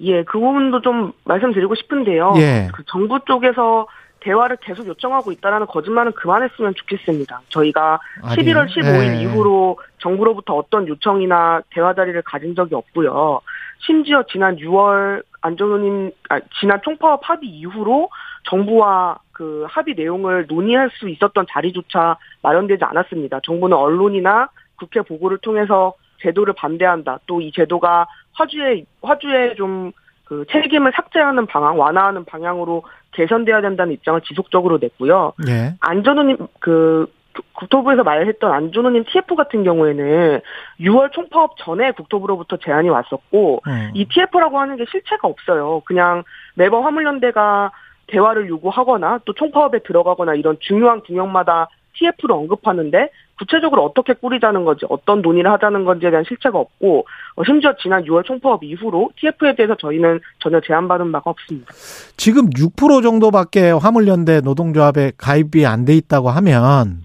예, 0.00 0.24
그 0.24 0.38
부분도 0.38 0.80
좀 0.82 1.12
말씀드리고 1.24 1.74
싶은데요. 1.74 2.34
예. 2.36 2.68
그 2.74 2.82
정부 2.86 3.18
쪽에서 3.26 3.86
대화를 4.22 4.56
계속 4.62 4.86
요청하고 4.86 5.32
있다라는 5.32 5.66
거짓말은 5.66 6.12
그만했으면 6.12 6.74
좋겠습니다. 6.74 7.40
저희가 7.48 8.00
아니요. 8.22 8.36
11월 8.36 8.68
15일 8.68 9.10
네. 9.12 9.22
이후로 9.22 9.78
정부로부터 9.98 10.54
어떤 10.54 10.88
요청이나 10.88 11.62
대화 11.70 11.94
자리를 11.94 12.20
가진 12.22 12.54
적이 12.54 12.76
없고요. 12.76 13.40
심지어 13.78 14.22
지난 14.30 14.56
6월 14.56 15.22
안전호님 15.40 16.12
아, 16.30 16.40
지난 16.60 16.80
총파업 16.82 17.20
합의 17.28 17.48
이후로 17.48 18.08
정부와 18.48 19.18
그 19.32 19.66
합의 19.68 19.94
내용을 19.96 20.46
논의할 20.48 20.90
수 20.94 21.08
있었던 21.08 21.46
자리조차 21.50 22.16
마련되지 22.42 22.84
않았습니다. 22.84 23.40
정부는 23.42 23.76
언론이나 23.76 24.48
국회 24.76 25.00
보고를 25.02 25.38
통해서 25.38 25.94
제도를 26.20 26.54
반대한다. 26.54 27.18
또 27.26 27.40
이 27.40 27.50
제도가 27.52 28.06
화주에 28.34 28.84
화주에 29.02 29.54
좀그 29.56 30.46
책임을 30.50 30.92
삭제하는 30.94 31.46
방향, 31.46 31.78
완화하는 31.78 32.24
방향으로 32.24 32.84
개선돼야 33.12 33.60
된다는 33.60 33.92
입장을 33.94 34.20
지속적으로 34.22 34.78
냈고요. 34.80 35.32
예. 35.48 35.74
안전호님 35.80 36.38
그 36.60 37.06
국토부에서 37.54 38.02
말했던 38.02 38.52
안전호님 38.52 39.04
TF 39.04 39.34
같은 39.34 39.64
경우에는 39.64 40.40
6월 40.80 41.12
총파업 41.12 41.56
전에 41.58 41.92
국토부로부터 41.92 42.58
제안이 42.58 42.88
왔었고 42.88 43.62
음. 43.66 43.90
이 43.94 44.06
TF라고 44.06 44.58
하는 44.58 44.76
게 44.76 44.84
실체가 44.90 45.28
없어요. 45.28 45.80
그냥 45.84 46.24
매번 46.54 46.82
화물연대가 46.82 47.72
대화를 48.08 48.48
요구하거나 48.48 49.20
또 49.24 49.32
총파업에 49.32 49.80
들어가거나 49.80 50.34
이런 50.34 50.56
중요한 50.60 51.00
국역마다 51.00 51.68
TF를 51.94 52.32
언급하는데 52.32 53.10
구체적으로 53.42 53.84
어떻게 53.84 54.12
꾸리자는 54.12 54.64
건지 54.64 54.86
어떤 54.88 55.20
논의를 55.20 55.50
하자는 55.52 55.84
건지에 55.84 56.10
대한 56.10 56.24
실체가 56.26 56.58
없고 56.58 57.06
어, 57.34 57.44
심지어 57.44 57.74
지난 57.82 58.04
6월 58.04 58.24
총파업 58.24 58.62
이후로 58.62 59.10
TF에 59.18 59.56
대해서 59.56 59.74
저희는 59.76 60.20
전혀 60.38 60.60
제안받은 60.60 61.10
바가 61.10 61.30
없습니다. 61.30 61.72
지금 62.16 62.48
6% 62.50 63.02
정도밖에 63.02 63.70
화물연대 63.70 64.40
노동조합에 64.40 65.12
가입이 65.18 65.66
안 65.66 65.82
돼 65.82 65.96
있다고 65.96 66.30
하면 66.30 67.00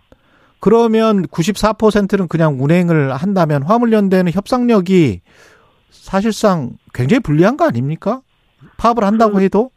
그러면 0.59 1.23
94%는 1.23 2.27
그냥 2.27 2.57
운행을 2.59 3.11
한다면 3.15 3.63
화물연대는 3.63 4.31
협상력이 4.31 5.21
사실상 5.89 6.71
굉장히 6.93 7.21
불리한 7.21 7.57
거 7.57 7.65
아닙니까? 7.65 8.21
파업을 8.77 9.03
한다고 9.03 9.33
그, 9.33 9.41
해도? 9.41 9.71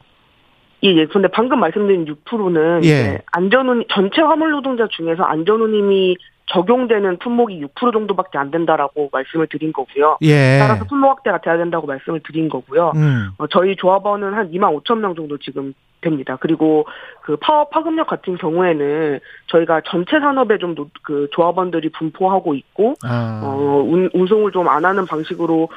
예, 0.82 0.88
예. 0.88 1.06
근데 1.06 1.28
방금 1.28 1.60
말씀드린 1.60 2.04
6%는 2.04 2.84
예. 2.84 3.20
안전운 3.32 3.84
전체 3.90 4.20
화물 4.20 4.50
노동자 4.50 4.86
중에서 4.90 5.22
안전운임이 5.22 6.16
적용되는 6.52 7.18
품목이 7.18 7.64
6% 7.64 7.92
정도밖에 7.92 8.38
안 8.38 8.50
된다라고 8.50 9.08
말씀을 9.12 9.46
드린 9.48 9.72
거고요. 9.72 10.18
예. 10.22 10.58
따라서 10.58 10.84
품목 10.84 11.10
확대가 11.10 11.38
돼야 11.40 11.56
된다고 11.56 11.86
말씀을 11.86 12.20
드린 12.20 12.48
거고요. 12.48 12.92
음. 12.96 13.30
어, 13.38 13.46
저희 13.46 13.76
조합원은 13.76 14.34
한 14.34 14.50
2만 14.50 14.82
5천 14.82 14.98
명 14.98 15.14
정도 15.14 15.38
지금 15.38 15.72
됩니다. 16.00 16.36
그리고 16.40 16.86
그 17.22 17.36
파업 17.36 17.70
파급력 17.70 18.06
같은 18.06 18.36
경우에는 18.38 19.20
저희가 19.48 19.82
전체 19.86 20.18
산업에 20.18 20.58
좀 20.58 20.74
그 21.02 21.28
조합원들이 21.32 21.90
분포하고 21.90 22.54
있고 22.54 22.94
아. 23.04 23.42
어 23.44 23.82
운, 23.86 24.08
운송을 24.14 24.50
좀 24.52 24.68
안 24.68 24.84
하는 24.84 25.04
방식으로 25.04 25.68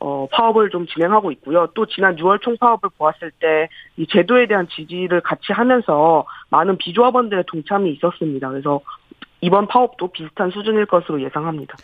어 0.00 0.26
파업을 0.32 0.70
좀 0.70 0.86
진행하고 0.86 1.30
있고요. 1.32 1.68
또 1.74 1.84
지난 1.86 2.16
6월 2.16 2.40
총파업을 2.40 2.90
보았을 2.96 3.30
때 3.38 3.68
이 3.98 4.06
제도에 4.06 4.46
대한 4.46 4.68
지지를 4.68 5.20
같이 5.20 5.52
하면서 5.52 6.26
많은 6.50 6.76
비조합원들의 6.78 7.44
동참이 7.46 7.90
있었습니다. 7.92 8.48
그래서 8.50 8.80
이번 9.40 9.66
파업도 9.66 10.08
비슷한 10.08 10.50
수준일 10.50 10.86
것으로 10.86 11.22
예상합니다. 11.22 11.76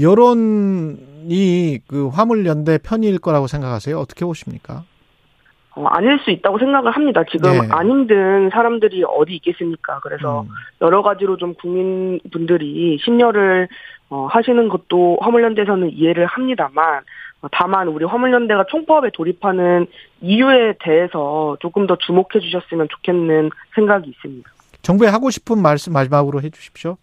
여론이 0.00 1.78
그 1.88 2.08
화물연대 2.08 2.78
편일 2.78 3.18
거라고 3.18 3.46
생각하세요? 3.46 3.98
어떻게 3.98 4.24
보십니까? 4.24 4.84
어, 5.74 5.84
아닐 5.86 6.18
수 6.20 6.30
있다고 6.30 6.58
생각을 6.58 6.90
합니다. 6.90 7.22
지금 7.30 7.52
네. 7.52 7.68
안 7.70 7.88
힘든 7.88 8.50
사람들이 8.50 9.04
어디 9.04 9.36
있겠습니까? 9.36 10.00
그래서 10.00 10.42
음. 10.42 10.48
여러 10.80 11.02
가지로 11.02 11.36
좀 11.36 11.54
국민분들이 11.54 12.98
심려를 13.02 13.68
어, 14.10 14.26
하시는 14.26 14.68
것도 14.68 15.18
화물연대에서는 15.20 15.92
이해를 15.92 16.26
합니다만 16.26 17.02
어, 17.42 17.48
다만 17.52 17.88
우리 17.88 18.04
화물연대가 18.04 18.64
총파업에 18.68 19.10
돌입하는 19.12 19.86
이유에 20.20 20.74
대해서 20.80 21.56
조금 21.60 21.86
더 21.86 21.96
주목해 21.96 22.40
주셨으면 22.40 22.88
좋겠는 22.90 23.50
생각이 23.74 24.10
있습니다. 24.10 24.50
정부에 24.82 25.08
하고 25.08 25.30
싶은 25.30 25.60
말씀 25.60 25.92
마지막으로 25.92 26.42
해 26.42 26.50
주십시오. 26.50 26.96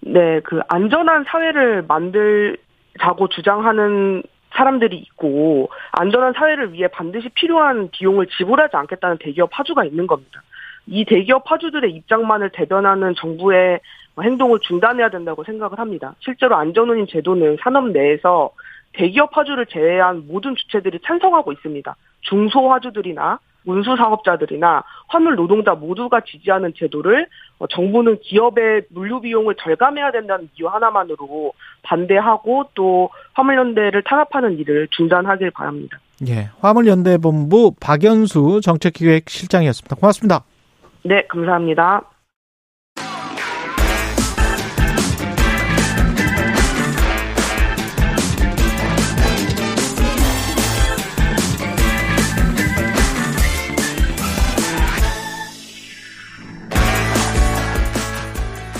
네, 0.00 0.40
그 0.40 0.60
안전한 0.68 1.24
사회를 1.24 1.82
만들자고 1.86 3.28
주장하는 3.30 4.22
사람들이 4.50 4.96
있고 4.98 5.70
안전한 5.92 6.34
사회를 6.34 6.72
위해 6.72 6.88
반드시 6.88 7.28
필요한 7.30 7.88
비용을 7.90 8.26
지불하지 8.36 8.76
않겠다는 8.76 9.18
대기업 9.18 9.50
파주가 9.50 9.84
있는 9.84 10.06
겁니다. 10.06 10.42
이 10.86 11.04
대기업 11.04 11.44
파주들의 11.44 11.90
입장만을 11.90 12.50
대변하는 12.50 13.14
정부의 13.14 13.80
행동을 14.20 14.58
중단해야 14.60 15.08
된다고 15.08 15.44
생각을 15.44 15.78
합니다. 15.78 16.14
실제로 16.20 16.56
안전운임 16.56 17.06
제도는 17.06 17.58
산업 17.62 17.88
내에서 17.90 18.50
대기업 18.92 19.30
파주를 19.30 19.66
제외한 19.66 20.26
모든 20.26 20.54
주체들이 20.54 20.98
찬성하고 21.04 21.52
있습니다. 21.52 21.96
중소화주들이나 22.22 23.38
운수 23.64 23.96
사업자들이나 23.96 24.82
화물 25.08 25.36
노동자 25.36 25.74
모두가 25.74 26.20
지지하는 26.20 26.72
제도를 26.76 27.26
어, 27.58 27.66
정부는 27.66 28.18
기업의 28.20 28.82
물류 28.90 29.20
비용을 29.20 29.54
절감해야 29.62 30.10
된다는 30.12 30.48
이유 30.58 30.68
하나만으로 30.68 31.52
반대하고 31.82 32.70
또 32.74 33.10
화물연대를 33.34 34.02
탄압하는 34.02 34.58
일을 34.58 34.88
중단하길 34.90 35.50
바랍니다. 35.52 35.98
예, 36.28 36.50
화물연대본부 36.60 37.74
박연수 37.80 38.60
정책기획실장이었습니다. 38.62 39.96
고맙습니다. 39.96 40.44
네, 41.04 41.26
감사합니다. 41.28 42.11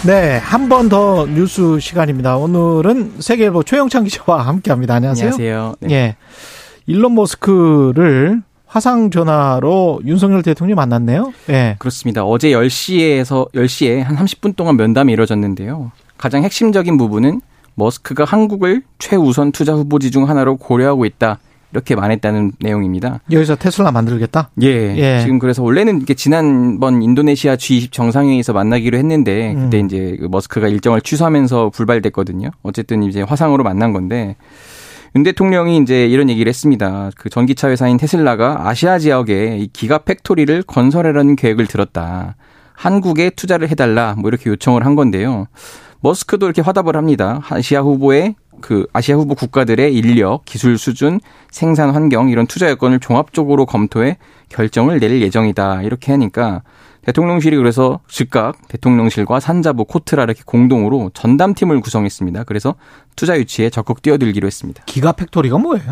네, 0.06 0.36
한 0.38 0.68
번 0.68 0.88
더 0.88 1.26
뉴스 1.26 1.78
시간입니다. 1.78 2.36
오늘은 2.36 3.20
세계일보 3.20 3.62
최영창 3.62 4.04
기자와 4.04 4.42
함께합니다. 4.46 4.94
안녕하세요. 4.94 5.26
안녕하세요. 5.30 5.74
네. 5.80 5.94
예, 5.94 6.16
일론 6.86 7.14
머스크를 7.14 8.42
화상 8.66 9.10
전화로 9.10 10.00
윤석열 10.04 10.42
대통령이 10.42 10.74
만났네요. 10.74 11.32
예. 11.50 11.76
그렇습니다. 11.78 12.24
어제 12.24 12.50
10시에서 12.50 13.52
10시에 13.52 14.00
한 14.02 14.16
30분 14.16 14.56
동안 14.56 14.76
면담이 14.76 15.12
이루어졌는데요. 15.12 15.92
가장 16.18 16.42
핵심적인 16.42 16.96
부분은 16.96 17.40
머스크가 17.74 18.24
한국을 18.24 18.82
최우선 18.98 19.52
투자 19.52 19.74
후보지 19.74 20.10
중 20.10 20.28
하나로 20.28 20.56
고려하고 20.56 21.04
있다. 21.04 21.38
이렇게 21.72 21.94
말했다는 21.94 22.52
내용입니다. 22.60 23.20
여기서 23.30 23.56
테슬라 23.56 23.90
만들겠다? 23.92 24.50
예. 24.62 24.96
예. 24.96 25.20
지금 25.20 25.38
그래서 25.38 25.62
원래는 25.62 26.02
이게 26.02 26.14
지난번 26.14 27.02
인도네시아 27.02 27.56
G20 27.56 27.92
정상회의에서 27.92 28.52
만나기로 28.52 28.98
했는데 28.98 29.54
그때 29.54 29.80
음. 29.80 29.86
이제 29.86 30.16
그 30.20 30.26
머스크가 30.30 30.68
일정을 30.68 31.00
취소하면서 31.00 31.70
불발됐거든요. 31.70 32.50
어쨌든 32.62 33.02
이제 33.02 33.22
화상으로 33.22 33.64
만난 33.64 33.92
건데 33.92 34.36
윤 35.14 35.22
대통령이 35.22 35.78
이제 35.78 36.06
이런 36.06 36.30
얘기를 36.30 36.48
했습니다. 36.48 37.10
그 37.16 37.28
전기차 37.28 37.68
회사인 37.68 37.96
테슬라가 37.96 38.68
아시아 38.68 38.98
지역에 38.98 39.58
이 39.58 39.68
기가 39.72 39.98
팩토리를 39.98 40.62
건설하려는 40.62 41.36
계획을 41.36 41.66
들었다. 41.66 42.36
한국에 42.74 43.30
투자를 43.30 43.68
해달라 43.68 44.14
뭐 44.18 44.28
이렇게 44.28 44.50
요청을 44.50 44.84
한 44.86 44.94
건데요. 44.94 45.46
머스크도 46.00 46.46
이렇게 46.46 46.62
화답을 46.62 46.96
합니다. 46.96 47.40
아시아 47.48 47.80
후보의 47.80 48.34
그 48.62 48.86
아시아 48.94 49.16
후보 49.16 49.34
국가들의 49.34 49.94
인력, 49.94 50.46
기술 50.46 50.78
수준, 50.78 51.20
생산 51.50 51.90
환경 51.90 52.30
이런 52.30 52.46
투자 52.46 52.70
여건을 52.70 53.00
종합적으로 53.00 53.66
검토해 53.66 54.16
결정을 54.48 55.00
내릴 55.00 55.20
예정이다. 55.20 55.82
이렇게 55.82 56.12
하니까 56.12 56.62
대통령실이 57.02 57.56
그래서 57.56 58.00
즉각 58.08 58.68
대통령실과 58.68 59.40
산자부 59.40 59.84
코트라 59.84 60.22
이렇게 60.22 60.42
공동으로 60.46 61.10
전담팀을 61.12 61.80
구성했습니다. 61.80 62.44
그래서 62.44 62.76
투자 63.16 63.36
유치에 63.36 63.70
적극 63.70 64.02
뛰어들기로 64.02 64.46
했습니다. 64.46 64.82
기가 64.86 65.12
팩토리가 65.12 65.58
뭐예요? 65.58 65.90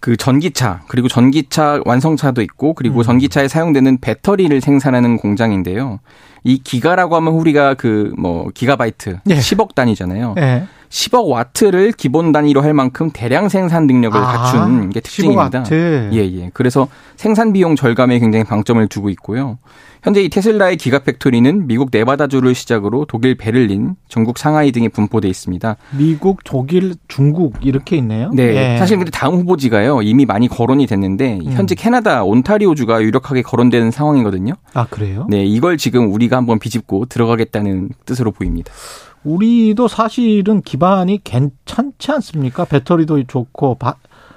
그 0.00 0.16
전기차 0.16 0.82
그리고 0.88 1.08
전기차 1.08 1.80
완성차도 1.84 2.42
있고 2.42 2.74
그리고 2.74 3.00
음. 3.00 3.02
전기차에 3.02 3.48
사용되는 3.48 3.98
배터리를 4.00 4.60
생산하는 4.60 5.16
공장인데요. 5.16 6.00
이 6.44 6.58
기가라고 6.58 7.16
하면 7.16 7.32
우리가 7.34 7.74
그 7.74 8.12
뭐 8.16 8.48
기가바이트 8.52 9.20
네. 9.24 9.38
10억 9.38 9.74
단위잖아요. 9.74 10.34
네. 10.36 10.66
10억 10.90 11.28
와트를 11.28 11.92
기본 11.92 12.32
단위로 12.32 12.62
할 12.62 12.74
만큼 12.74 13.10
대량 13.12 13.48
생산 13.48 13.86
능력을 13.86 14.18
아, 14.18 14.24
갖춘 14.24 14.90
게 14.90 15.00
특징입니다. 15.00 15.64
예, 15.72 16.18
예. 16.18 16.50
그래서 16.54 16.88
생산 17.16 17.52
비용 17.52 17.76
절감에 17.76 18.18
굉장히 18.18 18.44
방점을 18.44 18.86
두고 18.88 19.10
있고요. 19.10 19.58
현재 20.02 20.22
이 20.22 20.28
테슬라의 20.28 20.76
기가 20.76 21.00
팩토리는 21.00 21.66
미국 21.66 21.88
네바다주를 21.92 22.54
시작으로 22.54 23.04
독일 23.06 23.34
베를린, 23.34 23.96
중국 24.08 24.38
상하이 24.38 24.70
등에 24.70 24.88
분포돼 24.88 25.28
있습니다. 25.28 25.76
미국, 25.98 26.44
독일, 26.44 26.94
중국 27.08 27.56
이렇게 27.62 27.96
있네요. 27.96 28.30
네. 28.32 28.74
예. 28.74 28.78
사실 28.78 28.96
근데 28.96 29.10
다음 29.10 29.34
후보지가요. 29.34 30.02
이미 30.02 30.24
많이 30.24 30.46
거론이 30.46 30.86
됐는데 30.86 31.40
음. 31.44 31.52
현재 31.52 31.74
캐나다 31.74 32.22
온타리오주가 32.22 33.02
유력하게 33.02 33.42
거론되는 33.42 33.90
상황이거든요. 33.90 34.54
아, 34.72 34.86
그래요? 34.86 35.26
네, 35.28 35.44
이걸 35.44 35.76
지금 35.76 36.12
우리가 36.12 36.36
한번 36.36 36.58
비집고 36.58 37.06
들어가겠다는 37.06 37.90
뜻으로 38.06 38.30
보입니다. 38.30 38.72
우리도 39.24 39.88
사실은 39.88 40.62
기반이 40.62 41.20
괜찮지 41.24 42.12
않습니까? 42.12 42.64
배터리도 42.64 43.24
좋고 43.24 43.76
바, 43.76 43.96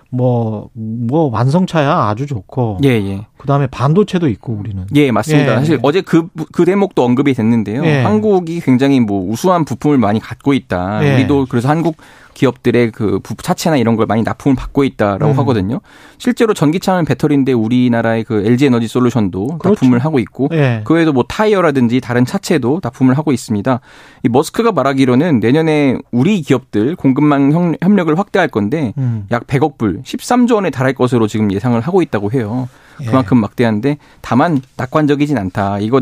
뭐, 0.10 0.70
뭐, 0.74 1.30
완성차야 1.32 2.10
아주 2.10 2.28
좋고. 2.28 2.80
예, 2.84 2.90
예. 2.90 3.26
그 3.38 3.48
다음에 3.48 3.68
반도체도 3.68 4.28
있고, 4.28 4.54
우리는. 4.54 4.86
예, 4.94 5.10
맞습니다. 5.10 5.54
예. 5.54 5.56
사실 5.56 5.80
어제 5.84 6.02
그, 6.02 6.28
그 6.52 6.66
대목도 6.66 7.04
언급이 7.04 7.34
됐는데요. 7.34 7.84
예. 7.86 8.02
한국이 8.02 8.60
굉장히 8.60 9.00
뭐 9.00 9.26
우수한 9.26 9.64
부품을 9.64 9.98
많이 9.98 10.20
갖고 10.20 10.54
있다. 10.54 11.06
예. 11.06 11.14
우리도 11.16 11.48
그래서 11.50 11.70
한국 11.70 11.96
기업들의 12.34 12.92
그 12.92 13.20
차체나 13.42 13.78
이런 13.78 13.96
걸 13.96 14.06
많이 14.06 14.24
납품을 14.24 14.56
받고 14.56 14.84
있다라고 14.84 15.34
음. 15.34 15.40
하거든요. 15.40 15.82
실제로 16.18 16.54
전기차는 16.54 17.06
배터리인데 17.06 17.54
우리나라의 17.54 18.24
그 18.24 18.44
LG 18.46 18.68
에너지 18.68 18.88
솔루션도 18.88 19.58
그렇죠. 19.60 19.70
납품을 19.70 20.00
하고 20.00 20.20
있고 20.20 20.50
예. 20.54 20.82
그 20.84 20.94
외에도 20.94 21.14
뭐 21.14 21.24
타이어라든지 21.28 22.02
다른 22.02 22.26
차체도 22.26 22.82
납품을 22.84 23.18
하고 23.18 23.32
있습니다. 23.32 23.80
이 24.24 24.30
머스크가 24.30 24.72
말하기로는 24.72 25.40
내년에 25.40 25.98
우리 26.12 26.42
기업들 26.42 26.96
공급망 26.96 27.76
협력을 27.82 28.18
확대할 28.18 28.48
건데 28.48 28.94
음. 28.98 29.26
약 29.32 29.48
100억 29.48 29.78
불, 29.78 30.02
13조 30.02 30.56
원에 30.56 30.70
달할 30.70 30.94
것으로 30.94 31.28
지금 31.28 31.52
예상을 31.52 31.80
하고 31.80 32.02
있다고 32.02 32.32
해요. 32.32 32.70
예. 33.02 33.06
그만큼 33.06 33.38
예. 33.38 33.42
막대한데 33.42 33.98
다만 34.22 34.62
낙관적이진 34.78 35.38
않다. 35.38 35.80
이거 35.80 36.02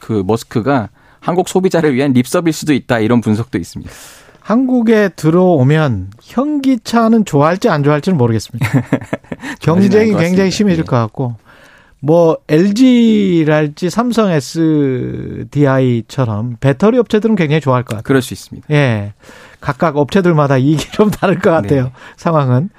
그 0.00 0.22
머스크가 0.26 0.88
한국 1.20 1.48
소비자를 1.48 1.94
위한 1.94 2.12
립서비일 2.12 2.52
수도 2.52 2.72
있다 2.72 2.98
이런 2.98 3.20
분석도 3.20 3.58
있습니다. 3.58 3.92
한국에 4.50 5.10
들어오면 5.10 6.10
현기차는 6.20 7.24
좋아할지 7.24 7.68
안 7.68 7.84
좋아할지는 7.84 8.18
모르겠습니다. 8.18 8.68
경쟁이 9.62 10.12
굉장히 10.12 10.50
심해질 10.50 10.82
네. 10.82 10.88
것 10.88 10.96
같고 10.96 11.36
뭐 12.00 12.36
LG랄지 12.48 13.90
삼성 13.90 14.28
SDI처럼 15.52 16.56
배터리 16.58 16.98
업체들은 16.98 17.36
굉장히 17.36 17.60
좋아할 17.60 17.84
것 17.84 17.90
같아요. 17.90 18.02
그럴 18.02 18.22
수 18.22 18.34
있습니다. 18.34 18.66
예. 18.72 19.12
각각 19.60 19.96
업체들마다 19.96 20.56
이익이 20.56 20.90
좀 20.90 21.12
다를 21.12 21.38
것 21.38 21.52
같아요. 21.52 21.84
네. 21.84 21.92
상황은. 22.16 22.70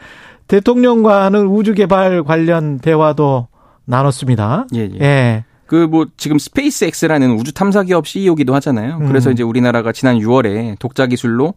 대통령과는 0.49 1.45
우주 1.45 1.73
개발 1.73 2.23
관련 2.23 2.79
대화도 2.79 3.47
나눴습니다. 3.85 4.65
예, 4.75 4.89
예. 4.91 4.99
예. 4.99 5.45
그 5.71 5.87
뭐 5.87 6.05
지금 6.17 6.37
스페이스X라는 6.37 7.31
우주 7.31 7.53
탐사 7.53 7.83
기업 7.83 8.05
CEO기도 8.05 8.53
하잖아요. 8.55 8.99
그래서 9.07 9.29
음. 9.29 9.33
이제 9.33 9.41
우리나라가 9.41 9.93
지난 9.93 10.19
6월에 10.19 10.77
독자 10.79 11.07
기술로 11.07 11.53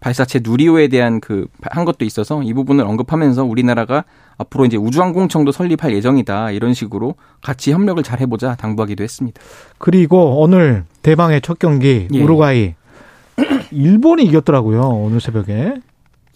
발사체 0.00 0.40
누리호에 0.42 0.88
대한 0.88 1.18
그 1.18 1.46
한 1.62 1.86
것도 1.86 2.04
있어서 2.04 2.42
이 2.42 2.52
부분을 2.52 2.84
언급하면서 2.84 3.42
우리나라가 3.44 4.04
앞으로 4.36 4.66
이제 4.66 4.76
우주항공청도 4.76 5.50
설립할 5.50 5.94
예정이다 5.94 6.50
이런 6.50 6.74
식으로 6.74 7.14
같이 7.40 7.72
협력을 7.72 8.02
잘 8.02 8.20
해보자 8.20 8.54
당부하기도 8.54 9.02
했습니다. 9.02 9.40
그리고 9.78 10.40
오늘 10.42 10.84
대망의 11.00 11.40
첫 11.40 11.58
경기 11.58 12.06
예. 12.12 12.22
우루과이 12.22 12.74
일본이 13.72 14.24
이겼더라고요 14.26 14.82
오늘 14.82 15.20
새벽에 15.22 15.76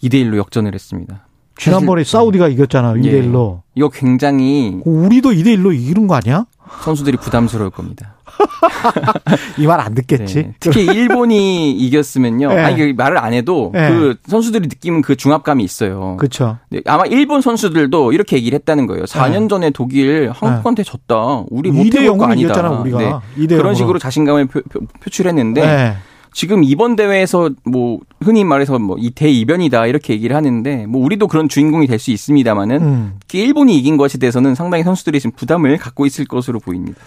2대 0.01 0.15
1로 0.15 0.37
역전을 0.37 0.73
했습니다. 0.73 1.27
지난번에 1.59 2.03
사우디가 2.03 2.47
이겼잖아 2.47 2.93
2대 2.93 3.05
예. 3.05 3.21
1로. 3.23 3.61
이거 3.75 3.89
굉장히 3.89 4.77
우리도 4.85 5.31
2대 5.31 5.57
1로 5.57 5.73
이기는 5.75 6.07
거 6.07 6.15
아니야? 6.15 6.45
선수들이 6.83 7.17
부담스러울 7.17 7.69
겁니다. 7.71 8.15
이 9.57 9.65
말 9.67 9.79
안 9.81 9.93
듣겠지. 9.95 10.35
네. 10.35 10.53
특히 10.59 10.85
일본이 10.85 11.71
이겼으면요. 11.71 12.49
네. 12.49 12.59
아니 12.63 12.93
말을 12.93 13.17
안 13.17 13.33
해도 13.33 13.71
네. 13.73 13.89
그 13.89 14.15
선수들이 14.27 14.67
느끼는 14.67 15.01
그 15.01 15.15
중압감이 15.15 15.63
있어요. 15.63 16.15
그렇죠. 16.17 16.57
아마 16.85 17.05
일본 17.05 17.41
선수들도 17.41 18.13
이렇게 18.13 18.37
얘기를 18.37 18.55
했다는 18.59 18.87
거예요. 18.87 19.03
4년 19.05 19.49
전에 19.49 19.71
독일 19.71 20.31
한국한테 20.33 20.83
졌다. 20.83 21.43
우리 21.49 21.71
못해볼 21.71 22.17
거 22.17 22.25
아니다. 22.25 22.49
이겼잖아, 22.53 22.69
우리가. 22.81 23.21
네. 23.35 23.47
그런 23.47 23.75
식으로 23.75 23.99
자신감을 23.99 24.45
표, 24.47 24.61
출했는데 25.09 25.95
지금 26.33 26.63
이번 26.63 26.95
대회에서 26.95 27.49
뭐 27.65 27.99
흔히 28.21 28.43
말해서 28.43 28.77
뭐 28.79 28.97
이 28.99 29.09
대이변이다 29.11 29.87
이렇게 29.87 30.13
얘기를 30.13 30.35
하는데 30.35 30.85
뭐 30.87 31.03
우리도 31.03 31.27
그런 31.27 31.49
주인공이 31.49 31.87
될 31.87 31.99
수 31.99 32.11
있습니다만은 32.11 32.81
음. 32.81 33.13
일본이 33.33 33.77
이긴 33.77 33.97
것에 33.97 34.17
대해서는 34.17 34.55
상당히 34.55 34.83
선수들이 34.83 35.19
지금 35.19 35.31
부담을 35.35 35.77
갖고 35.77 36.05
있을 36.05 36.25
것으로 36.25 36.59
보입니다. 36.59 36.99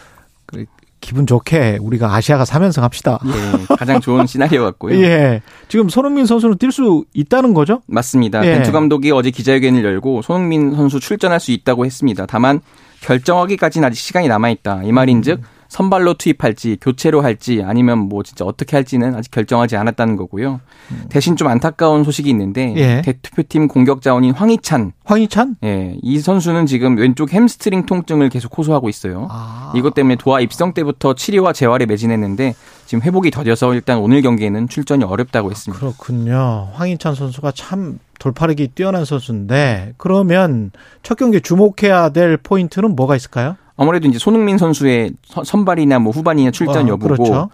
그 0.46 0.64
기분 1.00 1.26
좋게 1.26 1.78
우리가 1.80 2.14
아시아가 2.14 2.44
3연승 2.44 2.80
합시다. 2.82 3.18
예, 3.26 3.74
가장 3.76 4.00
좋은 4.00 4.26
시나리오 4.26 4.62
같고요. 4.64 4.94
예. 5.02 5.42
지금 5.68 5.88
손흥민 5.88 6.26
선수는 6.26 6.58
뛸 6.58 6.70
수 6.70 7.04
있다는 7.12 7.54
거죠? 7.54 7.82
맞습니다. 7.86 8.46
예. 8.46 8.54
벤투 8.54 8.70
감독이 8.70 9.10
어제 9.10 9.30
기자회견을 9.32 9.82
열고 9.84 10.22
손흥민 10.22 10.74
선수 10.76 11.00
출전할 11.00 11.40
수 11.40 11.50
있다고 11.50 11.86
했습니다. 11.86 12.26
다만 12.26 12.60
결정하기까지는 13.00 13.86
아직 13.88 13.98
시간이 13.98 14.28
남아 14.28 14.50
있다. 14.50 14.82
이 14.84 14.92
말인즉 14.92 15.38
음. 15.40 15.44
선발로 15.72 16.14
투입할지 16.14 16.76
교체로 16.82 17.22
할지 17.22 17.62
아니면 17.64 17.96
뭐 18.00 18.22
진짜 18.22 18.44
어떻게 18.44 18.76
할지는 18.76 19.14
아직 19.14 19.30
결정하지 19.30 19.74
않았다는 19.78 20.16
거고요. 20.16 20.60
음. 20.90 21.04
대신 21.08 21.34
좀 21.34 21.48
안타까운 21.48 22.04
소식이 22.04 22.28
있는데 22.28 22.74
예. 22.76 23.00
대표팀 23.02 23.68
공격 23.68 24.02
자원인 24.02 24.34
황희찬. 24.34 24.92
황희찬? 25.04 25.56
예. 25.64 25.96
이 26.02 26.18
선수는 26.18 26.66
지금 26.66 26.98
왼쪽 26.98 27.32
햄스트링 27.32 27.86
통증을 27.86 28.28
계속 28.28 28.56
호소하고 28.58 28.90
있어요. 28.90 29.28
아. 29.30 29.72
이것 29.74 29.94
때문에 29.94 30.16
도하 30.16 30.40
입성 30.42 30.74
때부터 30.74 31.14
치료와 31.14 31.54
재활에 31.54 31.86
매진했는데 31.86 32.54
지금 32.84 33.00
회복이 33.00 33.30
더뎌서 33.30 33.72
일단 33.72 33.96
오늘 33.96 34.20
경기에는 34.20 34.68
출전이 34.68 35.04
어렵다고 35.04 35.50
했습니다. 35.50 35.80
그렇군요. 35.80 36.68
황희찬 36.74 37.14
선수가 37.14 37.52
참 37.52 37.98
돌파력이 38.18 38.68
뛰어난 38.74 39.06
선수인데 39.06 39.94
그러면 39.96 40.70
첫 41.02 41.16
경기 41.16 41.40
주목해야 41.40 42.10
될 42.10 42.36
포인트는 42.36 42.94
뭐가 42.94 43.16
있을까요? 43.16 43.56
아무래도 43.76 44.08
이제 44.08 44.18
손흥민 44.18 44.58
선수의 44.58 45.12
선발이나 45.44 45.98
뭐 45.98 46.12
후반이나 46.12 46.50
출전 46.50 46.86
어, 46.86 46.88
여부고 46.90 47.14
그렇죠. 47.24 47.50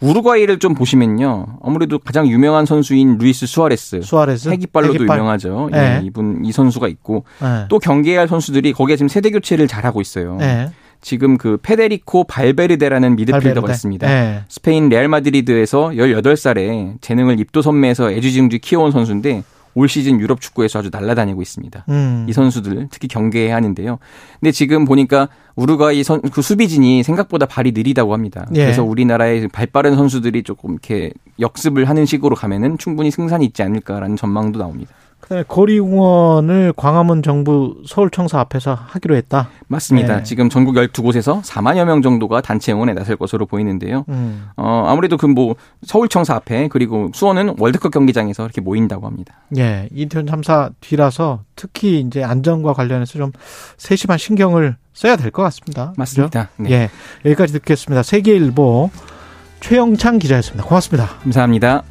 우루과이를 0.00 0.58
좀 0.58 0.74
보시면요. 0.74 1.58
아무래도 1.62 1.98
가장 1.98 2.26
유명한 2.26 2.66
선수인 2.66 3.18
루이스 3.18 3.46
수아레스. 3.46 4.02
수아레스. 4.02 4.48
핵이빨로도 4.48 4.94
핵이빨. 4.94 5.16
유명하죠. 5.18 5.68
네. 5.70 6.00
예, 6.02 6.06
이분 6.06 6.44
이 6.44 6.50
선수가 6.50 6.88
있고 6.88 7.24
네. 7.40 7.66
또 7.68 7.78
경기할 7.78 8.26
선수들이 8.26 8.72
거기에 8.72 8.96
지금 8.96 9.08
세대 9.08 9.30
교체를 9.30 9.68
잘 9.68 9.84
하고 9.84 10.00
있어요. 10.00 10.36
네. 10.40 10.70
지금 11.00 11.36
그 11.36 11.56
페데리코 11.62 12.24
발베르데라는 12.24 13.14
미드필더가 13.16 13.42
발베르데. 13.54 13.72
있습니다. 13.72 14.06
네. 14.08 14.42
스페인 14.48 14.88
레알 14.88 15.06
마드리드에서 15.08 15.90
18살에 15.94 16.94
재능을 17.00 17.38
입도 17.40 17.62
선매에서 17.62 18.10
애지중지 18.12 18.58
키워온 18.58 18.90
선수인데 18.90 19.44
올 19.74 19.88
시즌 19.88 20.20
유럽 20.20 20.40
축구에서 20.40 20.80
아주 20.80 20.90
날아다니고 20.92 21.40
있습니다. 21.42 21.84
음. 21.88 22.26
이 22.28 22.32
선수들 22.32 22.88
특히 22.90 23.08
경계해야 23.08 23.54
하는데요. 23.56 23.98
근데 24.40 24.52
지금 24.52 24.84
보니까 24.84 25.28
우루과이 25.54 26.02
선, 26.02 26.20
그 26.20 26.42
수비진이 26.42 27.02
생각보다 27.02 27.46
발이 27.46 27.72
느리다고 27.72 28.12
합니다. 28.12 28.46
예. 28.54 28.64
그래서 28.64 28.82
우리나라의 28.82 29.48
발 29.48 29.66
빠른 29.66 29.96
선수들이 29.96 30.42
조금 30.42 30.72
이렇게 30.72 31.12
역습을 31.40 31.88
하는 31.88 32.06
식으로 32.06 32.36
가면은 32.36 32.78
충분히 32.78 33.10
승산이 33.10 33.44
있지 33.46 33.62
않을까라는 33.62 34.16
전망도 34.16 34.58
나옵니다. 34.58 34.92
그다음에 35.22 35.44
거리응원을 35.48 36.74
광화문 36.76 37.22
정부 37.22 37.76
서울청사 37.86 38.38
앞에서 38.40 38.74
하기로 38.74 39.14
했다. 39.16 39.48
맞습니다. 39.68 40.18
네. 40.18 40.22
지금 40.24 40.48
전국 40.50 40.74
12곳에서 40.74 41.42
4만여 41.42 41.84
명 41.86 42.02
정도가 42.02 42.40
단체 42.42 42.72
응원에 42.72 42.92
나설 42.92 43.16
것으로 43.16 43.46
보이는데요. 43.46 44.04
음. 44.08 44.48
어, 44.56 44.84
아무래도 44.88 45.16
그 45.16 45.26
뭐 45.32 45.54
서울청사 45.86 46.34
앞에 46.34 46.68
그리고 46.68 47.10
수원은 47.14 47.54
월드컵 47.58 47.90
경기장에서 47.92 48.44
이렇게 48.44 48.60
모인다고 48.60 49.06
합니다. 49.06 49.34
예. 49.56 49.88
이태원 49.94 50.26
참사 50.26 50.68
뒤라서 50.80 51.40
특히 51.56 52.00
이제 52.00 52.22
안전과 52.22 52.74
관련해서 52.74 53.14
좀 53.18 53.32
세심한 53.78 54.18
신경을 54.18 54.76
써야 54.92 55.16
될 55.16 55.30
것 55.30 55.42
같습니다. 55.44 55.94
맞습니다. 55.96 56.50
네. 56.58 56.70
예. 56.70 56.90
여기까지 57.24 57.54
듣겠습니다. 57.54 58.02
세계일보 58.02 58.90
최영창 59.60 60.18
기자였습니다. 60.18 60.64
고맙습니다. 60.66 61.06
감사합니다. 61.22 61.82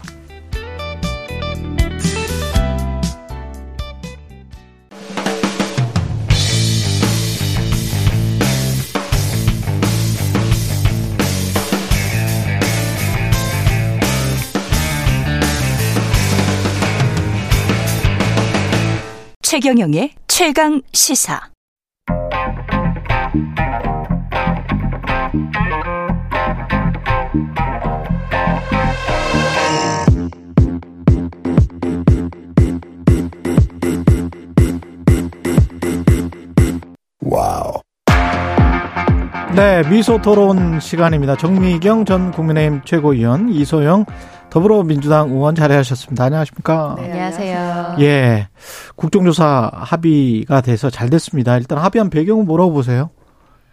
최경영의 19.62 20.10
최강 20.28 20.82
시사. 20.92 21.40
Wow. 37.24 37.74
네, 39.56 39.88
미소 39.88 40.20
토론 40.20 40.80
시간입니다. 40.80 41.36
정미경 41.36 42.06
전 42.06 42.32
국민의힘 42.32 42.82
최고위원, 42.84 43.50
이소영 43.50 44.06
더불어민주당 44.52 45.30
의원 45.32 45.56
자리하셨습니다. 45.56 46.26
안녕하십니까? 46.26 46.96
네, 47.00 47.06
안녕하세요. 47.10 47.96
예. 48.02 48.50
국정조사 48.98 49.72
합의가 49.74 50.60
돼서 50.60 50.90
잘 50.90 51.10
됐습니다. 51.10 51.58
일단 51.58 51.78
합의한 51.78 52.10
배경은 52.10 52.46
뭐라고 52.46 52.74
보세요? 52.74 53.10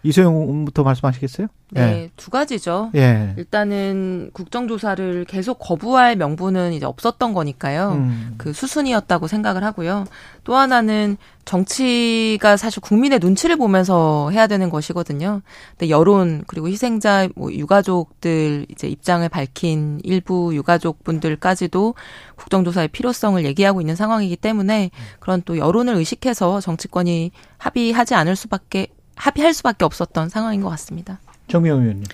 이소영부터 0.03 0.82
말씀하시겠어요? 0.84 1.49
네, 1.70 1.80
예. 1.80 2.11
두 2.16 2.30
가지죠. 2.30 2.90
예. 2.94 3.34
일단은 3.36 4.30
국정조사를 4.32 5.24
계속 5.26 5.59
거부할 5.59 6.16
명분은 6.16 6.72
이제 6.72 6.86
없었던 6.86 7.34
거니까요. 7.34 7.92
음. 7.92 8.34
그 8.38 8.53
수순이었다고 8.53 9.26
생각을 9.26 9.64
하고요. 9.64 10.05
또 10.44 10.57
하나는 10.57 11.18
정치가 11.44 12.57
사실 12.57 12.80
국민의 12.80 13.18
눈치를 13.18 13.57
보면서 13.57 14.30
해야 14.30 14.46
되는 14.46 14.70
것이거든요. 14.70 15.42
근데 15.70 15.90
여론 15.90 16.44
그리고 16.46 16.68
희생자 16.68 17.28
뭐 17.34 17.53
유가족들 17.53 18.66
이제 18.70 18.86
입장을 18.88 19.28
밝힌 19.28 20.01
일부 20.05 20.55
유가족 20.55 21.05
분들까지도 21.05 21.94
국정조사의 22.36 22.88
필요성을 22.88 23.44
얘기하고 23.44 23.80
있는 23.80 23.94
상황이기 23.96 24.36
때문에 24.36 24.90
그런 25.20 25.42
또 25.44 25.59
여론을 25.59 25.94
의식해서 25.96 26.61
정치권이 26.61 27.32
합의하지 27.59 28.14
않을 28.14 28.36
수밖에 28.36 28.88
합의할 29.19 29.53
수밖에 29.55 29.85
없었던 29.85 30.29
상황인 30.29 30.62
것 30.62 30.69
같습니다. 30.71 31.19
정명 31.49 31.81
의원님. 31.83 32.05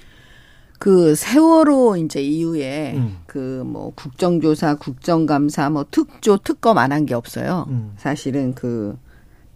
그 0.79 1.15
세월호 1.15 1.97
이제 1.97 2.21
이후에 2.21 2.95
음. 2.97 3.17
그뭐 3.27 3.93
국정조사, 3.95 4.75
국정감사, 4.77 5.71
뭐 5.71 5.87
특조, 5.91 6.37
특검 6.39 6.79
안 6.79 6.93
한 6.93 7.07
게 7.07 7.15
없어요. 7.15 7.67
음. 7.71 7.93
사실은 7.97 8.55
그 8.55 8.99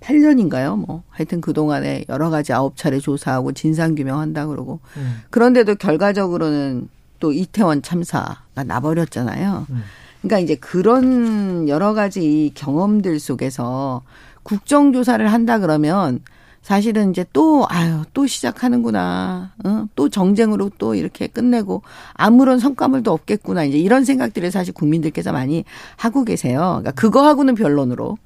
8년인가요? 0.01 0.79
뭐 0.79 1.03
하여튼 1.11 1.41
그 1.41 1.53
동안에 1.53 2.05
여러 2.09 2.31
가지 2.31 2.53
아홉 2.53 2.77
차례 2.77 2.99
조사하고 2.99 3.53
진상 3.53 3.95
규명한다 3.95 4.47
그러고 4.47 4.81
음. 4.97 5.23
그런데도 5.31 5.75
결과적으로는 5.75 6.89
또 7.19 7.33
이태원 7.33 7.83
참사가 7.83 8.39
나버렸잖아요. 8.55 9.67
음. 9.71 9.83
그러니까 10.23 10.39
이제 10.39 10.55
그런 10.55 11.69
여러 11.69 11.95
가지 11.95 12.53
경험들 12.55 13.19
속에서 13.21 14.03
국정조사를 14.45 15.31
한다 15.33 15.59
그러면 15.59 16.21
사실은 16.63 17.11
이제 17.11 17.25
또 17.33 17.65
아유 17.69 18.03
또 18.13 18.27
시작하는구나. 18.27 19.53
어? 19.65 19.85
또 19.95 20.09
정쟁으로 20.09 20.71
또 20.79 20.95
이렇게 20.95 21.27
끝내고 21.27 21.83
아무런 22.15 22.59
성과물도 22.59 23.11
없겠구나. 23.13 23.65
이제 23.65 23.79
이런 23.79 24.05
생각들을 24.05 24.51
사실 24.51 24.75
국민들께서 24.75 25.33
많이 25.33 25.65
하고 25.97 26.25
계세요. 26.25 26.81
그러니까 26.81 26.91
그거하고는 26.93 27.55
변론으로 27.55 28.19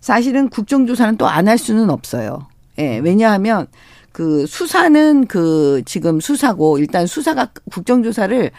사실은 0.00 0.48
국정조사는 0.48 1.16
또 1.16 1.26
안 1.26 1.48
할 1.48 1.58
수는 1.58 1.90
없어요. 1.90 2.46
예. 2.78 2.98
왜냐하면 2.98 3.66
그 4.12 4.46
수사는 4.46 5.26
그 5.26 5.82
지금 5.86 6.20
수사고 6.20 6.78
일단 6.78 7.06
수사가 7.06 7.48
국정조사를 7.72 8.50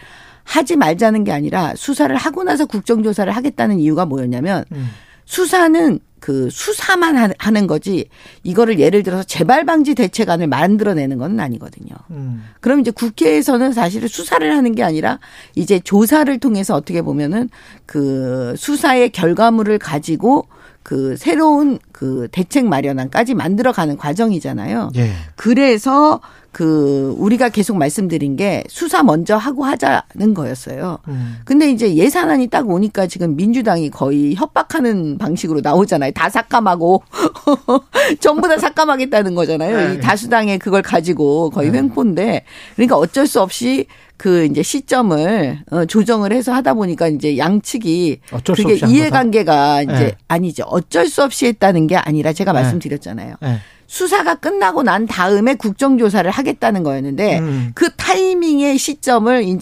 하지 0.44 0.76
말자는 0.76 1.24
게 1.24 1.32
아니라 1.32 1.74
수사를 1.76 2.14
하고 2.16 2.42
나서 2.44 2.66
국정조사를 2.66 3.32
하겠다는 3.34 3.78
이유가 3.78 4.04
뭐였냐면 4.04 4.64
음. 4.72 4.88
수사는 5.24 6.00
그 6.20 6.48
수사만 6.50 7.32
하는 7.38 7.66
거지 7.66 8.08
이거를 8.42 8.78
예를 8.78 9.02
들어서 9.02 9.22
재발 9.22 9.64
방지 9.64 9.94
대책안을 9.94 10.46
만들어내는 10.46 11.18
건 11.18 11.40
아니거든요. 11.40 11.94
음. 12.10 12.44
그럼 12.60 12.80
이제 12.80 12.90
국회에서는 12.90 13.72
사실은 13.72 14.06
수사를 14.06 14.56
하는 14.56 14.74
게 14.74 14.82
아니라 14.82 15.18
이제 15.56 15.80
조사를 15.80 16.38
통해서 16.38 16.74
어떻게 16.74 17.02
보면은 17.02 17.48
그 17.86 18.54
수사의 18.56 19.10
결과물을 19.10 19.78
가지고 19.78 20.46
그 20.82 21.16
새로운 21.16 21.78
그 21.92 22.28
대책 22.32 22.66
마련안까지 22.66 23.34
만들어가는 23.34 23.96
과정이잖아요. 23.96 24.90
예. 24.96 25.10
그래서 25.36 26.20
그 26.52 27.14
우리가 27.18 27.48
계속 27.48 27.76
말씀드린 27.76 28.36
게 28.36 28.64
수사 28.68 29.02
먼저 29.02 29.36
하고 29.36 29.64
하자는 29.64 30.34
거였어요. 30.34 30.98
음. 31.06 31.36
근데 31.44 31.70
이제 31.70 31.94
예산안이 31.94 32.48
딱 32.48 32.68
오니까 32.68 33.06
지금 33.06 33.36
민주당이 33.36 33.90
거의 33.90 34.34
협박하는 34.34 35.18
방식으로 35.18 35.60
나오잖아요. 35.60 36.10
다 36.12 36.28
삭감하고 36.28 37.02
전부 38.18 38.48
다 38.48 38.58
삭감하겠다는 38.58 39.34
거잖아요. 39.36 39.76
네. 39.76 39.94
이 39.94 40.00
다수당의 40.00 40.58
그걸 40.58 40.82
가지고 40.82 41.50
거의 41.50 41.70
네. 41.70 41.78
횡포인데 41.78 42.44
그러니까 42.74 42.96
어쩔 42.96 43.28
수 43.28 43.40
없이 43.40 43.86
그 44.16 44.44
이제 44.44 44.62
시점을 44.62 45.60
어 45.70 45.84
조정을 45.86 46.32
해서 46.32 46.52
하다 46.52 46.74
보니까 46.74 47.08
이제 47.08 47.38
양측이 47.38 48.20
그게 48.44 48.74
이해관계가 48.86 49.82
이제 49.82 49.92
네. 49.92 50.16
아니죠. 50.28 50.64
어쩔 50.64 51.06
수 51.06 51.22
없이 51.22 51.46
했다는 51.46 51.86
게 51.86 51.96
아니라 51.96 52.32
제가 52.32 52.52
네. 52.52 52.60
말씀드렸잖아요. 52.60 53.36
네. 53.40 53.58
수사가 53.90 54.36
끝나고 54.36 54.84
난 54.84 55.04
다음에 55.04 55.54
국정조사를 55.54 56.30
하겠다는 56.30 56.84
거였는데 56.84 57.40
음. 57.40 57.72
그 57.74 57.90
타이밍의 57.96 58.78
시점을 58.78 59.42
이제. 59.42 59.58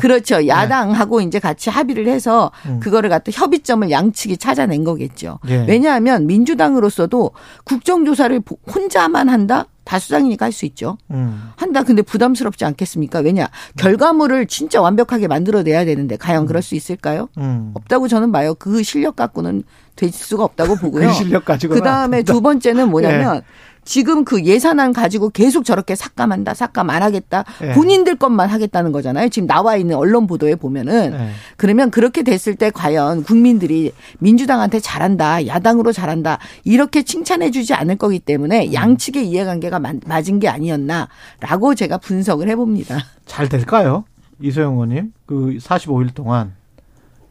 그렇죠. 0.00 0.36
네. 0.36 0.48
야당하고 0.48 1.20
네. 1.20 1.24
이제 1.24 1.38
같이 1.38 1.70
합의를 1.70 2.06
해서 2.06 2.52
음. 2.66 2.78
그거를 2.78 3.08
갖다 3.08 3.32
협의점을 3.32 3.90
양측이 3.90 4.36
찾아낸 4.36 4.84
거겠죠. 4.84 5.38
예. 5.48 5.64
왜냐하면 5.66 6.26
민주당으로서도 6.26 7.30
국정조사를 7.64 8.42
혼자만 8.74 9.30
한다? 9.30 9.64
다수당이니까 9.84 10.46
할 10.46 10.52
수 10.54 10.64
있죠. 10.66 10.96
음. 11.10 11.50
한다. 11.56 11.82
근데 11.82 12.00
부담스럽지 12.02 12.64
않겠습니까? 12.64 13.18
왜냐? 13.20 13.48
결과물을 13.76 14.46
진짜 14.46 14.80
완벽하게 14.80 15.26
만들어내야 15.28 15.84
되는데 15.84 16.16
과연 16.16 16.44
음. 16.44 16.46
그럴 16.46 16.62
수 16.62 16.74
있을까요? 16.76 17.28
음. 17.38 17.72
없다고 17.74 18.08
저는 18.08 18.30
봐요. 18.32 18.54
그 18.54 18.82
실력 18.82 19.16
갖고는 19.16 19.64
될 19.96 20.10
수가 20.12 20.44
없다고 20.44 20.76
보고요. 20.76 21.08
그 21.08 21.12
실력 21.14 21.44
가지고. 21.44 21.74
그 21.74 21.82
다음에 21.82 22.22
두 22.22 22.40
번째는 22.40 22.88
뭐냐면 22.88 23.34
네. 23.36 23.40
지금 23.84 24.24
그 24.24 24.44
예산안 24.44 24.92
가지고 24.92 25.30
계속 25.30 25.64
저렇게 25.64 25.94
삭감한다, 25.94 26.54
삭감 26.54 26.90
안 26.90 27.02
하겠다. 27.02 27.44
네. 27.60 27.72
본인들 27.72 28.16
것만 28.16 28.48
하겠다는 28.48 28.92
거잖아요. 28.92 29.28
지금 29.28 29.46
나와 29.46 29.76
있는 29.76 29.96
언론 29.96 30.26
보도에 30.26 30.54
보면은 30.54 31.10
네. 31.12 31.30
그러면 31.56 31.90
그렇게 31.90 32.22
됐을 32.22 32.54
때 32.54 32.70
과연 32.70 33.24
국민들이 33.24 33.92
민주당한테 34.18 34.80
잘한다, 34.80 35.46
야당으로 35.46 35.92
잘한다 35.92 36.38
이렇게 36.64 37.02
칭찬해 37.02 37.50
주지 37.50 37.74
않을 37.74 37.96
거기 37.96 38.18
때문에 38.18 38.68
음. 38.68 38.72
양측의 38.72 39.28
이해관계가 39.28 39.80
맞은 40.06 40.40
게 40.40 40.48
아니었나라고 40.48 41.74
제가 41.74 41.98
분석을 41.98 42.48
해봅니다. 42.48 42.98
잘 43.26 43.48
될까요? 43.48 44.04
이소영 44.40 44.74
의원님, 44.74 45.12
그 45.26 45.58
45일 45.60 46.14
동안 46.14 46.54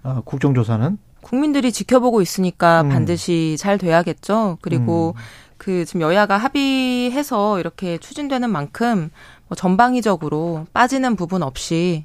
어, 0.03 0.21
국정조사는 0.25 0.97
국민들이 1.21 1.71
지켜보고 1.71 2.21
있으니까 2.21 2.81
음. 2.81 2.89
반드시 2.89 3.55
잘 3.57 3.77
돼야겠죠. 3.77 4.57
그리고 4.61 5.15
음. 5.15 5.21
그 5.63 5.85
지금 5.85 6.01
여야가 6.01 6.35
합의해서 6.35 7.57
이렇게 7.57 7.97
추진되는 7.97 8.49
만큼 8.49 9.09
뭐 9.47 9.55
전방위적으로 9.55 10.67
빠지는 10.73 11.15
부분 11.15 11.41
없이 11.41 12.03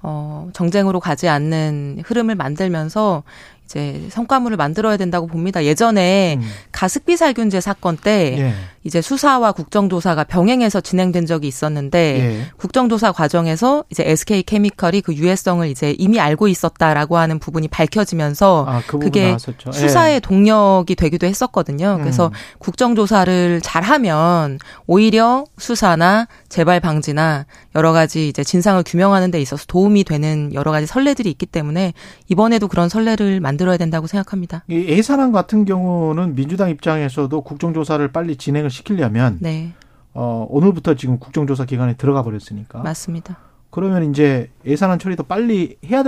어 0.00 0.48
정쟁으로 0.52 1.00
가지 1.00 1.28
않는 1.28 2.02
흐름을 2.04 2.36
만들면서 2.36 3.24
이제 3.64 4.06
성과물을 4.10 4.56
만들어야 4.56 4.96
된다고 4.96 5.26
봅니다. 5.26 5.64
예전에 5.64 6.36
음. 6.40 6.48
가습기 6.70 7.16
살균제 7.16 7.60
사건 7.60 7.96
때 7.96 8.36
예. 8.38 8.52
이제 8.82 9.02
수사와 9.02 9.52
국정조사가 9.52 10.24
병행해서 10.24 10.80
진행된 10.80 11.26
적이 11.26 11.48
있었는데 11.48 11.98
예. 11.98 12.46
국정조사 12.56 13.12
과정에서 13.12 13.84
이제 13.90 14.02
SK 14.06 14.42
케미컬이 14.44 15.02
그 15.02 15.14
유해성을 15.14 15.66
이제 15.68 15.94
이미 15.98 16.18
알고 16.18 16.48
있었다라고 16.48 17.18
하는 17.18 17.38
부분이 17.38 17.68
밝혀지면서 17.68 18.64
아, 18.66 18.82
그 18.86 18.98
그게 18.98 19.26
나왔었죠. 19.26 19.72
수사의 19.72 20.14
예. 20.16 20.20
동력이 20.20 20.94
되기도 20.94 21.26
했었거든요. 21.26 21.98
그래서 22.00 22.28
음. 22.28 22.32
국정조사를 22.58 23.60
잘하면 23.62 24.58
오히려 24.86 25.44
수사나 25.58 26.26
재발 26.48 26.80
방지나 26.80 27.44
여러 27.76 27.92
가지 27.92 28.28
이제 28.28 28.42
진상을 28.42 28.82
규명하는 28.84 29.30
데 29.30 29.40
있어서 29.42 29.64
도움이 29.66 30.04
되는 30.04 30.52
여러 30.54 30.70
가지 30.70 30.86
선례들이 30.86 31.30
있기 31.30 31.46
때문에 31.46 31.92
이번에도 32.28 32.66
그런 32.66 32.88
선례를 32.88 33.40
만들어야 33.40 33.76
된다고 33.76 34.06
생각합니다. 34.06 34.64
이 34.68 34.74
예산안 34.74 35.32
같은 35.32 35.66
경우는 35.66 36.34
민주당 36.34 36.70
입장에서도 36.70 37.40
국정조사를 37.42 38.10
빨리 38.12 38.36
진행을 38.36 38.69
시키려면 38.70 39.38
네. 39.40 39.72
어, 40.14 40.46
오늘부터 40.50 40.94
지금 40.94 41.18
국정조사 41.18 41.64
기간에 41.64 41.94
들어가 41.94 42.22
버렸으니까. 42.22 42.80
맞습니다. 42.80 43.36
그러면 43.70 44.10
이제 44.10 44.50
예산안 44.66 44.98
처리도 44.98 45.24
빨리 45.24 45.76
해야 45.86 46.02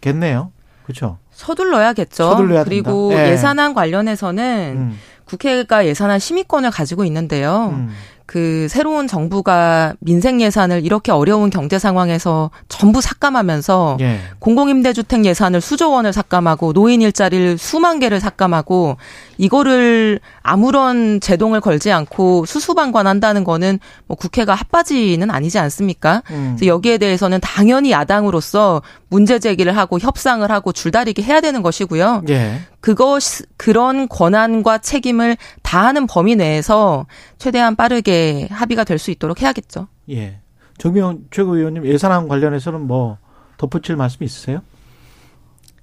되겠네요. 0.00 0.52
그렇죠? 0.84 1.18
서둘러야겠죠. 1.30 2.30
서둘러야 2.30 2.64
그리고 2.64 3.10
네. 3.10 3.30
예산안 3.30 3.74
관련해서는 3.74 4.74
음. 4.76 4.98
국회가 5.24 5.86
예산안 5.86 6.18
심의권을 6.18 6.70
가지고 6.70 7.04
있는데요. 7.04 7.74
음. 7.74 7.90
그 8.28 8.66
새로운 8.68 9.06
정부가 9.06 9.94
민생 10.00 10.38
예산을 10.42 10.84
이렇게 10.84 11.10
어려운 11.10 11.48
경제 11.48 11.78
상황에서 11.78 12.50
전부 12.68 13.00
삭감하면서 13.00 13.96
예. 14.00 14.20
공공임대주택 14.38 15.24
예산을 15.24 15.62
수조 15.62 15.90
원을 15.90 16.12
삭감하고 16.12 16.74
노인 16.74 17.00
일자리를 17.00 17.56
수만 17.56 17.98
개를 18.00 18.20
삭감하고 18.20 18.98
이거를 19.38 20.20
아무런 20.42 21.20
제동을 21.20 21.62
걸지 21.62 21.90
않고 21.90 22.44
수수방관한다는 22.44 23.44
거는 23.44 23.78
뭐 24.06 24.14
국회가 24.18 24.54
핫바지는 24.54 25.30
아니지 25.30 25.58
않습니까? 25.58 26.22
음. 26.30 26.56
그래서 26.58 26.66
여기에 26.66 26.98
대해서는 26.98 27.40
당연히 27.40 27.92
야당으로서 27.92 28.82
문제 29.08 29.38
제기를 29.38 29.76
하고 29.76 29.98
협상을 29.98 30.48
하고 30.50 30.72
줄다리기 30.72 31.22
해야 31.22 31.40
되는 31.40 31.62
것이고요. 31.62 32.24
예. 32.28 32.60
그것 32.80 33.22
그런 33.56 34.08
권한과 34.08 34.78
책임을 34.78 35.36
다하는 35.62 36.06
범위 36.06 36.36
내에서 36.36 37.06
최대한 37.38 37.74
빠르게 37.76 38.48
합의가 38.50 38.84
될 38.84 38.98
수 38.98 39.10
있도록 39.10 39.40
해야겠죠. 39.42 39.86
예. 40.10 40.40
정미영 40.78 41.24
최고위원님 41.30 41.86
예산안 41.86 42.28
관련해서는 42.28 42.82
뭐 42.86 43.18
덧붙일 43.56 43.96
말씀 43.96 44.22
있으세요? 44.24 44.60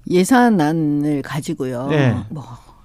예산안을 0.08 1.22
가지고요. 1.22 1.88
네. 1.88 2.16
뭐 2.28 2.44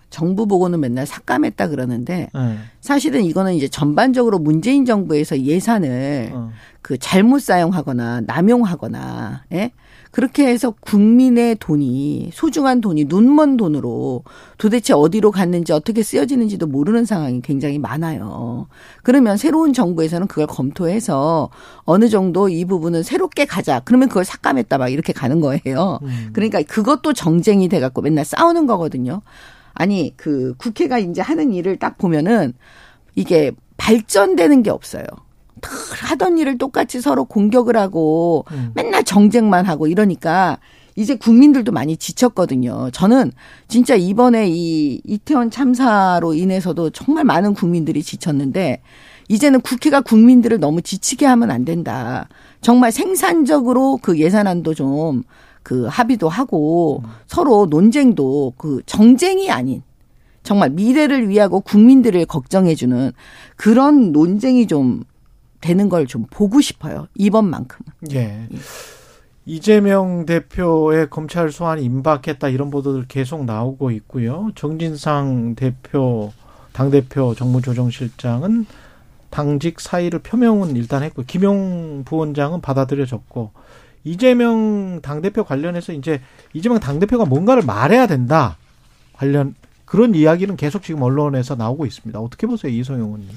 정부 0.09 0.45
보고는 0.47 0.79
맨날 0.79 1.05
삭감했다 1.05 1.67
그러는데 1.67 2.29
네. 2.33 2.57
사실은 2.81 3.23
이거는 3.23 3.53
이제 3.53 3.67
전반적으로 3.67 4.39
문재인 4.39 4.85
정부에서 4.85 5.39
예산을 5.39 6.31
어. 6.33 6.51
그 6.81 6.97
잘못 6.97 7.41
사용하거나 7.41 8.21
남용하거나 8.21 9.43
예? 9.53 9.71
그렇게 10.11 10.45
해서 10.45 10.71
국민의 10.81 11.55
돈이 11.55 12.31
소중한 12.33 12.81
돈이 12.81 13.05
눈먼 13.05 13.57
돈으로 13.57 14.23
도대체 14.57 14.93
어디로 14.93 15.31
갔는지 15.31 15.71
어떻게 15.71 16.03
쓰여지는지도 16.03 16.67
모르는 16.67 17.05
상황이 17.05 17.41
굉장히 17.41 17.79
많아요. 17.79 18.67
그러면 19.03 19.37
새로운 19.37 19.71
정부에서는 19.71 20.27
그걸 20.27 20.47
검토해서 20.47 21.49
어느 21.83 22.09
정도 22.09 22.49
이 22.49 22.65
부분은 22.65 23.03
새롭게 23.03 23.45
가자. 23.45 23.79
그러면 23.79 24.09
그걸 24.09 24.25
삭감했다 24.25 24.77
막 24.77 24.89
이렇게 24.89 25.13
가는 25.13 25.39
거예요. 25.39 25.99
음. 26.03 26.29
그러니까 26.33 26.61
그것도 26.61 27.13
정쟁이 27.13 27.69
돼 27.69 27.79
갖고 27.79 28.01
맨날 28.01 28.25
싸우는 28.25 28.67
거거든요. 28.67 29.21
아니 29.73 30.13
그 30.17 30.53
국회가 30.57 30.99
이제 30.99 31.21
하는 31.21 31.53
일을 31.53 31.77
딱 31.77 31.97
보면은 31.97 32.53
이게 33.15 33.51
발전되는 33.77 34.63
게 34.63 34.69
없어요. 34.69 35.05
늘 35.61 35.71
하던 36.09 36.37
일을 36.37 36.57
똑같이 36.57 37.01
서로 37.01 37.25
공격을 37.25 37.77
하고 37.77 38.45
음. 38.51 38.71
맨날 38.73 39.03
정쟁만 39.03 39.65
하고 39.65 39.87
이러니까 39.87 40.57
이제 40.95 41.15
국민들도 41.15 41.71
많이 41.71 41.95
지쳤거든요. 41.95 42.89
저는 42.91 43.31
진짜 43.67 43.95
이번에 43.95 44.49
이 44.49 45.01
이태원 45.05 45.49
참사로 45.49 46.33
인해서도 46.33 46.89
정말 46.89 47.23
많은 47.23 47.53
국민들이 47.53 48.03
지쳤는데 48.03 48.81
이제는 49.29 49.61
국회가 49.61 50.01
국민들을 50.01 50.59
너무 50.59 50.81
지치게 50.81 51.25
하면 51.25 51.51
안 51.51 51.63
된다. 51.63 52.27
정말 52.59 52.91
생산적으로 52.91 53.97
그 54.01 54.19
예산안도 54.19 54.73
좀 54.73 55.23
그 55.63 55.85
합의도 55.85 56.29
하고 56.29 57.01
음. 57.05 57.09
서로 57.27 57.67
논쟁도 57.69 58.53
그 58.57 58.81
정쟁이 58.85 59.51
아닌 59.51 59.83
정말 60.43 60.71
미래를 60.71 61.29
위하고 61.29 61.61
국민들을 61.61 62.25
걱정해주는 62.25 63.11
그런 63.55 64.11
논쟁이 64.11 64.65
좀 64.65 65.03
되는 65.61 65.87
걸 65.89 66.05
좀 66.07 66.25
보고 66.29 66.59
싶어요. 66.61 67.07
이번만큼은. 67.15 67.91
예. 68.13 68.47
이재명 69.45 70.25
대표의 70.25 71.09
검찰 71.09 71.51
소환 71.51 71.79
임박했다 71.81 72.49
이런 72.49 72.69
보도들 72.69 73.05
계속 73.07 73.45
나오고 73.45 73.91
있고요. 73.91 74.49
정진상 74.55 75.55
대표 75.55 76.31
당대표 76.73 77.33
정무조정실장은 77.35 78.65
당직 79.29 79.79
사의를 79.79 80.19
표명은 80.19 80.75
일단 80.75 81.03
했고 81.03 81.23
김용 81.25 82.03
부원장은 82.05 82.61
받아들여졌고 82.61 83.51
이재명 84.03 84.99
당대표 85.01 85.43
관련해서 85.43 85.93
이제 85.93 86.21
이재명 86.53 86.79
당대표가 86.79 87.25
뭔가를 87.25 87.63
말해야 87.63 88.07
된다 88.07 88.57
관련 89.13 89.55
그런 89.85 90.15
이야기는 90.15 90.55
계속 90.55 90.83
지금 90.83 91.01
언론에서 91.01 91.55
나오고 91.55 91.85
있습니다. 91.85 92.19
어떻게 92.19 92.47
보세요, 92.47 92.71
이소영 92.71 93.01
의원님? 93.01 93.29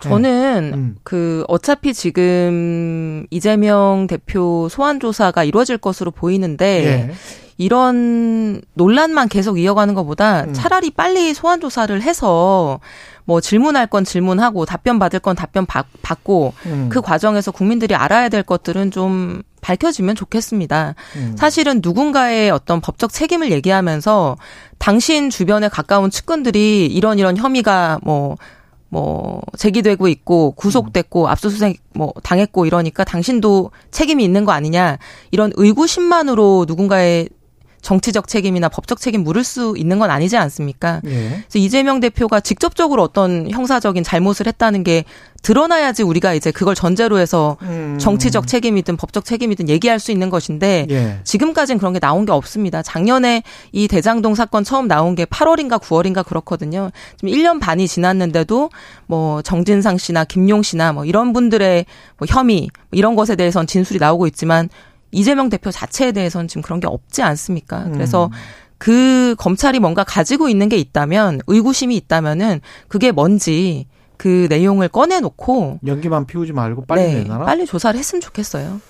저는 0.00 0.70
네. 0.70 0.76
음. 0.76 0.96
그 1.02 1.44
어차피 1.48 1.92
지금 1.92 3.26
이재명 3.30 4.06
대표 4.08 4.68
소환 4.70 5.00
조사가 5.00 5.44
이루어질 5.44 5.78
것으로 5.78 6.10
보이는데 6.10 7.06
네. 7.08 7.14
이런 7.56 8.62
논란만 8.74 9.28
계속 9.28 9.58
이어가는 9.58 9.94
것보다 9.94 10.44
음. 10.44 10.54
차라리 10.54 10.90
빨리 10.90 11.34
소환 11.34 11.60
조사를 11.60 12.00
해서 12.00 12.78
뭐 13.24 13.40
질문할 13.40 13.88
건 13.88 14.04
질문하고 14.04 14.64
답변 14.64 14.98
받을 14.98 15.18
건 15.18 15.36
답변 15.36 15.66
받, 15.66 15.86
고 16.22 16.54
음. 16.66 16.88
그 16.90 17.02
과정에서 17.02 17.50
국민들이 17.50 17.94
알아야 17.94 18.28
될 18.28 18.42
것들은 18.42 18.90
좀 18.90 19.42
밝혀지면 19.60 20.14
좋겠습니다. 20.14 20.94
음. 21.16 21.34
사실은 21.36 21.80
누군가의 21.82 22.50
어떤 22.50 22.80
법적 22.80 23.12
책임을 23.12 23.50
얘기하면서 23.50 24.36
당신 24.78 25.28
주변에 25.28 25.68
가까운 25.68 26.10
측근들이 26.10 26.86
이런 26.86 27.18
이런 27.18 27.36
혐의가 27.36 27.98
뭐 28.02 28.36
뭐 28.88 29.42
제기되고 29.56 30.08
있고 30.08 30.52
구속됐고 30.52 31.24
음. 31.24 31.26
압수수색 31.26 31.80
뭐 31.94 32.12
당했고 32.22 32.66
이러니까 32.66 33.04
당신도 33.04 33.70
책임이 33.90 34.24
있는 34.24 34.44
거 34.44 34.52
아니냐 34.52 34.98
이런 35.30 35.52
의구심만으로 35.56 36.64
누군가의 36.66 37.28
정치적 37.82 38.28
책임이나 38.28 38.68
법적 38.68 39.00
책임 39.00 39.24
물을 39.24 39.44
수 39.44 39.74
있는 39.76 39.98
건 39.98 40.10
아니지 40.10 40.36
않습니까? 40.36 41.00
예. 41.06 41.28
그래서 41.28 41.58
이재명 41.58 42.00
대표가 42.00 42.40
직접적으로 42.40 43.02
어떤 43.02 43.50
형사적인 43.50 44.02
잘못을 44.04 44.46
했다는 44.46 44.84
게 44.84 45.04
드러나야지 45.42 46.02
우리가 46.02 46.34
이제 46.34 46.50
그걸 46.50 46.74
전제로 46.74 47.18
해서 47.18 47.56
음. 47.62 47.96
정치적 48.00 48.46
책임이든 48.46 48.96
법적 48.96 49.24
책임이든 49.24 49.68
얘기할 49.68 50.00
수 50.00 50.10
있는 50.10 50.30
것인데 50.30 50.86
예. 50.90 51.20
지금까지는 51.24 51.78
그런 51.78 51.92
게 51.92 52.00
나온 52.00 52.26
게 52.26 52.32
없습니다. 52.32 52.82
작년에 52.82 53.42
이 53.72 53.88
대장동 53.88 54.34
사건 54.34 54.64
처음 54.64 54.88
나온 54.88 55.14
게 55.14 55.24
8월인가 55.24 55.80
9월인가 55.80 56.26
그렇거든요. 56.26 56.90
지금 57.16 57.30
1년 57.30 57.60
반이 57.60 57.86
지났는데도 57.86 58.70
뭐 59.06 59.40
정진상 59.42 59.98
씨나 59.98 60.24
김용 60.24 60.62
씨나 60.62 60.92
뭐 60.92 61.04
이런 61.04 61.32
분들의 61.32 61.86
뭐 62.18 62.26
혐의 62.28 62.68
뭐 62.90 62.98
이런 62.98 63.14
것에 63.14 63.36
대해서는 63.36 63.66
진술이 63.66 63.98
나오고 64.00 64.26
있지만 64.26 64.68
이재명 65.10 65.48
대표 65.48 65.70
자체에 65.70 66.12
대해서는 66.12 66.48
지금 66.48 66.62
그런 66.62 66.80
게 66.80 66.86
없지 66.86 67.22
않습니까? 67.22 67.84
음. 67.86 67.92
그래서 67.92 68.30
그 68.78 69.34
검찰이 69.38 69.80
뭔가 69.80 70.04
가지고 70.04 70.48
있는 70.48 70.68
게 70.68 70.76
있다면 70.76 71.40
의구심이 71.46 71.96
있다면은 71.96 72.60
그게 72.88 73.10
뭔지 73.12 73.86
그 74.16 74.46
내용을 74.50 74.88
꺼내놓고 74.88 75.80
연기만 75.86 76.26
피우지 76.26 76.52
말고 76.52 76.84
빨리 76.86 77.02
네, 77.02 77.14
내놔라. 77.22 77.44
빨리 77.44 77.66
조사를 77.66 77.98
했으면 77.98 78.20
좋겠어요. 78.20 78.80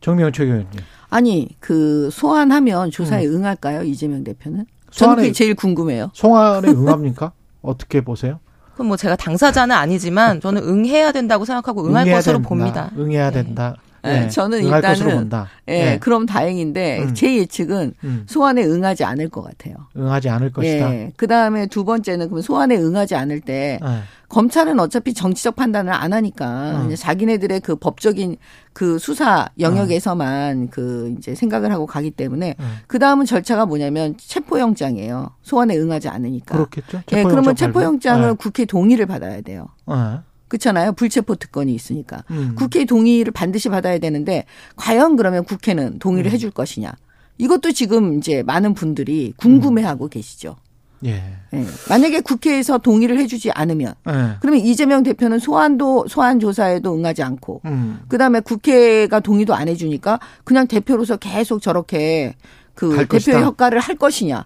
정명훈 0.00 0.32
최교원님. 0.32 0.68
아니 1.10 1.48
그 1.60 2.08
소환하면 2.12 2.90
조사에 2.90 3.26
음. 3.26 3.36
응할까요 3.36 3.82
이재명 3.82 4.24
대표는? 4.24 4.66
저는 4.90 5.16
그게 5.16 5.32
제일 5.32 5.54
궁금해요. 5.54 6.10
소환에 6.14 6.68
응합니까? 6.72 7.32
어떻게 7.62 8.00
보세요? 8.00 8.40
그럼 8.74 8.88
뭐 8.88 8.96
제가 8.96 9.16
당사자는 9.16 9.76
아니지만 9.76 10.40
저는 10.40 10.62
응해야 10.62 11.12
된다고 11.12 11.44
생각하고 11.44 11.86
응할 11.86 12.10
것으로 12.10 12.36
된다. 12.38 12.48
봅니다. 12.48 12.90
응해야 12.96 13.30
네. 13.30 13.42
된다. 13.42 13.76
네, 14.02 14.28
저는 14.28 14.64
일단은 14.64 15.30
예, 15.68 15.84
네. 15.84 15.98
그럼 15.98 16.26
다행인데 16.26 17.02
음. 17.02 17.14
제 17.14 17.36
예측은 17.36 17.94
음. 18.04 18.24
소환에 18.26 18.64
응하지 18.64 19.04
않을 19.04 19.28
것 19.28 19.42
같아요. 19.42 19.74
응하지 19.96 20.28
않을 20.28 20.52
것이다. 20.52 20.94
예, 20.94 21.12
그 21.16 21.26
다음에 21.26 21.66
두 21.66 21.84
번째는 21.84 22.28
그럼 22.28 22.42
소환에 22.42 22.76
응하지 22.76 23.14
않을 23.14 23.40
때 23.40 23.78
네. 23.82 24.00
검찰은 24.28 24.78
어차피 24.78 25.12
정치적 25.12 25.56
판단을 25.56 25.92
안 25.92 26.12
하니까 26.12 26.82
음. 26.82 26.94
자기네들의 26.94 27.60
그 27.60 27.76
법적인 27.76 28.36
그 28.72 28.98
수사 28.98 29.48
영역에서만 29.58 30.70
그 30.70 31.14
이제 31.18 31.34
생각을 31.34 31.72
하고 31.72 31.86
가기 31.86 32.12
때문에 32.12 32.54
그 32.86 32.98
다음은 32.98 33.26
절차가 33.26 33.66
뭐냐면 33.66 34.14
체포영장이에요. 34.16 35.30
소환에 35.42 35.76
응하지 35.76 36.08
않으니까. 36.08 36.54
그렇겠죠. 36.54 37.02
예, 37.12 37.24
그러면 37.24 37.56
체포영장은 37.56 38.36
국회 38.36 38.64
동의를 38.64 39.06
받아야 39.06 39.40
돼요. 39.40 39.66
그렇잖아요. 40.50 40.92
불체포 40.92 41.36
특권이 41.36 41.74
있으니까. 41.74 42.24
음. 42.30 42.54
국회 42.56 42.84
동의를 42.84 43.32
반드시 43.32 43.68
받아야 43.70 43.98
되는데 43.98 44.44
과연 44.76 45.16
그러면 45.16 45.44
국회는 45.44 45.98
동의를 46.00 46.30
음. 46.30 46.34
해줄 46.34 46.50
것이냐. 46.50 46.92
이것도 47.38 47.72
지금 47.72 48.18
이제 48.18 48.42
많은 48.42 48.74
분들이 48.74 49.32
궁금해하고 49.38 50.04
음. 50.04 50.10
계시죠. 50.10 50.56
예. 51.06 51.22
예. 51.54 51.64
만약에 51.88 52.20
국회에서 52.20 52.76
동의를 52.76 53.18
해주지 53.18 53.50
않으면 53.52 53.94
예. 54.06 54.36
그러면 54.40 54.60
이재명 54.60 55.02
대표는 55.02 55.38
소환도 55.38 56.08
소환 56.08 56.38
조사에도 56.40 56.94
응하지 56.94 57.22
않고 57.22 57.62
음. 57.64 58.00
그 58.08 58.18
다음에 58.18 58.40
국회가 58.40 59.20
동의도 59.20 59.54
안 59.54 59.68
해주니까 59.68 60.20
그냥 60.44 60.66
대표로서 60.66 61.16
계속 61.16 61.62
저렇게 61.62 62.34
그 62.74 62.90
대표의 62.90 63.06
것이다. 63.06 63.40
효과를 63.44 63.78
할 63.78 63.96
것이냐. 63.96 64.44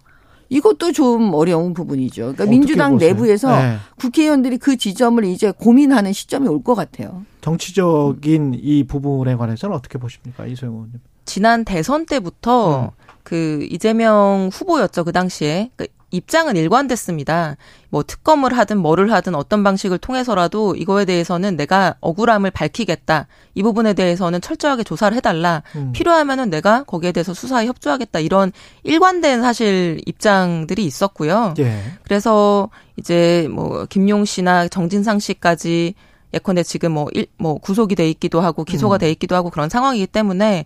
이것도 0.54 0.92
좀 0.92 1.34
어려운 1.34 1.74
부분이죠. 1.74 2.22
그러니까 2.22 2.46
민주당 2.46 2.92
보세요? 2.92 3.10
내부에서 3.12 3.56
네. 3.56 3.76
국회의원들이 3.98 4.58
그 4.58 4.76
지점을 4.76 5.22
이제 5.24 5.50
고민하는 5.50 6.12
시점이 6.12 6.48
올 6.48 6.62
것 6.64 6.74
같아요. 6.74 7.24
정치적인 7.42 8.58
이 8.62 8.84
부분에 8.84 9.34
관해서는 9.36 9.76
어떻게 9.76 9.98
보십니까, 9.98 10.46
이소영 10.46 10.72
의원님? 10.72 11.00
지난 11.26 11.64
대선 11.64 12.06
때부터 12.06 12.84
음. 12.84 12.88
그 13.22 13.66
이재명 13.70 14.50
후보였죠 14.52 15.04
그 15.04 15.12
당시에. 15.12 15.70
그러니까 15.76 15.93
입장은 16.14 16.56
일관됐습니다. 16.56 17.56
뭐 17.90 18.02
특검을 18.02 18.56
하든 18.56 18.78
뭐를 18.78 19.12
하든 19.12 19.34
어떤 19.34 19.62
방식을 19.64 19.98
통해서라도 19.98 20.74
이거에 20.76 21.04
대해서는 21.04 21.56
내가 21.56 21.96
억울함을 22.00 22.50
밝히겠다. 22.50 23.26
이 23.54 23.62
부분에 23.62 23.94
대해서는 23.94 24.40
철저하게 24.40 24.84
조사를 24.84 25.16
해달라. 25.16 25.62
음. 25.76 25.92
필요하면은 25.92 26.50
내가 26.50 26.84
거기에 26.84 27.12
대해서 27.12 27.34
수사에 27.34 27.66
협조하겠다. 27.66 28.20
이런 28.20 28.52
일관된 28.84 29.42
사실 29.42 30.00
입장들이 30.06 30.84
있었고요. 30.84 31.54
예. 31.58 31.78
그래서 32.02 32.70
이제 32.96 33.48
뭐 33.50 33.86
김용 33.86 34.24
씨나 34.24 34.68
정진상 34.68 35.18
씨까지 35.18 35.94
예컨대 36.32 36.62
지금 36.62 36.92
뭐, 36.92 37.08
일, 37.12 37.26
뭐 37.38 37.58
구속이 37.58 37.94
돼 37.94 38.08
있기도 38.10 38.40
하고 38.40 38.64
기소가 38.64 38.96
음. 38.96 38.98
돼 38.98 39.10
있기도 39.12 39.36
하고 39.36 39.50
그런 39.50 39.68
상황이기 39.68 40.08
때문에 40.08 40.64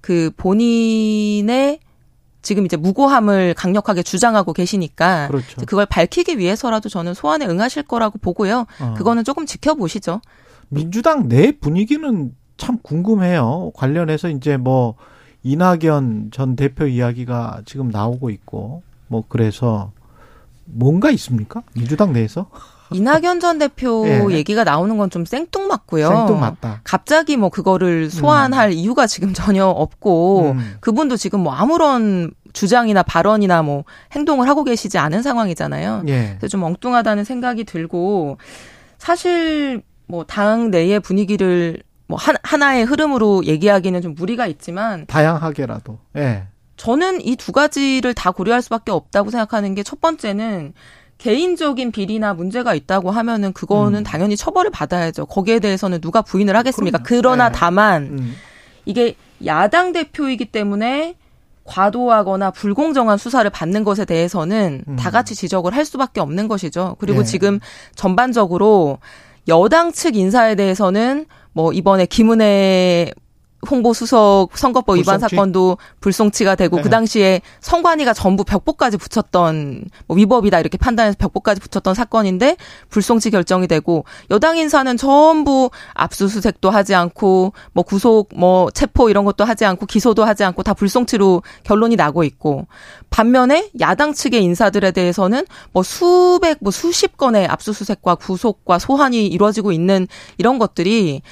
그 0.00 0.30
본인의 0.36 1.80
지금 2.46 2.64
이제 2.64 2.76
무고함을 2.76 3.54
강력하게 3.54 4.04
주장하고 4.04 4.52
계시니까 4.52 5.26
그렇죠. 5.26 5.60
그걸 5.66 5.84
밝히기 5.84 6.38
위해서라도 6.38 6.88
저는 6.88 7.12
소환에 7.12 7.44
응하실 7.44 7.82
거라고 7.82 8.18
보고요. 8.18 8.66
어. 8.80 8.94
그거는 8.96 9.24
조금 9.24 9.46
지켜보시죠. 9.46 10.20
민주당 10.68 11.28
내 11.28 11.50
분위기는 11.50 12.32
참 12.56 12.78
궁금해요. 12.82 13.72
관련해서 13.74 14.28
이제 14.28 14.56
뭐 14.56 14.94
이낙연 15.42 16.30
전 16.30 16.54
대표 16.54 16.86
이야기가 16.86 17.62
지금 17.66 17.88
나오고 17.88 18.30
있고 18.30 18.84
뭐 19.08 19.24
그래서 19.28 19.90
뭔가 20.66 21.10
있습니까? 21.10 21.64
민주당 21.74 22.12
내에서? 22.12 22.48
이낙연 22.92 23.40
전 23.40 23.58
대표 23.58 24.04
예. 24.06 24.34
얘기가 24.36 24.64
나오는 24.64 24.96
건 24.98 25.10
좀 25.10 25.24
생뚱맞고요. 25.24 26.08
생뚱맞다. 26.08 26.80
갑자기 26.84 27.36
뭐 27.36 27.48
그거를 27.48 28.10
소환할 28.10 28.68
음. 28.70 28.72
이유가 28.72 29.06
지금 29.06 29.32
전혀 29.34 29.66
없고 29.66 30.52
음. 30.52 30.76
그분도 30.80 31.16
지금 31.16 31.40
뭐 31.40 31.52
아무런 31.54 32.32
주장이나 32.52 33.02
발언이나 33.02 33.62
뭐 33.62 33.84
행동을 34.12 34.48
하고 34.48 34.64
계시지 34.64 34.98
않은 34.98 35.22
상황이잖아요. 35.22 36.04
예. 36.08 36.36
그래서 36.38 36.48
좀 36.48 36.62
엉뚱하다는 36.62 37.24
생각이 37.24 37.64
들고 37.64 38.38
사실 38.98 39.82
뭐 40.08 40.24
당 40.24 40.70
내의 40.70 41.00
분위기를 41.00 41.82
뭐 42.08 42.16
한, 42.18 42.36
하나의 42.42 42.84
흐름으로 42.84 43.44
얘기하기는 43.44 44.00
좀 44.00 44.14
무리가 44.14 44.46
있지만 44.46 45.06
다양하게라도. 45.06 45.98
예. 46.16 46.44
저는 46.76 47.20
이 47.24 47.36
두 47.36 47.52
가지를 47.52 48.12
다 48.14 48.30
고려할 48.30 48.62
수밖에 48.62 48.92
없다고 48.92 49.30
생각하는 49.30 49.74
게 49.74 49.82
첫 49.82 50.00
번째는 50.00 50.74
개인적인 51.18 51.92
비리나 51.92 52.34
문제가 52.34 52.74
있다고 52.74 53.10
하면은 53.10 53.52
그거는 53.52 54.00
음. 54.00 54.04
당연히 54.04 54.36
처벌을 54.36 54.70
받아야죠. 54.70 55.26
거기에 55.26 55.60
대해서는 55.60 56.00
누가 56.00 56.22
부인을 56.22 56.56
하겠습니까? 56.56 56.98
그럼요. 56.98 57.20
그러나 57.22 57.48
네. 57.48 57.54
다만 57.56 58.02
음. 58.04 58.34
이게 58.84 59.16
야당 59.44 59.92
대표이기 59.92 60.46
때문에 60.46 61.14
과도하거나 61.64 62.52
불공정한 62.52 63.18
수사를 63.18 63.48
받는 63.50 63.84
것에 63.84 64.04
대해서는 64.04 64.84
음. 64.86 64.96
다 64.96 65.10
같이 65.10 65.34
지적을 65.34 65.74
할 65.74 65.84
수밖에 65.84 66.20
없는 66.20 66.48
것이죠. 66.48 66.96
그리고 66.98 67.20
네. 67.20 67.24
지금 67.24 67.60
전반적으로 67.94 68.98
여당 69.48 69.92
측 69.92 70.16
인사에 70.16 70.54
대해서는 70.54 71.26
뭐 71.52 71.72
이번에 71.72 72.06
김은혜 72.06 73.10
홍보수석 73.66 74.56
선거법 74.56 74.96
위반 74.96 75.16
불송치? 75.16 75.34
사건도 75.34 75.78
불송치가 76.00 76.54
되고 76.54 76.76
네. 76.76 76.82
그 76.82 76.90
당시에 76.90 77.40
성관이가 77.60 78.12
전부 78.14 78.44
벽보까지 78.44 78.96
붙였던 78.96 79.84
뭐 80.06 80.16
위법이다 80.16 80.60
이렇게 80.60 80.78
판단해서 80.78 81.16
벽보까지 81.18 81.60
붙였던 81.60 81.94
사건인데 81.94 82.56
불송치 82.90 83.30
결정이 83.30 83.66
되고 83.66 84.04
여당 84.30 84.56
인사는 84.56 84.96
전부 84.96 85.70
압수수색도 85.94 86.70
하지 86.70 86.94
않고 86.94 87.52
뭐 87.72 87.84
구속 87.84 88.30
뭐 88.34 88.70
체포 88.70 89.10
이런 89.10 89.24
것도 89.24 89.44
하지 89.44 89.64
않고 89.64 89.86
기소도 89.86 90.24
하지 90.24 90.44
않고 90.44 90.62
다 90.62 90.74
불송치로 90.74 91.42
결론이 91.64 91.96
나고 91.96 92.24
있고 92.24 92.66
반면에 93.10 93.70
야당 93.80 94.12
측의 94.12 94.42
인사들에 94.42 94.90
대해서는 94.92 95.44
뭐 95.72 95.82
수백 95.82 96.58
뭐 96.60 96.70
수십 96.70 97.16
건의 97.16 97.46
압수수색과 97.46 98.16
구속과 98.16 98.78
소환이 98.78 99.26
이루어지고 99.26 99.72
있는 99.72 100.06
이런 100.38 100.58
것들이 100.58 101.22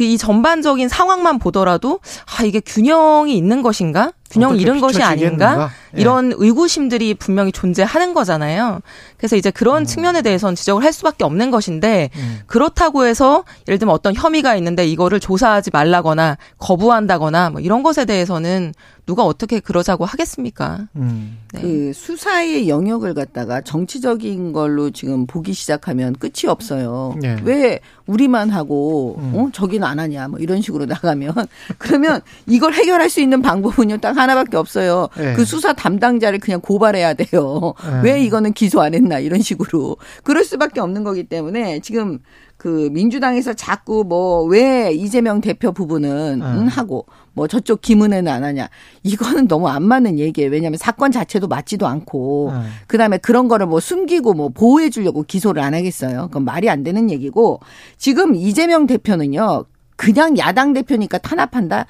그 0.00 0.04
이 0.04 0.16
전반적인 0.16 0.88
상황만 0.88 1.38
보더라도 1.38 2.00
아 2.24 2.42
이게 2.42 2.60
균형이 2.60 3.36
있는 3.36 3.60
것인가? 3.60 4.12
균형 4.30 4.56
잃은 4.56 4.80
것이 4.80 5.02
아닌가? 5.02 5.70
예. 5.96 6.00
이런 6.00 6.32
의구심들이 6.36 7.14
분명히 7.14 7.50
존재하는 7.50 8.14
거잖아요. 8.14 8.80
그래서 9.16 9.36
이제 9.36 9.50
그런 9.50 9.82
음. 9.82 9.86
측면에 9.86 10.22
대해서는 10.22 10.54
지적을 10.54 10.84
할 10.84 10.92
수밖에 10.92 11.24
없는 11.24 11.50
것인데 11.50 12.10
음. 12.14 12.40
그렇다고 12.46 13.04
해서 13.04 13.44
예를 13.66 13.78
들면 13.78 13.92
어떤 13.92 14.14
혐의가 14.14 14.54
있는데 14.56 14.86
이거를 14.86 15.18
조사하지 15.18 15.70
말라거나 15.72 16.38
거부한다거나 16.58 17.50
뭐 17.50 17.60
이런 17.60 17.82
것에 17.82 18.04
대해서는 18.04 18.72
누가 19.06 19.24
어떻게 19.24 19.58
그러자고 19.58 20.04
하겠습니까? 20.04 20.86
음. 20.94 21.38
네. 21.52 21.60
그 21.60 21.92
수사의 21.92 22.68
영역을 22.68 23.14
갖다가 23.14 23.60
정치적인 23.60 24.52
걸로 24.52 24.90
지금 24.90 25.26
보기 25.26 25.52
시작하면 25.52 26.14
끝이 26.14 26.46
없어요. 26.46 27.16
네. 27.20 27.36
왜 27.42 27.80
우리만 28.06 28.50
하고 28.50 29.16
음. 29.18 29.32
어 29.34 29.50
저기는 29.52 29.86
안 29.86 29.98
하냐 29.98 30.28
뭐 30.28 30.38
이런 30.38 30.62
식으로 30.62 30.86
나가면 30.86 31.34
그러면 31.78 32.20
이걸 32.46 32.72
해결할 32.72 33.10
수 33.10 33.20
있는 33.20 33.42
방법은요 33.42 33.98
딱 33.98 34.16
하나밖에 34.20 34.56
없어요. 34.56 35.08
네. 35.16 35.32
그 35.34 35.44
수사 35.44 35.72
담당자를 35.72 36.38
그냥 36.38 36.60
고발해야 36.60 37.14
돼요. 37.14 37.74
네. 37.84 38.00
왜 38.04 38.22
이거는 38.22 38.52
기소 38.52 38.80
안 38.80 38.94
했나 38.94 39.18
이런 39.18 39.40
식으로 39.40 39.96
그럴 40.22 40.44
수밖에 40.44 40.80
없는 40.80 41.04
거기 41.04 41.24
때문에 41.24 41.80
지금 41.80 42.18
그 42.56 42.90
민주당에서 42.92 43.54
자꾸 43.54 44.04
뭐 44.06 44.44
왜 44.44 44.92
이재명 44.92 45.40
대표 45.40 45.72
부분은 45.72 46.40
응, 46.42 46.64
네. 46.64 46.70
하고 46.70 47.06
뭐 47.32 47.46
저쪽 47.46 47.80
김은혜는 47.80 48.30
안 48.30 48.44
하냐 48.44 48.68
이거는 49.02 49.48
너무 49.48 49.68
안 49.68 49.82
맞는 49.82 50.18
얘기예요. 50.18 50.50
왜냐하면 50.50 50.76
사건 50.76 51.10
자체도 51.10 51.48
맞지도 51.48 51.86
않고 51.86 52.52
네. 52.52 52.60
그다음에 52.86 53.16
그런 53.18 53.48
거를 53.48 53.66
뭐 53.66 53.80
숨기고 53.80 54.34
뭐 54.34 54.48
보호해 54.50 54.90
주려고 54.90 55.22
기소를 55.22 55.62
안 55.62 55.72
하겠어요. 55.74 56.26
그건 56.28 56.44
말이 56.44 56.68
안 56.68 56.82
되는 56.82 57.10
얘기고 57.10 57.60
지금 57.96 58.34
이재명 58.34 58.86
대표는요. 58.86 59.64
그냥 59.96 60.36
야당 60.38 60.72
대표니까 60.72 61.18
탄압한다. 61.18 61.86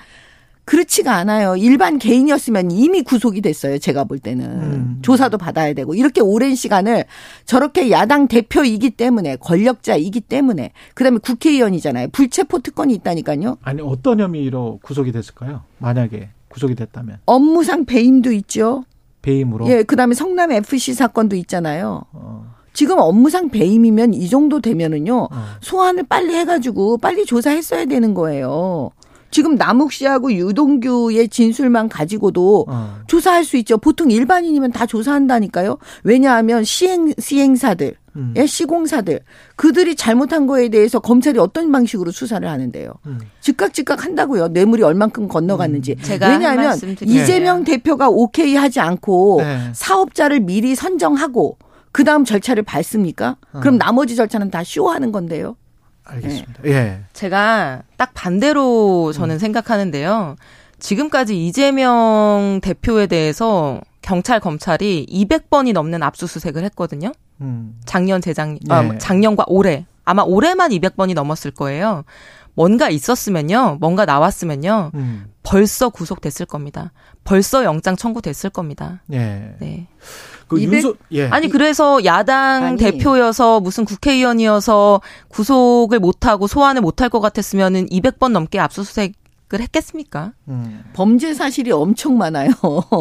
그렇지가 0.64 1.14
않아요. 1.16 1.56
일반 1.56 1.98
개인이었으면 1.98 2.70
이미 2.70 3.02
구속이 3.02 3.40
됐어요. 3.40 3.78
제가 3.78 4.04
볼 4.04 4.18
때는. 4.18 4.44
음. 4.46 4.98
조사도 5.02 5.38
받아야 5.38 5.72
되고. 5.72 5.94
이렇게 5.94 6.20
오랜 6.20 6.54
시간을 6.54 7.04
저렇게 7.44 7.90
야당 7.90 8.28
대표이기 8.28 8.90
때문에 8.90 9.36
권력자이기 9.36 10.20
때문에 10.20 10.72
그 10.94 11.02
다음에 11.02 11.18
국회의원이잖아요. 11.18 12.08
불체포 12.12 12.60
특권이 12.60 12.94
있다니까요. 12.94 13.58
아니 13.62 13.82
어떤 13.82 14.20
혐의로 14.20 14.78
구속이 14.82 15.10
됐을까요? 15.12 15.62
만약에 15.78 16.28
구속이 16.48 16.74
됐다면. 16.76 17.18
업무상 17.26 17.84
배임도 17.84 18.32
있죠. 18.32 18.84
배임으로. 19.22 19.68
예, 19.68 19.82
그 19.82 19.96
다음에 19.96 20.14
성남 20.14 20.52
FC 20.52 20.94
사건도 20.94 21.36
있잖아요. 21.36 22.04
어. 22.12 22.54
지금 22.72 22.98
업무상 22.98 23.50
배임이면 23.50 24.14
이 24.14 24.28
정도 24.28 24.60
되면은요 24.60 25.28
어. 25.30 25.44
소환을 25.60 26.04
빨리 26.08 26.34
해가지고 26.34 26.98
빨리 26.98 27.26
조사했어야 27.26 27.86
되는 27.86 28.14
거예요. 28.14 28.90
지금 29.30 29.54
남욱 29.54 29.92
씨하고 29.92 30.32
유동규의 30.32 31.28
진술만 31.28 31.88
가지고도 31.88 32.66
어. 32.68 32.96
조사할 33.06 33.44
수 33.44 33.56
있죠. 33.58 33.78
보통 33.78 34.10
일반인이면 34.10 34.72
다 34.72 34.86
조사한다니까요. 34.86 35.78
왜냐하면 36.02 36.64
시행 36.64 37.12
시행사들, 37.18 37.94
음. 38.16 38.34
예, 38.36 38.46
시공사들 38.46 39.20
그들이 39.56 39.94
잘못한 39.94 40.46
거에 40.46 40.68
대해서 40.68 40.98
검찰이 40.98 41.38
어떤 41.38 41.70
방식으로 41.70 42.10
수사를 42.10 42.46
하는데요. 42.48 42.92
음. 43.06 43.18
즉각 43.40 43.72
즉각 43.72 44.04
한다고요. 44.04 44.48
뇌물이 44.48 44.82
얼만큼 44.82 45.28
건너갔는지. 45.28 45.96
음. 45.98 46.18
왜냐하면 46.20 46.78
이재명 47.02 47.64
대표가 47.64 48.08
오케이 48.08 48.56
하지 48.56 48.80
않고 48.80 49.38
네. 49.40 49.70
사업자를 49.74 50.40
미리 50.40 50.74
선정하고 50.74 51.58
그 51.92 52.04
다음 52.04 52.24
절차를 52.24 52.62
밟습니까? 52.62 53.36
어. 53.52 53.60
그럼 53.60 53.78
나머지 53.78 54.16
절차는 54.16 54.50
다 54.50 54.62
쇼하는 54.64 55.12
건데요. 55.12 55.56
알겠습니다. 56.10 56.62
네. 56.62 56.70
예. 56.70 57.00
제가 57.12 57.82
딱 57.96 58.12
반대로 58.14 59.12
저는 59.12 59.36
음. 59.36 59.38
생각하는데요. 59.38 60.36
지금까지 60.78 61.46
이재명 61.46 62.60
대표에 62.62 63.06
대해서 63.06 63.80
경찰 64.02 64.40
검찰이 64.40 65.06
200번이 65.10 65.72
넘는 65.72 66.02
압수수색을 66.02 66.64
했거든요. 66.64 67.12
음. 67.40 67.78
작년 67.84 68.20
재작 68.20 68.50
예. 68.50 68.58
아, 68.68 68.98
작년과 68.98 69.44
올해 69.48 69.86
아마 70.04 70.22
올해만 70.22 70.70
200번이 70.70 71.14
넘었을 71.14 71.52
거예요. 71.52 72.04
뭔가 72.54 72.90
있었으면요, 72.90 73.78
뭔가 73.80 74.04
나왔으면요, 74.04 74.90
음. 74.94 75.32
벌써 75.42 75.88
구속됐을 75.88 76.46
겁니다. 76.46 76.92
벌써 77.24 77.64
영장 77.64 77.96
청구됐을 77.96 78.50
겁니다. 78.50 79.02
예. 79.12 79.54
네. 79.60 79.86
그 80.50 80.58
200, 80.58 80.74
윤소, 80.74 80.96
예. 81.12 81.28
아니 81.28 81.48
그래서 81.48 82.04
야당 82.04 82.64
아니. 82.64 82.76
대표여서 82.76 83.60
무슨 83.60 83.84
국회의원이어서 83.84 85.00
구속을 85.28 86.00
못하고 86.00 86.48
소환을 86.48 86.82
못할 86.82 87.08
것 87.08 87.20
같았으면은 87.20 87.86
200번 87.86 88.32
넘게 88.32 88.58
압수수색 88.58 89.14
을 89.52 89.60
했겠습니까? 89.62 90.30
음. 90.46 90.84
범죄 90.92 91.34
사실이 91.34 91.72
엄청 91.72 92.16
많아요. 92.16 92.52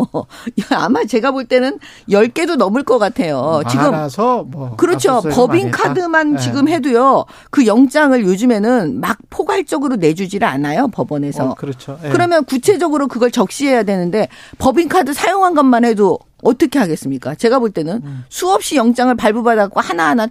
아마 0.73 1.05
제가 1.05 1.29
볼 1.29 1.45
때는 1.45 1.77
10개도 2.09 2.55
넘을 2.55 2.81
것 2.81 2.97
같아요. 2.97 3.61
지금 3.69 3.91
많아서 3.91 4.45
뭐 4.49 4.75
그렇죠. 4.75 5.21
법인 5.21 5.69
카드만 5.69 6.33
네. 6.33 6.39
지금 6.39 6.67
해도요. 6.67 7.25
그 7.51 7.67
영장을 7.67 8.19
요즘에는 8.19 8.99
막 8.99 9.19
포괄적으로 9.29 9.97
내주지를 9.97 10.47
않아요. 10.47 10.87
법원에서. 10.87 11.51
어, 11.51 11.53
그렇죠. 11.53 11.99
네. 12.01 12.09
그러면 12.09 12.43
구체적으로 12.45 13.07
그걸 13.07 13.29
적시해야 13.29 13.83
되는데 13.83 14.27
법인 14.57 14.89
카드 14.89 15.13
사용한 15.13 15.53
것만 15.53 15.85
해도 15.85 16.17
어떻게 16.43 16.79
하겠습니까? 16.79 17.35
제가 17.35 17.59
볼 17.59 17.71
때는 17.71 18.01
음. 18.03 18.25
수없이 18.29 18.75
영장을 18.75 19.13
발부받았고 19.15 19.79
하나하나 19.79 20.27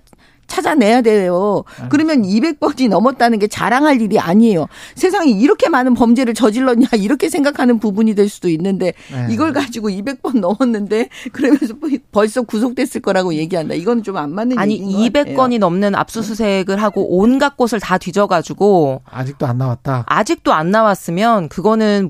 찾아내야 0.48 1.02
돼요. 1.02 1.62
그러면 1.90 2.22
200번이 2.22 2.88
넘었다는 2.88 3.38
게 3.38 3.46
자랑할 3.46 4.00
일이 4.00 4.18
아니에요. 4.18 4.66
세상에 4.96 5.30
이렇게 5.30 5.68
많은 5.68 5.94
범죄를 5.94 6.34
저질렀냐 6.34 6.88
이렇게 6.96 7.28
생각하는 7.28 7.78
부분이 7.78 8.14
될 8.14 8.28
수도 8.28 8.48
있는데 8.48 8.92
네. 9.12 9.26
이걸 9.30 9.52
가지고 9.52 9.88
200번 9.90 10.40
넘었는데 10.40 11.08
그러면서 11.32 11.74
벌써 12.10 12.42
구속됐을 12.42 13.00
거라고 13.02 13.34
얘기한다. 13.34 13.74
이건 13.74 14.02
좀 14.02 14.16
안 14.18 14.34
맞는 14.34 14.58
아니 14.58 14.80
200건이 14.80 15.58
넘는 15.60 15.94
압수수색을 15.94 16.82
하고 16.82 17.18
온갖 17.18 17.56
곳을 17.56 17.78
다 17.78 17.98
뒤져가지고 17.98 19.02
아직도 19.08 19.46
안 19.46 19.58
나왔다. 19.58 20.04
아직도 20.08 20.52
안 20.52 20.70
나왔으면 20.72 21.48
그거는 21.48 22.08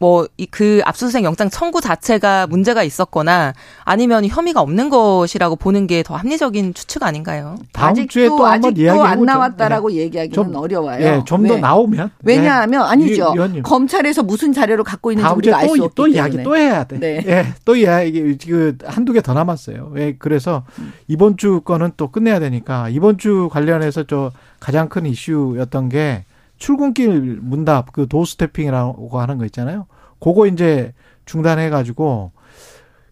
뭐 0.00 0.26
그 0.50 0.80
압수수색 0.84 1.22
영장 1.24 1.48
청구 1.50 1.80
자체가 1.80 2.46
문제가 2.48 2.82
있었거나 2.82 3.52
아니면 3.84 4.26
혐의가 4.26 4.60
없는 4.60 4.88
것이라고 4.90 5.56
보는 5.56 5.86
게 5.86 6.02
더 6.02 6.16
합리적인 6.16 6.74
추측 6.74 7.02
아닌가요? 7.02 7.56
다음 7.74 8.06
주에 8.06 8.28
또 8.28 8.46
한번 8.46 8.76
이야기해 8.76 8.92
보죠. 8.92 9.02
안 9.04 9.22
나왔다라고 9.24 9.88
네. 9.90 9.96
얘기하기는 9.96 10.32
좀, 10.32 10.54
어려워요. 10.54 11.04
예, 11.04 11.22
좀더 11.26 11.58
나오면 11.58 12.10
왜냐하면 12.22 12.82
네. 12.82 12.86
아니죠. 12.88 13.34
위, 13.52 13.62
검찰에서 13.62 14.22
무슨 14.22 14.52
자료를 14.52 14.84
갖고 14.84 15.10
있는지 15.10 15.34
우리가 15.34 15.58
알 15.58 15.68
수 15.68 15.82
없기 15.82 15.94
또 15.96 16.06
이야기 16.06 16.42
또 16.44 16.56
해야 16.56 16.84
돼. 16.84 17.00
네. 17.00 17.22
예, 17.26 17.46
또 17.64 17.74
이야기 17.74 18.38
그 18.38 18.78
한두 18.84 19.12
개 19.12 19.20
더 19.20 19.34
남았어요. 19.34 19.92
예, 19.96 20.14
그래서 20.16 20.64
이번 21.08 21.36
주 21.36 21.62
거는 21.62 21.90
또 21.96 22.12
끝내야 22.12 22.38
되니까 22.38 22.88
이번 22.90 23.18
주 23.18 23.48
관련해서 23.50 24.04
저 24.04 24.30
가장 24.60 24.88
큰 24.88 25.04
이슈였던 25.04 25.88
게 25.88 26.24
출근길 26.58 27.40
문답 27.42 27.90
그 27.92 28.06
도스태핑이라고 28.06 29.20
하는 29.20 29.36
거 29.38 29.44
있잖아요. 29.46 29.86
그거 30.20 30.46
이제 30.46 30.92
중단해 31.26 31.70
가지고 31.70 32.30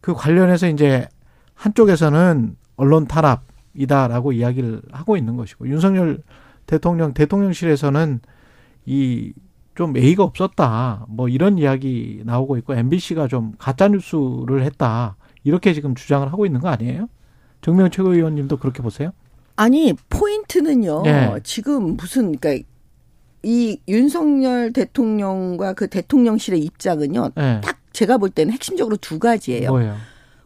그 0.00 0.14
관련해서 0.14 0.68
이제 0.68 1.08
한쪽에서는 1.54 2.56
언론 2.76 3.06
탄압 3.06 3.42
이다라고 3.74 4.32
이야기를 4.32 4.82
하고 4.92 5.16
있는 5.16 5.36
것이고 5.36 5.68
윤석열 5.68 6.22
대통령 6.66 7.14
대통령실에서는 7.14 8.20
이 8.86 9.32
좀 9.74 9.96
예의가 9.96 10.22
없었다 10.22 11.06
뭐 11.08 11.28
이런 11.28 11.58
이야기 11.58 12.22
나오고 12.24 12.56
있고 12.58 12.74
MBC가 12.74 13.28
좀 13.28 13.52
가짜 13.58 13.88
뉴스를 13.88 14.64
했다 14.64 15.16
이렇게 15.44 15.72
지금 15.72 15.94
주장을 15.94 16.30
하고 16.30 16.46
있는 16.46 16.60
거 16.60 16.68
아니에요? 16.68 17.08
정명 17.62 17.90
최고위원님도 17.90 18.58
그렇게 18.58 18.82
보세요? 18.82 19.12
아니 19.56 19.94
포인트는요. 20.08 21.02
네. 21.02 21.34
지금 21.42 21.96
무슨 21.96 22.36
그러니까 22.36 22.66
이 23.42 23.78
윤석열 23.88 24.72
대통령과 24.72 25.72
그 25.72 25.88
대통령실의 25.88 26.60
입장은요. 26.60 27.30
네. 27.34 27.60
딱 27.62 27.78
제가 27.92 28.18
볼 28.18 28.30
때는 28.30 28.52
핵심적으로 28.52 28.96
두 28.96 29.18
가지예요. 29.18 29.70
뭐예요? 29.70 29.96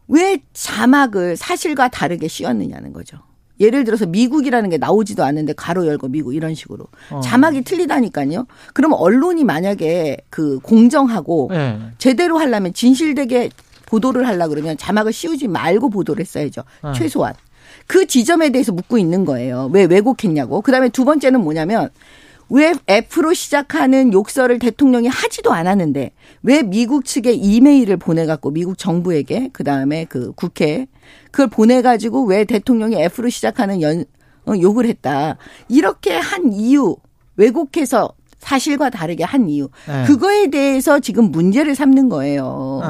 왜 0.09 0.39
자막을 0.53 1.37
사실과 1.37 1.89
다르게 1.89 2.29
씌웠느냐는 2.29 2.93
거죠. 2.93 3.19
예를 3.59 3.85
들어서 3.85 4.07
미국이라는 4.07 4.69
게 4.69 4.77
나오지도 4.77 5.25
않는데 5.25 5.55
가로 5.55 5.87
열고 5.87 6.09
미국 6.09 6.35
이런 6.35 6.55
식으로 6.55 6.87
어. 7.11 7.21
자막이 7.21 7.63
틀리다니까요. 7.63 8.47
그러면 8.75 8.99
언론이 8.99 9.45
만약에 9.45 10.19
그 10.29 10.59
공정하고 10.61 11.49
네. 11.51 11.79
제대로 11.99 12.39
하려면 12.39 12.75
진실되게 12.75 13.51
보도를 13.87 14.27
하려 14.27 14.49
그러면 14.49 14.77
자막을 14.77 15.13
씌우지 15.13 15.49
말고 15.49 15.91
보도를 15.91 16.21
했어야죠. 16.21 16.63
네. 16.85 16.93
최소한 16.95 17.35
그 17.87 18.07
지점에 18.07 18.51
대해서 18.51 18.73
묻고 18.73 18.99
있는 18.99 19.25
거예요. 19.25 19.71
왜 19.73 19.85
왜곡했냐고. 19.85 20.61
그다음에 20.61 20.89
두 20.89 21.05
번째는 21.05 21.41
뭐냐면 21.41 21.89
왜 22.49 22.75
F로 22.87 23.35
시작하는 23.35 24.13
욕설을 24.13 24.59
대통령이 24.59 25.09
하지도 25.09 25.53
않았는데 25.53 26.13
왜 26.43 26.63
미국 26.63 27.05
측에 27.05 27.33
이메일을 27.33 27.97
보내갖고 27.97 28.51
미국 28.51 28.79
정부에게 28.79 29.51
그 29.53 29.65
다음에 29.65 30.05
그 30.05 30.33
국회 30.33 30.87
그걸 31.31 31.49
보내가지고 31.49 32.25
왜 32.25 32.45
대통령이 32.45 32.97
F로 33.03 33.29
시작하는 33.29 33.83
연 33.83 34.05
어, 34.47 34.53
욕을 34.61 34.87
했다. 34.87 35.39
이렇게 35.69 36.17
한 36.17 36.53
이유 36.53 36.97
왜곡해서 37.37 38.15
사실과 38.47 38.91
다르게 38.91 39.25
한 39.25 39.49
이유. 39.49 39.69
네. 39.89 40.05
그거에 40.05 40.51
대해서 40.51 41.01
지금 41.01 41.33
문제를 41.33 41.75
삼는 41.75 42.09
거예요. 42.09 42.81
네. 42.81 42.89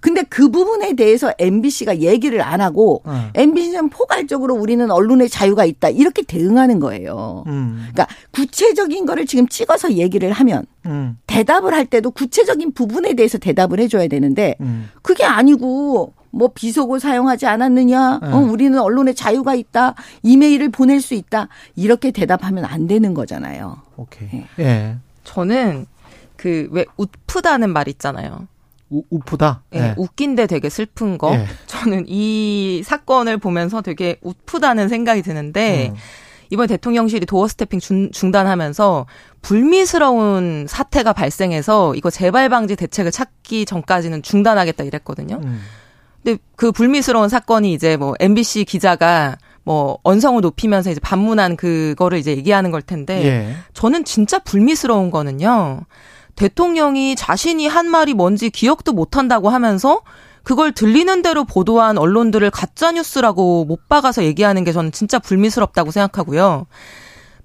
근데 0.00 0.22
그 0.24 0.50
부분에 0.50 0.94
대해서 0.94 1.32
MBC가 1.38 1.98
얘기를 1.98 2.42
안 2.42 2.60
하고 2.60 3.02
네. 3.06 3.30
MBC는 3.34 3.88
포괄적으로 3.88 4.56
우리는 4.56 4.90
언론의 4.90 5.28
자유가 5.28 5.64
있다. 5.64 5.90
이렇게 5.90 6.22
대응하는 6.22 6.80
거예요. 6.80 7.44
음. 7.46 7.86
그러니까 7.92 8.08
구체적인 8.32 9.06
거를 9.06 9.26
지금 9.26 9.46
찍어서 9.46 9.92
얘기를 9.92 10.32
하면 10.32 10.66
음. 10.86 11.16
대답을 11.28 11.72
할 11.72 11.86
때도 11.86 12.10
구체적인 12.10 12.72
부분에 12.72 13.14
대해서 13.14 13.38
대답을 13.38 13.78
해줘야 13.78 14.08
되는데 14.08 14.56
음. 14.60 14.90
그게 15.02 15.22
아니고 15.22 16.14
뭐 16.32 16.50
비속어 16.52 16.98
사용하지 16.98 17.46
않았느냐? 17.46 18.18
네. 18.22 18.28
어, 18.32 18.38
우리는 18.38 18.76
언론의 18.76 19.14
자유가 19.14 19.54
있다. 19.54 19.94
이메일을 20.24 20.70
보낼 20.70 21.00
수 21.00 21.14
있다. 21.14 21.48
이렇게 21.76 22.10
대답하면 22.10 22.64
안 22.64 22.88
되는 22.88 23.14
거잖아요. 23.14 23.85
오케이. 23.96 24.28
예. 24.58 24.62
네. 24.62 24.96
저는 25.24 25.86
그 26.36 26.68
왜 26.70 26.84
웃프다는 26.96 27.70
말 27.70 27.88
있잖아요. 27.88 28.46
우, 28.90 29.02
우프다? 29.10 29.62
예, 29.72 29.80
네. 29.80 29.94
웃긴데 29.96 30.46
되게 30.46 30.68
슬픈 30.68 31.18
거. 31.18 31.30
네. 31.36 31.46
저는 31.66 32.04
이 32.06 32.82
사건을 32.84 33.38
보면서 33.38 33.82
되게 33.82 34.16
웃프다는 34.22 34.88
생각이 34.88 35.22
드는데, 35.22 35.88
음. 35.88 35.96
이번 36.50 36.68
대통령실이 36.68 37.26
도어 37.26 37.48
스태핑 37.48 37.80
중, 37.80 38.12
중단하면서 38.12 39.06
불미스러운 39.42 40.66
사태가 40.68 41.12
발생해서 41.12 41.96
이거 41.96 42.10
재발 42.10 42.48
방지 42.48 42.76
대책을 42.76 43.10
찾기 43.10 43.66
전까지는 43.66 44.22
중단하겠다 44.22 44.84
이랬거든요. 44.84 45.40
음. 45.42 45.60
근데 46.22 46.40
그 46.54 46.70
불미스러운 46.70 47.28
사건이 47.28 47.72
이제 47.72 47.96
뭐 47.96 48.14
MBC 48.20 48.64
기자가 48.64 49.36
뭐 49.66 49.98
언성을 50.04 50.40
높이면서 50.40 50.92
이제 50.92 51.00
반문한 51.00 51.56
그거를 51.56 52.18
이제 52.18 52.30
얘기하는 52.30 52.70
걸 52.70 52.80
텐데 52.80 53.26
예. 53.26 53.56
저는 53.74 54.04
진짜 54.04 54.38
불미스러운 54.38 55.10
거는요. 55.10 55.80
대통령이 56.36 57.16
자신이 57.16 57.66
한 57.66 57.90
말이 57.90 58.14
뭔지 58.14 58.48
기억도 58.48 58.92
못 58.92 59.16
한다고 59.16 59.48
하면서 59.48 60.02
그걸 60.44 60.70
들리는 60.70 61.20
대로 61.22 61.44
보도한 61.44 61.98
언론들을 61.98 62.48
가짜 62.52 62.92
뉴스라고 62.92 63.64
못 63.64 63.88
박아서 63.88 64.22
얘기하는 64.22 64.62
게 64.62 64.70
저는 64.70 64.92
진짜 64.92 65.18
불미스럽다고 65.18 65.90
생각하고요. 65.90 66.66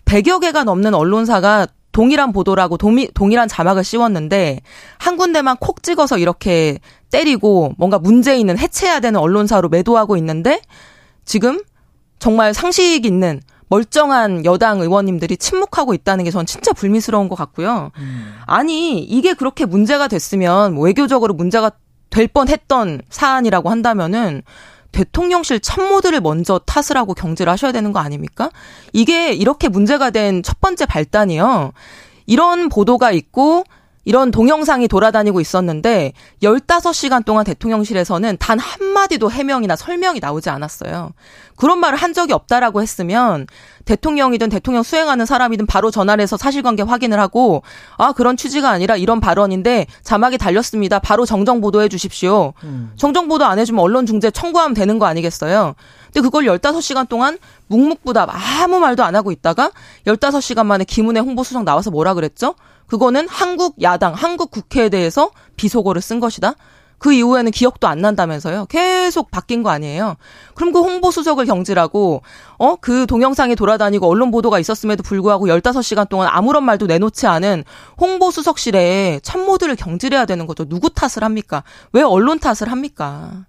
100여 0.05 0.39
개가 0.39 0.63
넘는 0.63 0.93
언론사가 0.93 1.65
동일한 1.91 2.31
보도라고 2.33 2.77
동미, 2.77 3.09
동일한 3.15 3.47
자막을 3.47 3.83
씌웠는데 3.83 4.61
한 4.99 5.17
군데만 5.17 5.57
콕 5.59 5.81
찍어서 5.81 6.19
이렇게 6.19 6.77
때리고 7.09 7.73
뭔가 7.79 7.97
문제 7.97 8.37
있는 8.37 8.59
해체해야 8.59 8.99
되는 8.99 9.19
언론사로 9.19 9.69
매도하고 9.69 10.15
있는데 10.17 10.61
지금 11.25 11.59
정말 12.21 12.53
상식 12.53 13.03
있는 13.05 13.41
멀쩡한 13.67 14.45
여당 14.45 14.79
의원님들이 14.81 15.37
침묵하고 15.37 15.93
있다는 15.93 16.23
게 16.25 16.31
전 16.31 16.45
진짜 16.45 16.71
불미스러운 16.71 17.27
것 17.29 17.35
같고요. 17.35 17.91
음. 17.97 18.33
아니 18.45 18.99
이게 18.99 19.33
그렇게 19.33 19.65
문제가 19.65 20.07
됐으면 20.07 20.75
뭐 20.75 20.85
외교적으로 20.85 21.33
문제가 21.33 21.71
될 22.09 22.27
뻔했던 22.27 23.01
사안이라고 23.09 23.69
한다면은 23.69 24.43
대통령실 24.91 25.61
참모들을 25.61 26.19
먼저 26.21 26.59
탓을 26.65 26.97
하고 26.97 27.13
경질을 27.13 27.49
하셔야 27.51 27.71
되는 27.71 27.91
거 27.93 27.99
아닙니까? 27.99 28.49
이게 28.93 29.31
이렇게 29.33 29.67
문제가 29.69 30.09
된 30.11 30.41
첫 30.43 30.59
번째 30.59 30.85
발단이요. 30.85 31.71
이런 32.27 32.67
보도가 32.69 33.11
있고 33.13 33.63
이런 34.03 34.31
동영상이 34.31 34.87
돌아다니고 34.87 35.41
있었는데 35.41 36.13
15시간 36.41 37.23
동안 37.23 37.45
대통령실에서는 37.45 38.37
단 38.39 38.57
한마디도 38.57 39.29
해명이나 39.29 39.75
설명이 39.75 40.19
나오지 40.19 40.49
않았어요. 40.49 41.11
그런 41.55 41.79
말을 41.79 41.97
한 41.97 42.13
적이 42.13 42.33
없다라고 42.33 42.81
했으면 42.81 43.45
대통령이든 43.85 44.49
대통령 44.49 44.81
수행하는 44.81 45.25
사람이든 45.25 45.67
바로 45.67 45.91
전화를 45.91 46.21
해서 46.21 46.35
사실관계 46.37 46.83
확인을 46.83 47.19
하고 47.19 47.61
아 47.97 48.13
그런 48.13 48.37
취지가 48.37 48.69
아니라 48.69 48.95
이런 48.95 49.19
발언인데 49.19 49.85
자막이 50.01 50.39
달렸습니다. 50.39 50.97
바로 50.97 51.25
정정 51.25 51.61
보도해 51.61 51.87
주십시오. 51.87 52.53
음. 52.63 52.91
정정 52.95 53.27
보도 53.27 53.45
안 53.45 53.59
해주면 53.59 53.83
언론 53.83 54.07
중재 54.07 54.31
청구하면 54.31 54.73
되는 54.73 54.97
거 54.97 55.05
아니겠어요? 55.05 55.75
근데 56.05 56.21
그걸 56.21 56.45
15시간 56.45 57.07
동안 57.07 57.37
묵묵부답 57.67 58.29
아무 58.31 58.79
말도 58.79 59.03
안 59.03 59.15
하고 59.15 59.31
있다가 59.31 59.71
15시간 60.05 60.65
만에 60.65 60.83
김은혜 60.83 61.19
홍보수석 61.21 61.63
나와서 61.63 61.91
뭐라 61.91 62.15
그랬죠? 62.15 62.55
그거는 62.91 63.29
한국 63.29 63.81
야당, 63.81 64.13
한국 64.13 64.51
국회에 64.51 64.89
대해서 64.89 65.31
비속어를 65.55 66.01
쓴 66.01 66.19
것이다. 66.19 66.55
그 66.97 67.13
이후에는 67.13 67.49
기억도 67.53 67.87
안 67.87 68.01
난다면서요. 68.01 68.65
계속 68.65 69.31
바뀐 69.31 69.63
거 69.63 69.69
아니에요. 69.69 70.17
그럼 70.55 70.73
그 70.73 70.81
홍보수석을 70.81 71.45
경질하고, 71.45 72.21
어, 72.57 72.75
그 72.81 73.05
동영상이 73.07 73.55
돌아다니고 73.55 74.09
언론 74.09 74.29
보도가 74.29 74.59
있었음에도 74.59 75.03
불구하고 75.03 75.47
15시간 75.47 76.09
동안 76.09 76.27
아무런 76.29 76.65
말도 76.65 76.87
내놓지 76.87 77.27
않은 77.27 77.63
홍보수석실에 77.97 79.21
참모들을 79.23 79.73
경질해야 79.77 80.25
되는 80.25 80.45
거죠. 80.45 80.65
누구 80.65 80.89
탓을 80.89 81.23
합니까? 81.23 81.63
왜 81.93 82.01
언론 82.01 82.39
탓을 82.39 82.69
합니까? 82.69 83.45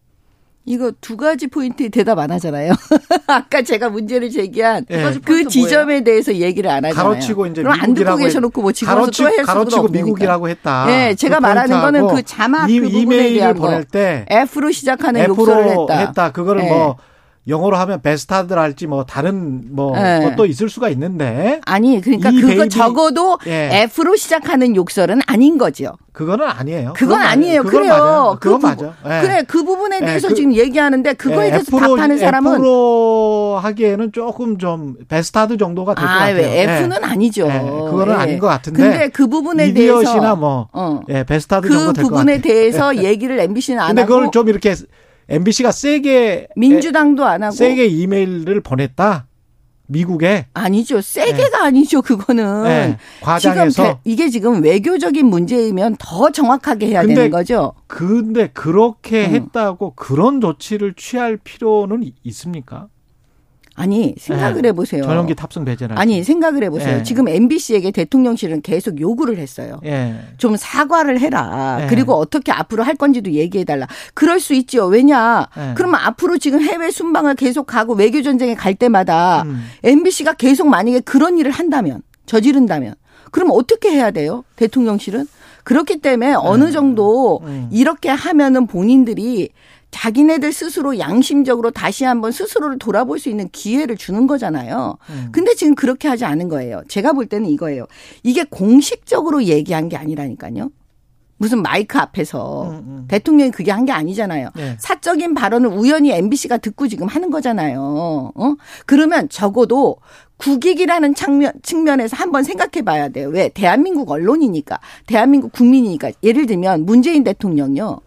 이거 0.64 0.92
두 1.00 1.16
가지 1.16 1.48
포인트 1.48 1.88
대답 1.90 2.18
안 2.18 2.30
하잖아요. 2.30 2.72
아까 3.26 3.62
제가 3.62 3.88
문제를 3.88 4.30
제기한 4.30 4.84
네. 4.88 5.12
그 5.24 5.48
지점에 5.48 5.84
뭐예요? 5.84 6.04
대해서 6.04 6.34
얘기를 6.34 6.70
안 6.70 6.84
하잖아요. 6.84 6.94
가로치고 6.94 7.46
이제 7.46 7.62
그럼 7.62 7.78
안 7.80 7.94
듣고 7.94 8.16
계셔놓고 8.16 8.62
뭐 8.62 8.72
지금 8.72 8.94
가로치, 8.94 9.24
또 9.24 9.42
가로치고 9.44 9.88
미국이라고 9.88 10.48
했다. 10.48 10.86
네, 10.86 11.14
제가 11.14 11.36
그 11.36 11.42
말하는 11.42 11.80
거는 11.80 12.06
그 12.08 12.22
자막 12.22 12.70
이, 12.70 12.78
그 12.78 12.88
부분에 12.88 13.32
대한 13.32 13.54
보낼 13.54 13.84
때 13.84 14.24
F로 14.30 14.70
시작하는 14.70 15.20
F로 15.22 15.36
욕설을 15.40 15.68
했다. 15.70 15.98
했다. 15.98 16.32
그거를 16.32 16.62
네. 16.62 16.68
뭐 16.68 16.96
영어로 17.48 17.76
하면 17.76 18.00
bastard랄지 18.02 18.86
뭐 18.86 19.04
다른 19.04 19.74
뭐 19.74 19.96
네. 19.96 20.20
것도 20.20 20.46
있을 20.46 20.68
수가 20.68 20.88
있는데 20.90 21.60
아니 21.64 22.00
그러니까 22.00 22.30
그거 22.30 22.46
baby, 22.46 22.68
적어도 22.68 23.38
예. 23.46 23.82
F로 23.84 24.14
시작하는 24.14 24.76
욕설은 24.76 25.20
아닌 25.26 25.58
거죠. 25.58 25.92
그거는 26.12 26.46
아니에요. 26.46 26.92
그건, 26.92 27.18
그건 27.18 27.22
아니에요. 27.22 27.62
그건 27.64 27.80
그래요. 27.80 27.92
맞아요. 27.92 28.36
그건 28.40 28.60
그 28.60 28.66
맞아. 28.66 28.94
예. 29.06 29.20
그래 29.22 29.44
그 29.46 29.64
부분에 29.64 29.96
예, 30.02 30.06
대해서 30.06 30.28
예. 30.28 30.30
그, 30.30 30.34
지금 30.36 30.54
얘기하는데 30.54 31.14
그거에 31.14 31.46
예. 31.46 31.50
대해서 31.50 31.76
F로, 31.76 31.96
답하는 31.96 32.18
사람은 32.18 32.54
F로 32.54 33.58
하기에는 33.60 34.12
조금 34.12 34.58
좀 34.58 34.94
베스타드 35.08 35.56
정도가 35.56 35.94
될것 35.96 36.08
같아요. 36.12 36.36
왜 36.36 36.62
F는 36.62 36.98
예. 37.02 37.06
아니죠. 37.06 37.46
그거는 37.90 38.14
아닌 38.14 38.38
것 38.38 38.46
같은데. 38.46 38.82
근데 38.82 39.08
그 39.08 39.26
부분에 39.26 39.72
대해서 39.72 40.36
뭐 40.36 40.68
어. 40.72 41.00
예, 41.08 41.24
베스타드 41.24 41.66
그 41.66 41.74
정도 41.74 41.92
될것 41.92 42.10
같아요. 42.12 42.24
그 42.24 42.32
부분에 42.32 42.40
대해서 42.40 42.96
얘기를 42.96 43.40
MBC는 43.40 43.80
안 43.80 43.88
근데 43.88 44.02
하고. 44.02 44.14
그걸 44.14 44.30
좀 44.30 44.48
이렇게 44.48 44.76
MBC가 45.28 45.72
세게 45.72 46.48
민주당도 46.56 47.24
안 47.24 47.42
하고 47.42 47.54
세게 47.54 47.86
이메일을 47.86 48.60
보냈다. 48.60 49.26
미국에 49.86 50.46
아니죠. 50.54 51.00
세게가 51.00 51.58
네. 51.60 51.66
아니죠. 51.66 52.02
그거는 52.02 52.64
네. 52.64 52.98
과장해서 53.20 53.70
지금 53.70 53.94
이게 54.04 54.28
지금 54.30 54.62
외교적인 54.62 55.26
문제이면 55.26 55.96
더 55.98 56.30
정확하게 56.30 56.86
해야 56.88 57.02
근데, 57.02 57.14
되는 57.14 57.30
거죠. 57.30 57.74
근데 57.86 58.48
그렇게 58.48 59.26
음. 59.26 59.34
했다고 59.34 59.94
그런 59.94 60.40
조치를 60.40 60.94
취할 60.96 61.36
필요는 61.36 62.10
있습니까? 62.24 62.88
아니 63.74 64.14
생각을 64.18 64.62
네. 64.62 64.68
해보세요. 64.68 65.02
전용기 65.02 65.34
탑승 65.34 65.64
배제를 65.64 65.98
아니 65.98 66.22
생각을 66.22 66.62
해보세요. 66.64 66.98
네. 66.98 67.02
지금 67.02 67.26
MBC에게 67.28 67.90
대통령실은 67.90 68.60
계속 68.60 69.00
요구를 69.00 69.38
했어요. 69.38 69.80
네. 69.82 70.18
좀 70.36 70.56
사과를 70.56 71.20
해라. 71.20 71.78
네. 71.80 71.86
그리고 71.88 72.14
어떻게 72.14 72.52
앞으로 72.52 72.82
할 72.82 72.94
건지도 72.96 73.30
얘기해달라. 73.32 73.86
그럴 74.14 74.40
수 74.40 74.52
있죠. 74.54 74.86
왜냐? 74.86 75.48
네. 75.56 75.72
그러면 75.74 76.00
앞으로 76.00 76.36
지금 76.38 76.60
해외 76.60 76.90
순방을 76.90 77.34
계속 77.34 77.66
가고 77.66 77.94
외교 77.94 78.20
전쟁에 78.22 78.54
갈 78.54 78.74
때마다 78.74 79.42
음. 79.42 79.64
MBC가 79.82 80.34
계속 80.34 80.68
만약에 80.68 81.00
그런 81.00 81.38
일을 81.38 81.50
한다면 81.50 82.02
저지른다면 82.26 82.94
그럼 83.30 83.48
어떻게 83.52 83.90
해야 83.90 84.10
돼요? 84.10 84.44
대통령실은 84.56 85.26
그렇기 85.64 86.00
때문에 86.00 86.34
어느 86.34 86.64
네. 86.64 86.70
정도 86.72 87.40
음. 87.44 87.68
이렇게 87.72 88.10
하면은 88.10 88.66
본인들이 88.66 89.50
자기네들 89.92 90.52
스스로 90.52 90.98
양심적으로 90.98 91.70
다시 91.70 92.04
한번 92.04 92.32
스스로를 92.32 92.78
돌아볼 92.78 93.18
수 93.20 93.28
있는 93.28 93.48
기회를 93.52 93.96
주는 93.96 94.26
거잖아요. 94.26 94.96
음. 95.10 95.28
근데 95.30 95.54
지금 95.54 95.74
그렇게 95.76 96.08
하지 96.08 96.24
않은 96.24 96.48
거예요. 96.48 96.82
제가 96.88 97.12
볼 97.12 97.26
때는 97.26 97.48
이거예요. 97.48 97.86
이게 98.24 98.42
공식적으로 98.44 99.44
얘기한 99.44 99.88
게 99.88 99.96
아니라니까요. 99.96 100.70
무슨 101.36 101.60
마이크 101.60 101.98
앞에서 101.98 102.70
음, 102.70 102.74
음. 102.86 103.04
대통령이 103.08 103.50
그게 103.50 103.70
한 103.72 103.84
게 103.84 103.90
아니잖아요. 103.92 104.48
네. 104.54 104.76
사적인 104.78 105.34
발언을 105.34 105.68
우연히 105.70 106.12
MBC가 106.12 106.56
듣고 106.58 106.86
지금 106.88 107.08
하는 107.08 107.30
거잖아요. 107.30 108.32
어? 108.34 108.54
그러면 108.86 109.28
적어도 109.28 109.96
국익이라는 110.36 111.14
측면, 111.14 111.52
측면에서 111.62 112.16
한번 112.16 112.44
생각해 112.44 112.82
봐야 112.84 113.08
돼요. 113.08 113.28
왜? 113.28 113.48
대한민국 113.48 114.10
언론이니까, 114.10 114.78
대한민국 115.06 115.52
국민이니까. 115.52 116.12
예를 116.22 116.46
들면 116.46 116.86
문재인 116.86 117.24
대통령요. 117.24 117.98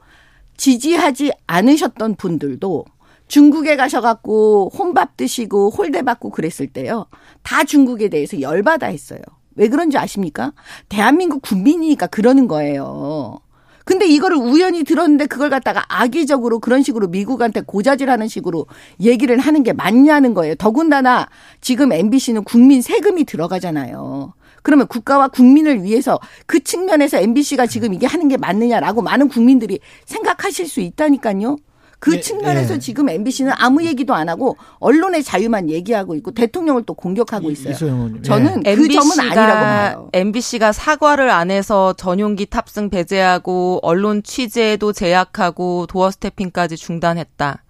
지지하지 0.58 1.32
않으셨던 1.48 2.16
분들도 2.16 2.86
중국에 3.28 3.76
가셔갖고 3.76 4.72
혼밥 4.78 5.18
드시고 5.18 5.72
홀대 5.72 6.04
받고 6.04 6.30
그랬을 6.30 6.68
때요. 6.68 7.08
다 7.44 7.64
중국에 7.64 8.10
대해서 8.10 8.40
열받아 8.40 8.88
했어요. 8.88 9.20
왜 9.56 9.68
그런지 9.68 9.98
아십니까? 9.98 10.54
대한민국 10.90 11.42
국민이니까 11.42 12.08
그러는 12.08 12.48
거예요. 12.48 13.40
근데 13.86 14.08
이거를 14.08 14.38
우연히 14.38 14.84
들었는데 14.84 15.28
그걸 15.28 15.52
갖다가 15.52 15.86
악의적으로 15.88 16.60
그런 16.60 16.82
식으로 16.82 17.08
미국한테 17.08 17.62
고자질하는 17.62 18.28
식으로 18.28 18.66
얘기를 19.00 19.38
하는 19.38 19.62
게 19.62 19.74
맞냐는 19.74 20.34
거예요. 20.34 20.56
더군다나 20.56 21.28
지금 21.62 21.92
MBC는 21.92 22.44
국민 22.44 22.82
세금이 22.82 23.26
들어가잖아요. 23.26 24.34
그러면 24.66 24.88
국가와 24.88 25.28
국민을 25.28 25.84
위해서 25.84 26.20
그 26.48 26.64
측면에서 26.64 27.20
MBC가 27.20 27.68
지금 27.68 27.94
이게 27.94 28.08
하는 28.08 28.28
게 28.28 28.36
맞느냐라고 28.36 29.04
많은 29.04 29.28
국민들이 29.28 29.80
생각하실 30.06 30.68
수 30.68 30.82
있다니까요. 30.82 31.58
그 32.00 32.10
네, 32.10 32.20
측면에서 32.20 32.74
네. 32.74 32.80
지금 32.80 33.08
MBC는 33.08 33.54
아무 33.58 33.84
얘기도 33.86 34.16
안 34.16 34.28
하고 34.28 34.58
언론의 34.80 35.22
자유만 35.22 35.70
얘기하고 35.70 36.16
있고 36.16 36.32
대통령을 36.32 36.82
또 36.88 36.96
공격하고 36.96 37.52
있어요. 37.52 37.74
이, 37.74 38.22
저는 38.24 38.62
네. 38.62 38.76
그 38.76 38.88
점은 38.90 39.20
아니라고 39.20 39.60
봐요. 39.60 40.10
MBC가 40.14 40.72
사과를 40.72 41.30
안 41.30 41.52
해서 41.52 41.94
전용기 41.94 42.48
탑승 42.48 42.90
배제하고 42.90 43.82
언론 43.84 44.24
취재도 44.24 44.94
제약하고 44.94 45.86
도어 45.86 46.10
스태핑까지 46.10 46.76
중단했다. 46.76 47.64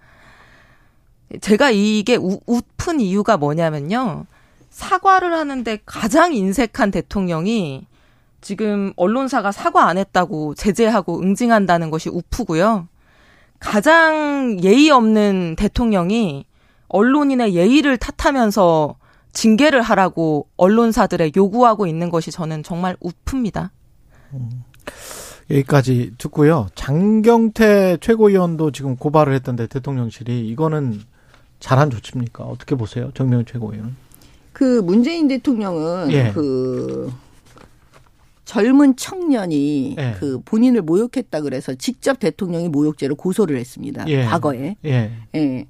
제가 1.42 1.72
이게 1.72 2.16
우, 2.16 2.40
웃픈 2.46 3.02
이유가 3.02 3.36
뭐냐면요. 3.36 4.28
사과를 4.76 5.34
하는데 5.34 5.80
가장 5.86 6.34
인색한 6.34 6.92
대통령이 6.92 7.88
지금 8.42 8.92
언론사가 8.98 9.54
사과 9.54 9.88
안 9.88 9.98
했다고 9.98 10.54
제재하고 10.56 11.22
응징한다는 11.22 11.90
것이 11.90 12.10
우프고요. 12.10 12.90
가장 13.60 14.58
예의 14.62 14.92
없는 14.92 15.56
대통령이 15.58 16.46
언론인의 16.90 17.56
예의를 17.56 17.98
탓하면서 17.98 18.98
징계를 19.32 19.82
하라고 19.82 20.50
언론사들의 20.58 21.32
요구하고 21.38 21.88
있는 21.88 22.10
것이 22.10 22.30
저는 22.30 22.62
정말 22.62 22.98
우프입니다. 23.00 23.72
음, 24.34 24.66
여기까지 25.50 26.12
듣고요. 26.18 26.68
장경태 26.76 28.00
최고위원도 28.02 28.72
지금 28.72 28.98
고발을 28.98 29.34
했던데 29.36 29.68
대통령실이 29.68 30.50
이거는 30.50 31.02
잘한 31.62 31.92
조치입니까? 31.92 32.44
어떻게 32.44 32.76
보세요? 32.76 33.12
정명 33.14 33.46
최고위원은? 33.46 34.05
그 34.56 34.80
문재인 34.80 35.28
대통령은 35.28 36.12
예. 36.14 36.32
그 36.34 37.12
젊은 38.46 38.96
청년이 38.96 39.98
예. 40.00 40.16
그 40.18 40.40
본인을 40.46 40.82
모욕했다 40.82 41.42
그래서 41.42 41.76
직접 41.76 42.20
대통령이 42.20 42.70
모욕죄로 42.70 43.16
고소를 43.16 43.58
했습니다. 43.58 44.06
예. 44.08 44.24
과거에. 44.24 44.78
예. 44.86 45.12
예. 45.36 45.68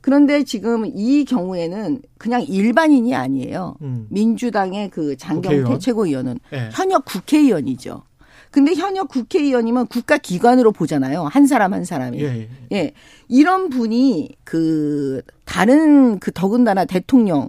그런데 0.00 0.44
지금 0.44 0.84
이 0.86 1.24
경우에는 1.24 2.00
그냥 2.16 2.42
일반인이 2.42 3.12
아니에요. 3.12 3.74
음. 3.82 4.06
민주당의 4.08 4.90
그 4.90 5.16
장경태 5.16 5.48
국회의원? 5.48 5.80
최고위원은 5.80 6.38
예. 6.52 6.68
현역 6.72 7.06
국회의원이죠. 7.06 8.04
근데 8.52 8.72
현역 8.74 9.08
국회의원이면 9.08 9.88
국가 9.88 10.16
기관으로 10.16 10.70
보잖아요. 10.70 11.24
한 11.24 11.48
사람 11.48 11.74
한 11.74 11.84
사람이. 11.84 12.20
예, 12.20 12.24
예. 12.24 12.48
예. 12.70 12.92
이런 13.26 13.68
분이 13.68 14.36
그 14.44 15.22
다른 15.44 16.20
그 16.20 16.30
더군다나 16.30 16.84
대통령 16.84 17.48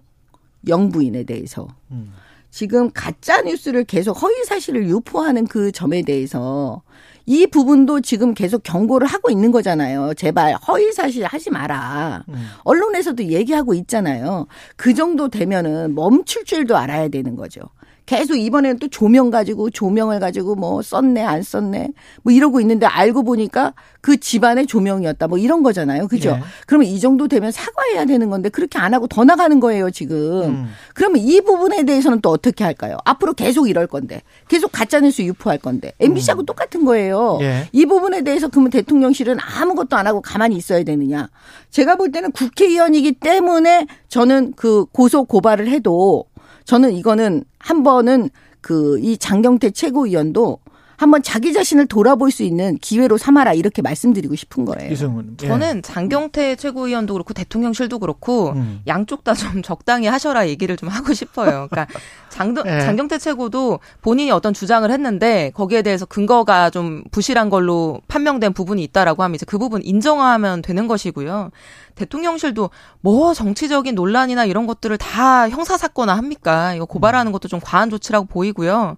영부인에 0.67 1.23
대해서 1.23 1.67
음. 1.91 2.13
지금 2.51 2.89
가짜 2.93 3.41
뉴스를 3.41 3.83
계속 3.83 4.13
허위 4.21 4.43
사실을 4.43 4.87
유포하는 4.87 5.45
그 5.45 5.71
점에 5.71 6.01
대해서 6.01 6.81
이 7.25 7.45
부분도 7.45 8.01
지금 8.01 8.33
계속 8.33 8.63
경고를 8.63 9.05
하고 9.05 9.29
있는 9.29 9.51
거잖아요. 9.51 10.15
제발 10.15 10.55
허위 10.67 10.91
사실 10.91 11.25
하지 11.25 11.51
마라. 11.51 12.23
음. 12.27 12.47
언론에서도 12.63 13.23
얘기하고 13.25 13.75
있잖아요. 13.75 14.47
그 14.75 14.95
정도 14.95 15.27
되면은 15.27 15.93
멈출 15.93 16.43
줄도 16.43 16.75
알아야 16.75 17.07
되는 17.09 17.35
거죠. 17.35 17.61
계속 18.09 18.37
이번에는 18.37 18.79
또 18.79 18.87
조명 18.87 19.29
가지고 19.29 19.69
조명을 19.69 20.19
가지고 20.19 20.55
뭐 20.55 20.81
썼네 20.81 21.23
안 21.23 21.43
썼네 21.43 21.89
뭐 22.23 22.33
이러고 22.33 22.59
있는데 22.59 22.87
알고 22.87 23.21
보니까 23.21 23.75
그 24.01 24.17
집안의 24.17 24.65
조명이었다 24.65 25.27
뭐 25.27 25.37
이런 25.37 25.61
거잖아요. 25.61 26.07
그죠? 26.07 26.31
네. 26.31 26.41
그러면 26.65 26.87
이 26.87 26.99
정도 26.99 27.27
되면 27.27 27.51
사과해야 27.51 28.05
되는 28.05 28.31
건데 28.31 28.49
그렇게 28.49 28.79
안 28.79 28.95
하고 28.95 29.05
더 29.05 29.25
나가는 29.25 29.59
거예요, 29.59 29.91
지금. 29.91 30.41
음. 30.41 30.69
그러면 30.95 31.21
이 31.21 31.39
부분에 31.41 31.83
대해서는 31.83 32.21
또 32.21 32.31
어떻게 32.31 32.63
할까요? 32.63 32.97
앞으로 33.05 33.33
계속 33.33 33.69
이럴 33.69 33.85
건데. 33.85 34.23
계속 34.47 34.71
가짜 34.71 34.99
뉴스 34.99 35.21
유포할 35.21 35.59
건데. 35.59 35.93
MBC하고 35.99 36.41
음. 36.41 36.45
똑같은 36.47 36.85
거예요. 36.85 37.37
예. 37.41 37.67
이 37.71 37.85
부분에 37.85 38.23
대해서 38.23 38.47
그러면 38.47 38.71
대통령실은 38.71 39.37
아무것도 39.39 39.95
안 39.95 40.07
하고 40.07 40.21
가만히 40.21 40.55
있어야 40.55 40.83
되느냐. 40.83 41.29
제가 41.69 41.95
볼 41.95 42.11
때는 42.11 42.31
국회의원이기 42.31 43.13
때문에 43.19 43.85
저는 44.07 44.53
그 44.55 44.85
고소 44.85 45.25
고발을 45.25 45.67
해도 45.67 46.25
저는 46.69 46.93
이거는 46.93 47.43
한 47.57 47.81
번은 47.81 48.29
그 48.61 48.99
이 49.01 49.17
장경태 49.17 49.71
최고위원도 49.71 50.59
한번 50.99 51.23
자기 51.23 51.53
자신을 51.53 51.85
돌아볼 51.87 52.29
수 52.29 52.43
있는 52.43 52.77
기회로 52.77 53.17
삼아라 53.17 53.53
이렇게 53.53 53.81
말씀드리고 53.81 54.35
싶은 54.35 54.65
거예요. 54.65 54.91
이승훈. 54.91 55.37
예. 55.41 55.47
저는 55.47 55.81
장경태 55.81 56.57
최고위원도 56.57 57.13
그렇고 57.13 57.33
대통령실도 57.33 57.99
그렇고 57.99 58.49
음. 58.51 58.81
양쪽 58.85 59.23
다 59.23 59.33
좀 59.33 59.61
적당히 59.61 60.07
하셔라 60.07 60.49
얘기를 60.49 60.75
좀 60.75 60.89
하고 60.89 61.13
싶어요. 61.13 61.67
그러니까 61.69 61.87
장도, 62.27 62.63
예. 62.65 62.81
장경태 62.81 63.17
최고도 63.17 63.79
본인이 64.01 64.29
어떤 64.31 64.53
주장을 64.53 64.89
했는데 64.91 65.51
거기에 65.55 65.81
대해서 65.83 66.05
근거가 66.05 66.69
좀 66.69 67.03
부실한 67.11 67.49
걸로 67.49 68.01
판명된 68.09 68.51
부분이 68.51 68.83
있다라고 68.83 69.23
하면 69.23 69.35
이제 69.35 69.45
그 69.47 69.57
부분 69.57 69.81
인정하면 69.83 70.61
되는 70.61 70.87
것이고요. 70.87 71.51
대통령실도 71.95 72.69
뭐 72.99 73.33
정치적인 73.33 73.95
논란이나 73.95 74.43
이런 74.43 74.67
것들을 74.67 74.97
다 74.97 75.49
형사 75.49 75.77
사건화 75.77 76.17
합니까? 76.17 76.73
이거 76.73 76.83
고발하는 76.85 77.31
것도 77.31 77.47
좀 77.47 77.61
과한 77.63 77.89
조치라고 77.89 78.25
보이고요. 78.25 78.97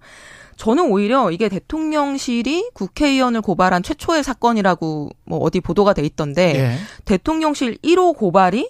저는 0.62 0.92
오히려 0.92 1.32
이게 1.32 1.50
대통령실이 1.50 2.70
국회의원을 2.76 3.42
고발한 3.42 3.82
최초의 3.82 4.24
사건이라고 4.24 5.10
뭐 5.26 5.40
어디 5.40 5.60
보도가 5.60 5.94
돼 5.94 6.04
있던데 6.04 6.54
예. 6.56 6.76
대통령실 7.06 7.78
1호 7.78 8.16
고발이 8.16 8.70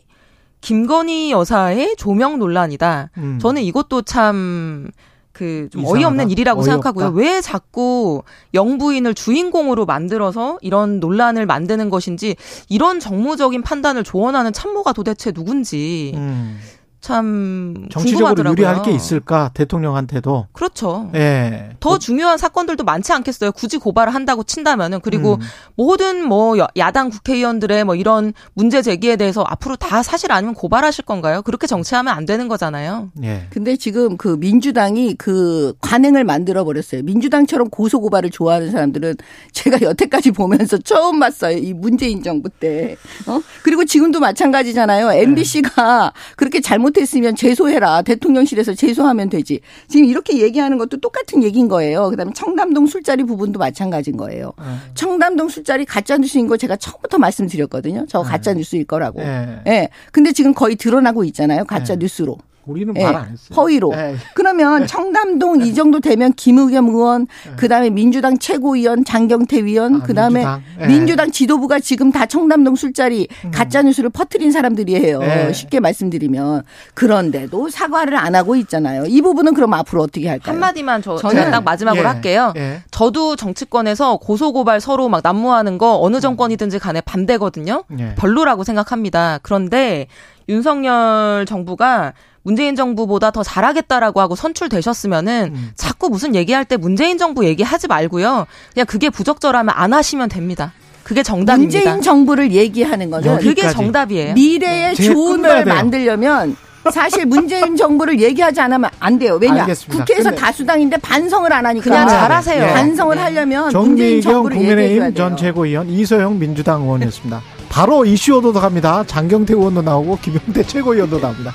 김건희 0.62 1.32
여사의 1.32 1.98
조명 1.98 2.40
논란이다. 2.40 3.10
음. 3.18 3.40
저는 3.42 3.64
이것도 3.64 4.04
참 4.04 4.90
그좀 5.34 5.84
어이없는 5.86 6.30
일이라고 6.30 6.62
어이없다. 6.62 6.72
생각하고요. 6.72 7.10
왜 7.10 7.42
자꾸 7.42 8.24
영부인을 8.54 9.14
주인공으로 9.14 9.86
만들어서 9.86 10.60
이런 10.62 11.02
논란을 11.02 11.46
만드는 11.46 11.90
것인지 11.90 12.38
이런 12.70 13.02
정무적인 13.02 13.64
판단을 13.64 14.06
조언하는 14.06 14.54
참모가 14.54 14.94
도대체 14.94 15.34
누군지 15.34 16.14
음. 16.16 16.58
참 17.02 17.88
정치적으로 17.92 18.36
궁금하더라고요. 18.36 18.52
유리할 18.52 18.84
게 18.84 18.92
있을까 18.92 19.50
대통령한테도 19.56 20.48
그렇죠. 20.54 21.10
예. 21.16 21.72
더 21.80 21.98
중요한 21.98 22.38
사건들도 22.38 22.84
많지 22.84 23.12
않겠어요. 23.12 23.52
굳이 23.54 23.78
고발을 23.78 24.14
한다고 24.14 24.44
친다면은 24.44 25.00
그리고 25.02 25.34
음. 25.34 25.40
모든 25.76 26.24
뭐 26.24 26.56
야당 26.78 27.10
국회의원들의 27.10 27.86
뭐 27.86 27.96
이런 27.96 28.34
문제 28.54 28.84
제기에 28.84 29.16
대해서 29.16 29.42
앞으로 29.42 29.78
다 29.78 30.04
사실 30.04 30.32
아니면 30.32 30.54
고발하실 30.54 31.06
건가요? 31.06 31.42
그렇게 31.42 31.66
정치하면 31.66 32.14
안 32.14 32.28
되는 32.28 32.48
거잖아요. 32.48 33.10
예. 33.24 33.48
근데 33.50 33.76
지금 33.78 34.16
그 34.16 34.38
민주당이 34.40 35.16
그 35.16 35.74
관행을 35.82 36.24
만들어 36.24 36.64
버렸어요. 36.64 37.02
민주당처럼 37.02 37.72
고소 37.72 38.00
고발을 38.00 38.30
좋아하는 38.30 38.70
사람들은 38.70 39.16
제가 39.54 39.82
여태까지 39.82 40.32
보면서 40.32 40.78
처음 40.78 41.20
봤어요. 41.20 41.58
이 41.58 41.74
문재인 41.74 42.22
정부 42.22 42.50
때. 42.50 42.96
어? 43.26 43.42
그리고 43.64 43.86
지금도 43.86 44.20
마찬가지잖아요. 44.20 45.14
MBC가 45.14 46.14
네. 46.14 46.36
그렇게 46.36 46.62
잘못 46.62 46.91
잘못했으면 46.92 47.36
제소해라. 47.36 48.02
대통령실에서 48.04 48.74
제소하면 48.74 49.30
되지. 49.30 49.62
지금 49.88 50.06
이렇게 50.06 50.40
얘기하는 50.40 50.78
것도 50.78 51.00
똑같은 51.00 51.44
얘기인 51.44 51.68
거예요. 51.68 52.10
그다음에 52.10 52.32
청담동 52.34 52.86
술자리 52.88 53.24
부분도 53.24 53.60
마찬가지인 53.60 54.18
거예요. 54.18 54.54
네. 54.60 54.66
청담동 54.94 55.50
술자리 55.50 55.86
가짜 55.86 56.18
뉴스인 56.18 56.48
거 56.48 56.58
제가 56.58 56.76
처음부터 56.76 57.18
말씀드렸거든요. 57.18 58.06
저 58.08 58.24
네. 58.24 58.30
가짜 58.30 58.54
뉴스일 58.54 58.86
거라고. 58.86 59.22
예. 59.22 59.26
네. 59.26 59.62
네. 59.66 59.90
근데 60.12 60.32
지금 60.32 60.54
거의 60.54 60.76
드러나고 60.76 61.24
있잖아요. 61.26 61.66
가짜 61.66 61.96
네. 61.96 62.00
뉴스로. 62.00 62.38
우리는 62.66 62.94
네. 62.94 63.04
말안 63.04 63.30
했어요. 63.32 63.56
허위로. 63.56 63.90
네. 63.96 64.16
그러면 64.34 64.86
청담동 64.86 65.62
이 65.62 65.74
정도 65.74 66.00
되면 66.00 66.34
김의겸 66.34 66.90
의원, 66.90 67.28
네. 67.46 67.56
그다음에 67.56 67.90
민주당 67.90 68.38
최고위원 68.38 69.04
장경태 69.04 69.66
위원, 69.66 69.96
아, 69.96 70.04
그다음에 70.04 70.40
민주당. 70.40 70.64
네. 70.78 70.88
민주당. 70.88 71.32
지도부가 71.32 71.80
지금 71.80 72.12
다 72.12 72.26
청담동 72.26 72.76
술자리 72.76 73.28
음. 73.46 73.52
가짜 73.52 73.82
뉴스를 73.82 74.10
퍼뜨린 74.10 74.52
사람들이에요. 74.52 75.20
네. 75.20 75.54
쉽게 75.54 75.80
말씀드리면 75.80 76.64
그런데도 76.94 77.70
사과를 77.70 78.18
안 78.18 78.36
하고 78.36 78.56
있잖아요. 78.58 79.06
이 79.06 79.22
부분은 79.22 79.54
그럼 79.54 79.74
앞으로 79.74 80.02
어떻게 80.02 80.28
할까요? 80.28 80.54
한마디만 80.54 81.02
저, 81.02 81.16
저는 81.18 81.52
딱 81.52 81.64
마지막으로 81.64 82.04
예. 82.04 82.08
할게요. 82.08 82.54
예. 82.58 82.82
저도 82.92 83.36
정치권에서 83.36 84.18
고소고발 84.18 84.82
서로 84.82 85.10
막 85.10 85.22
난무하는 85.24 85.78
거 85.78 86.00
어느 86.02 86.20
정권이든지 86.20 86.80
간에 86.80 87.02
반대거든요. 87.02 87.84
예. 88.00 88.16
별로라고 88.16 88.64
생각합니다. 88.64 89.40
그런데 89.42 90.08
윤석열 90.50 91.46
정부가 91.48 92.14
문재인 92.44 92.76
정부보다 92.76 93.32
더 93.32 93.44
잘하겠다라고 93.44 94.20
하고 94.20 94.36
선출되셨으면은 94.36 95.52
음. 95.54 95.72
자꾸 95.76 96.10
무슨 96.10 96.36
얘기할 96.36 96.66
때 96.66 96.78
문재인 96.78 97.18
정부 97.18 97.46
얘기하지 97.46 97.88
말고요. 97.88 98.48
그냥 98.74 98.86
그게 98.88 99.10
부적절하면 99.10 99.74
안 99.76 99.94
하시면 99.94 100.30
됩니다. 100.30 100.74
그게 101.04 101.24
정답입니다. 101.24 101.80
문재인 101.80 102.02
정부를 102.02 102.52
얘기하는 102.52 103.10
거는 103.10 103.40
그게 103.40 103.70
정답이에요. 103.70 104.34
미래에 104.34 104.94
네. 104.94 105.04
좋은 105.04 105.42
걸 105.42 105.64
돼요. 105.66 105.76
만들려면 105.76 106.56
사실 106.92 107.26
문재인 107.26 107.76
정부를 107.76 108.20
얘기하지 108.20 108.60
않으면 108.62 108.90
안 109.00 109.20
돼요. 109.20 109.38
왜냐? 109.40 109.62
알겠습니다. 109.62 110.04
국회에서. 110.06 110.32
다수당인데 110.32 110.98
반성을 110.98 111.52
안 111.52 111.66
하니까. 111.66 111.84
그냥 111.84 112.08
잘하세요. 112.08 112.66
네. 112.66 112.74
반성을 112.74 113.16
네. 113.16 113.22
하려면 113.22 113.72
문재인 113.72 114.22
정부를 114.22 114.58
국민의힘 114.58 115.14
전 115.14 115.38
최고위원 115.38 115.90
이소영 115.90 116.40
민주당 116.40 116.82
의원이었습니다. 116.84 117.42
바로 117.70 118.06
이슈 118.06 118.38
오도독합니다. 118.38 119.04
장경태 119.06 119.54
의원도 119.54 119.82
나오고 119.84 120.20
김용태 120.22 120.64
최고위원도 120.64 121.20
나옵니다. 121.20 121.54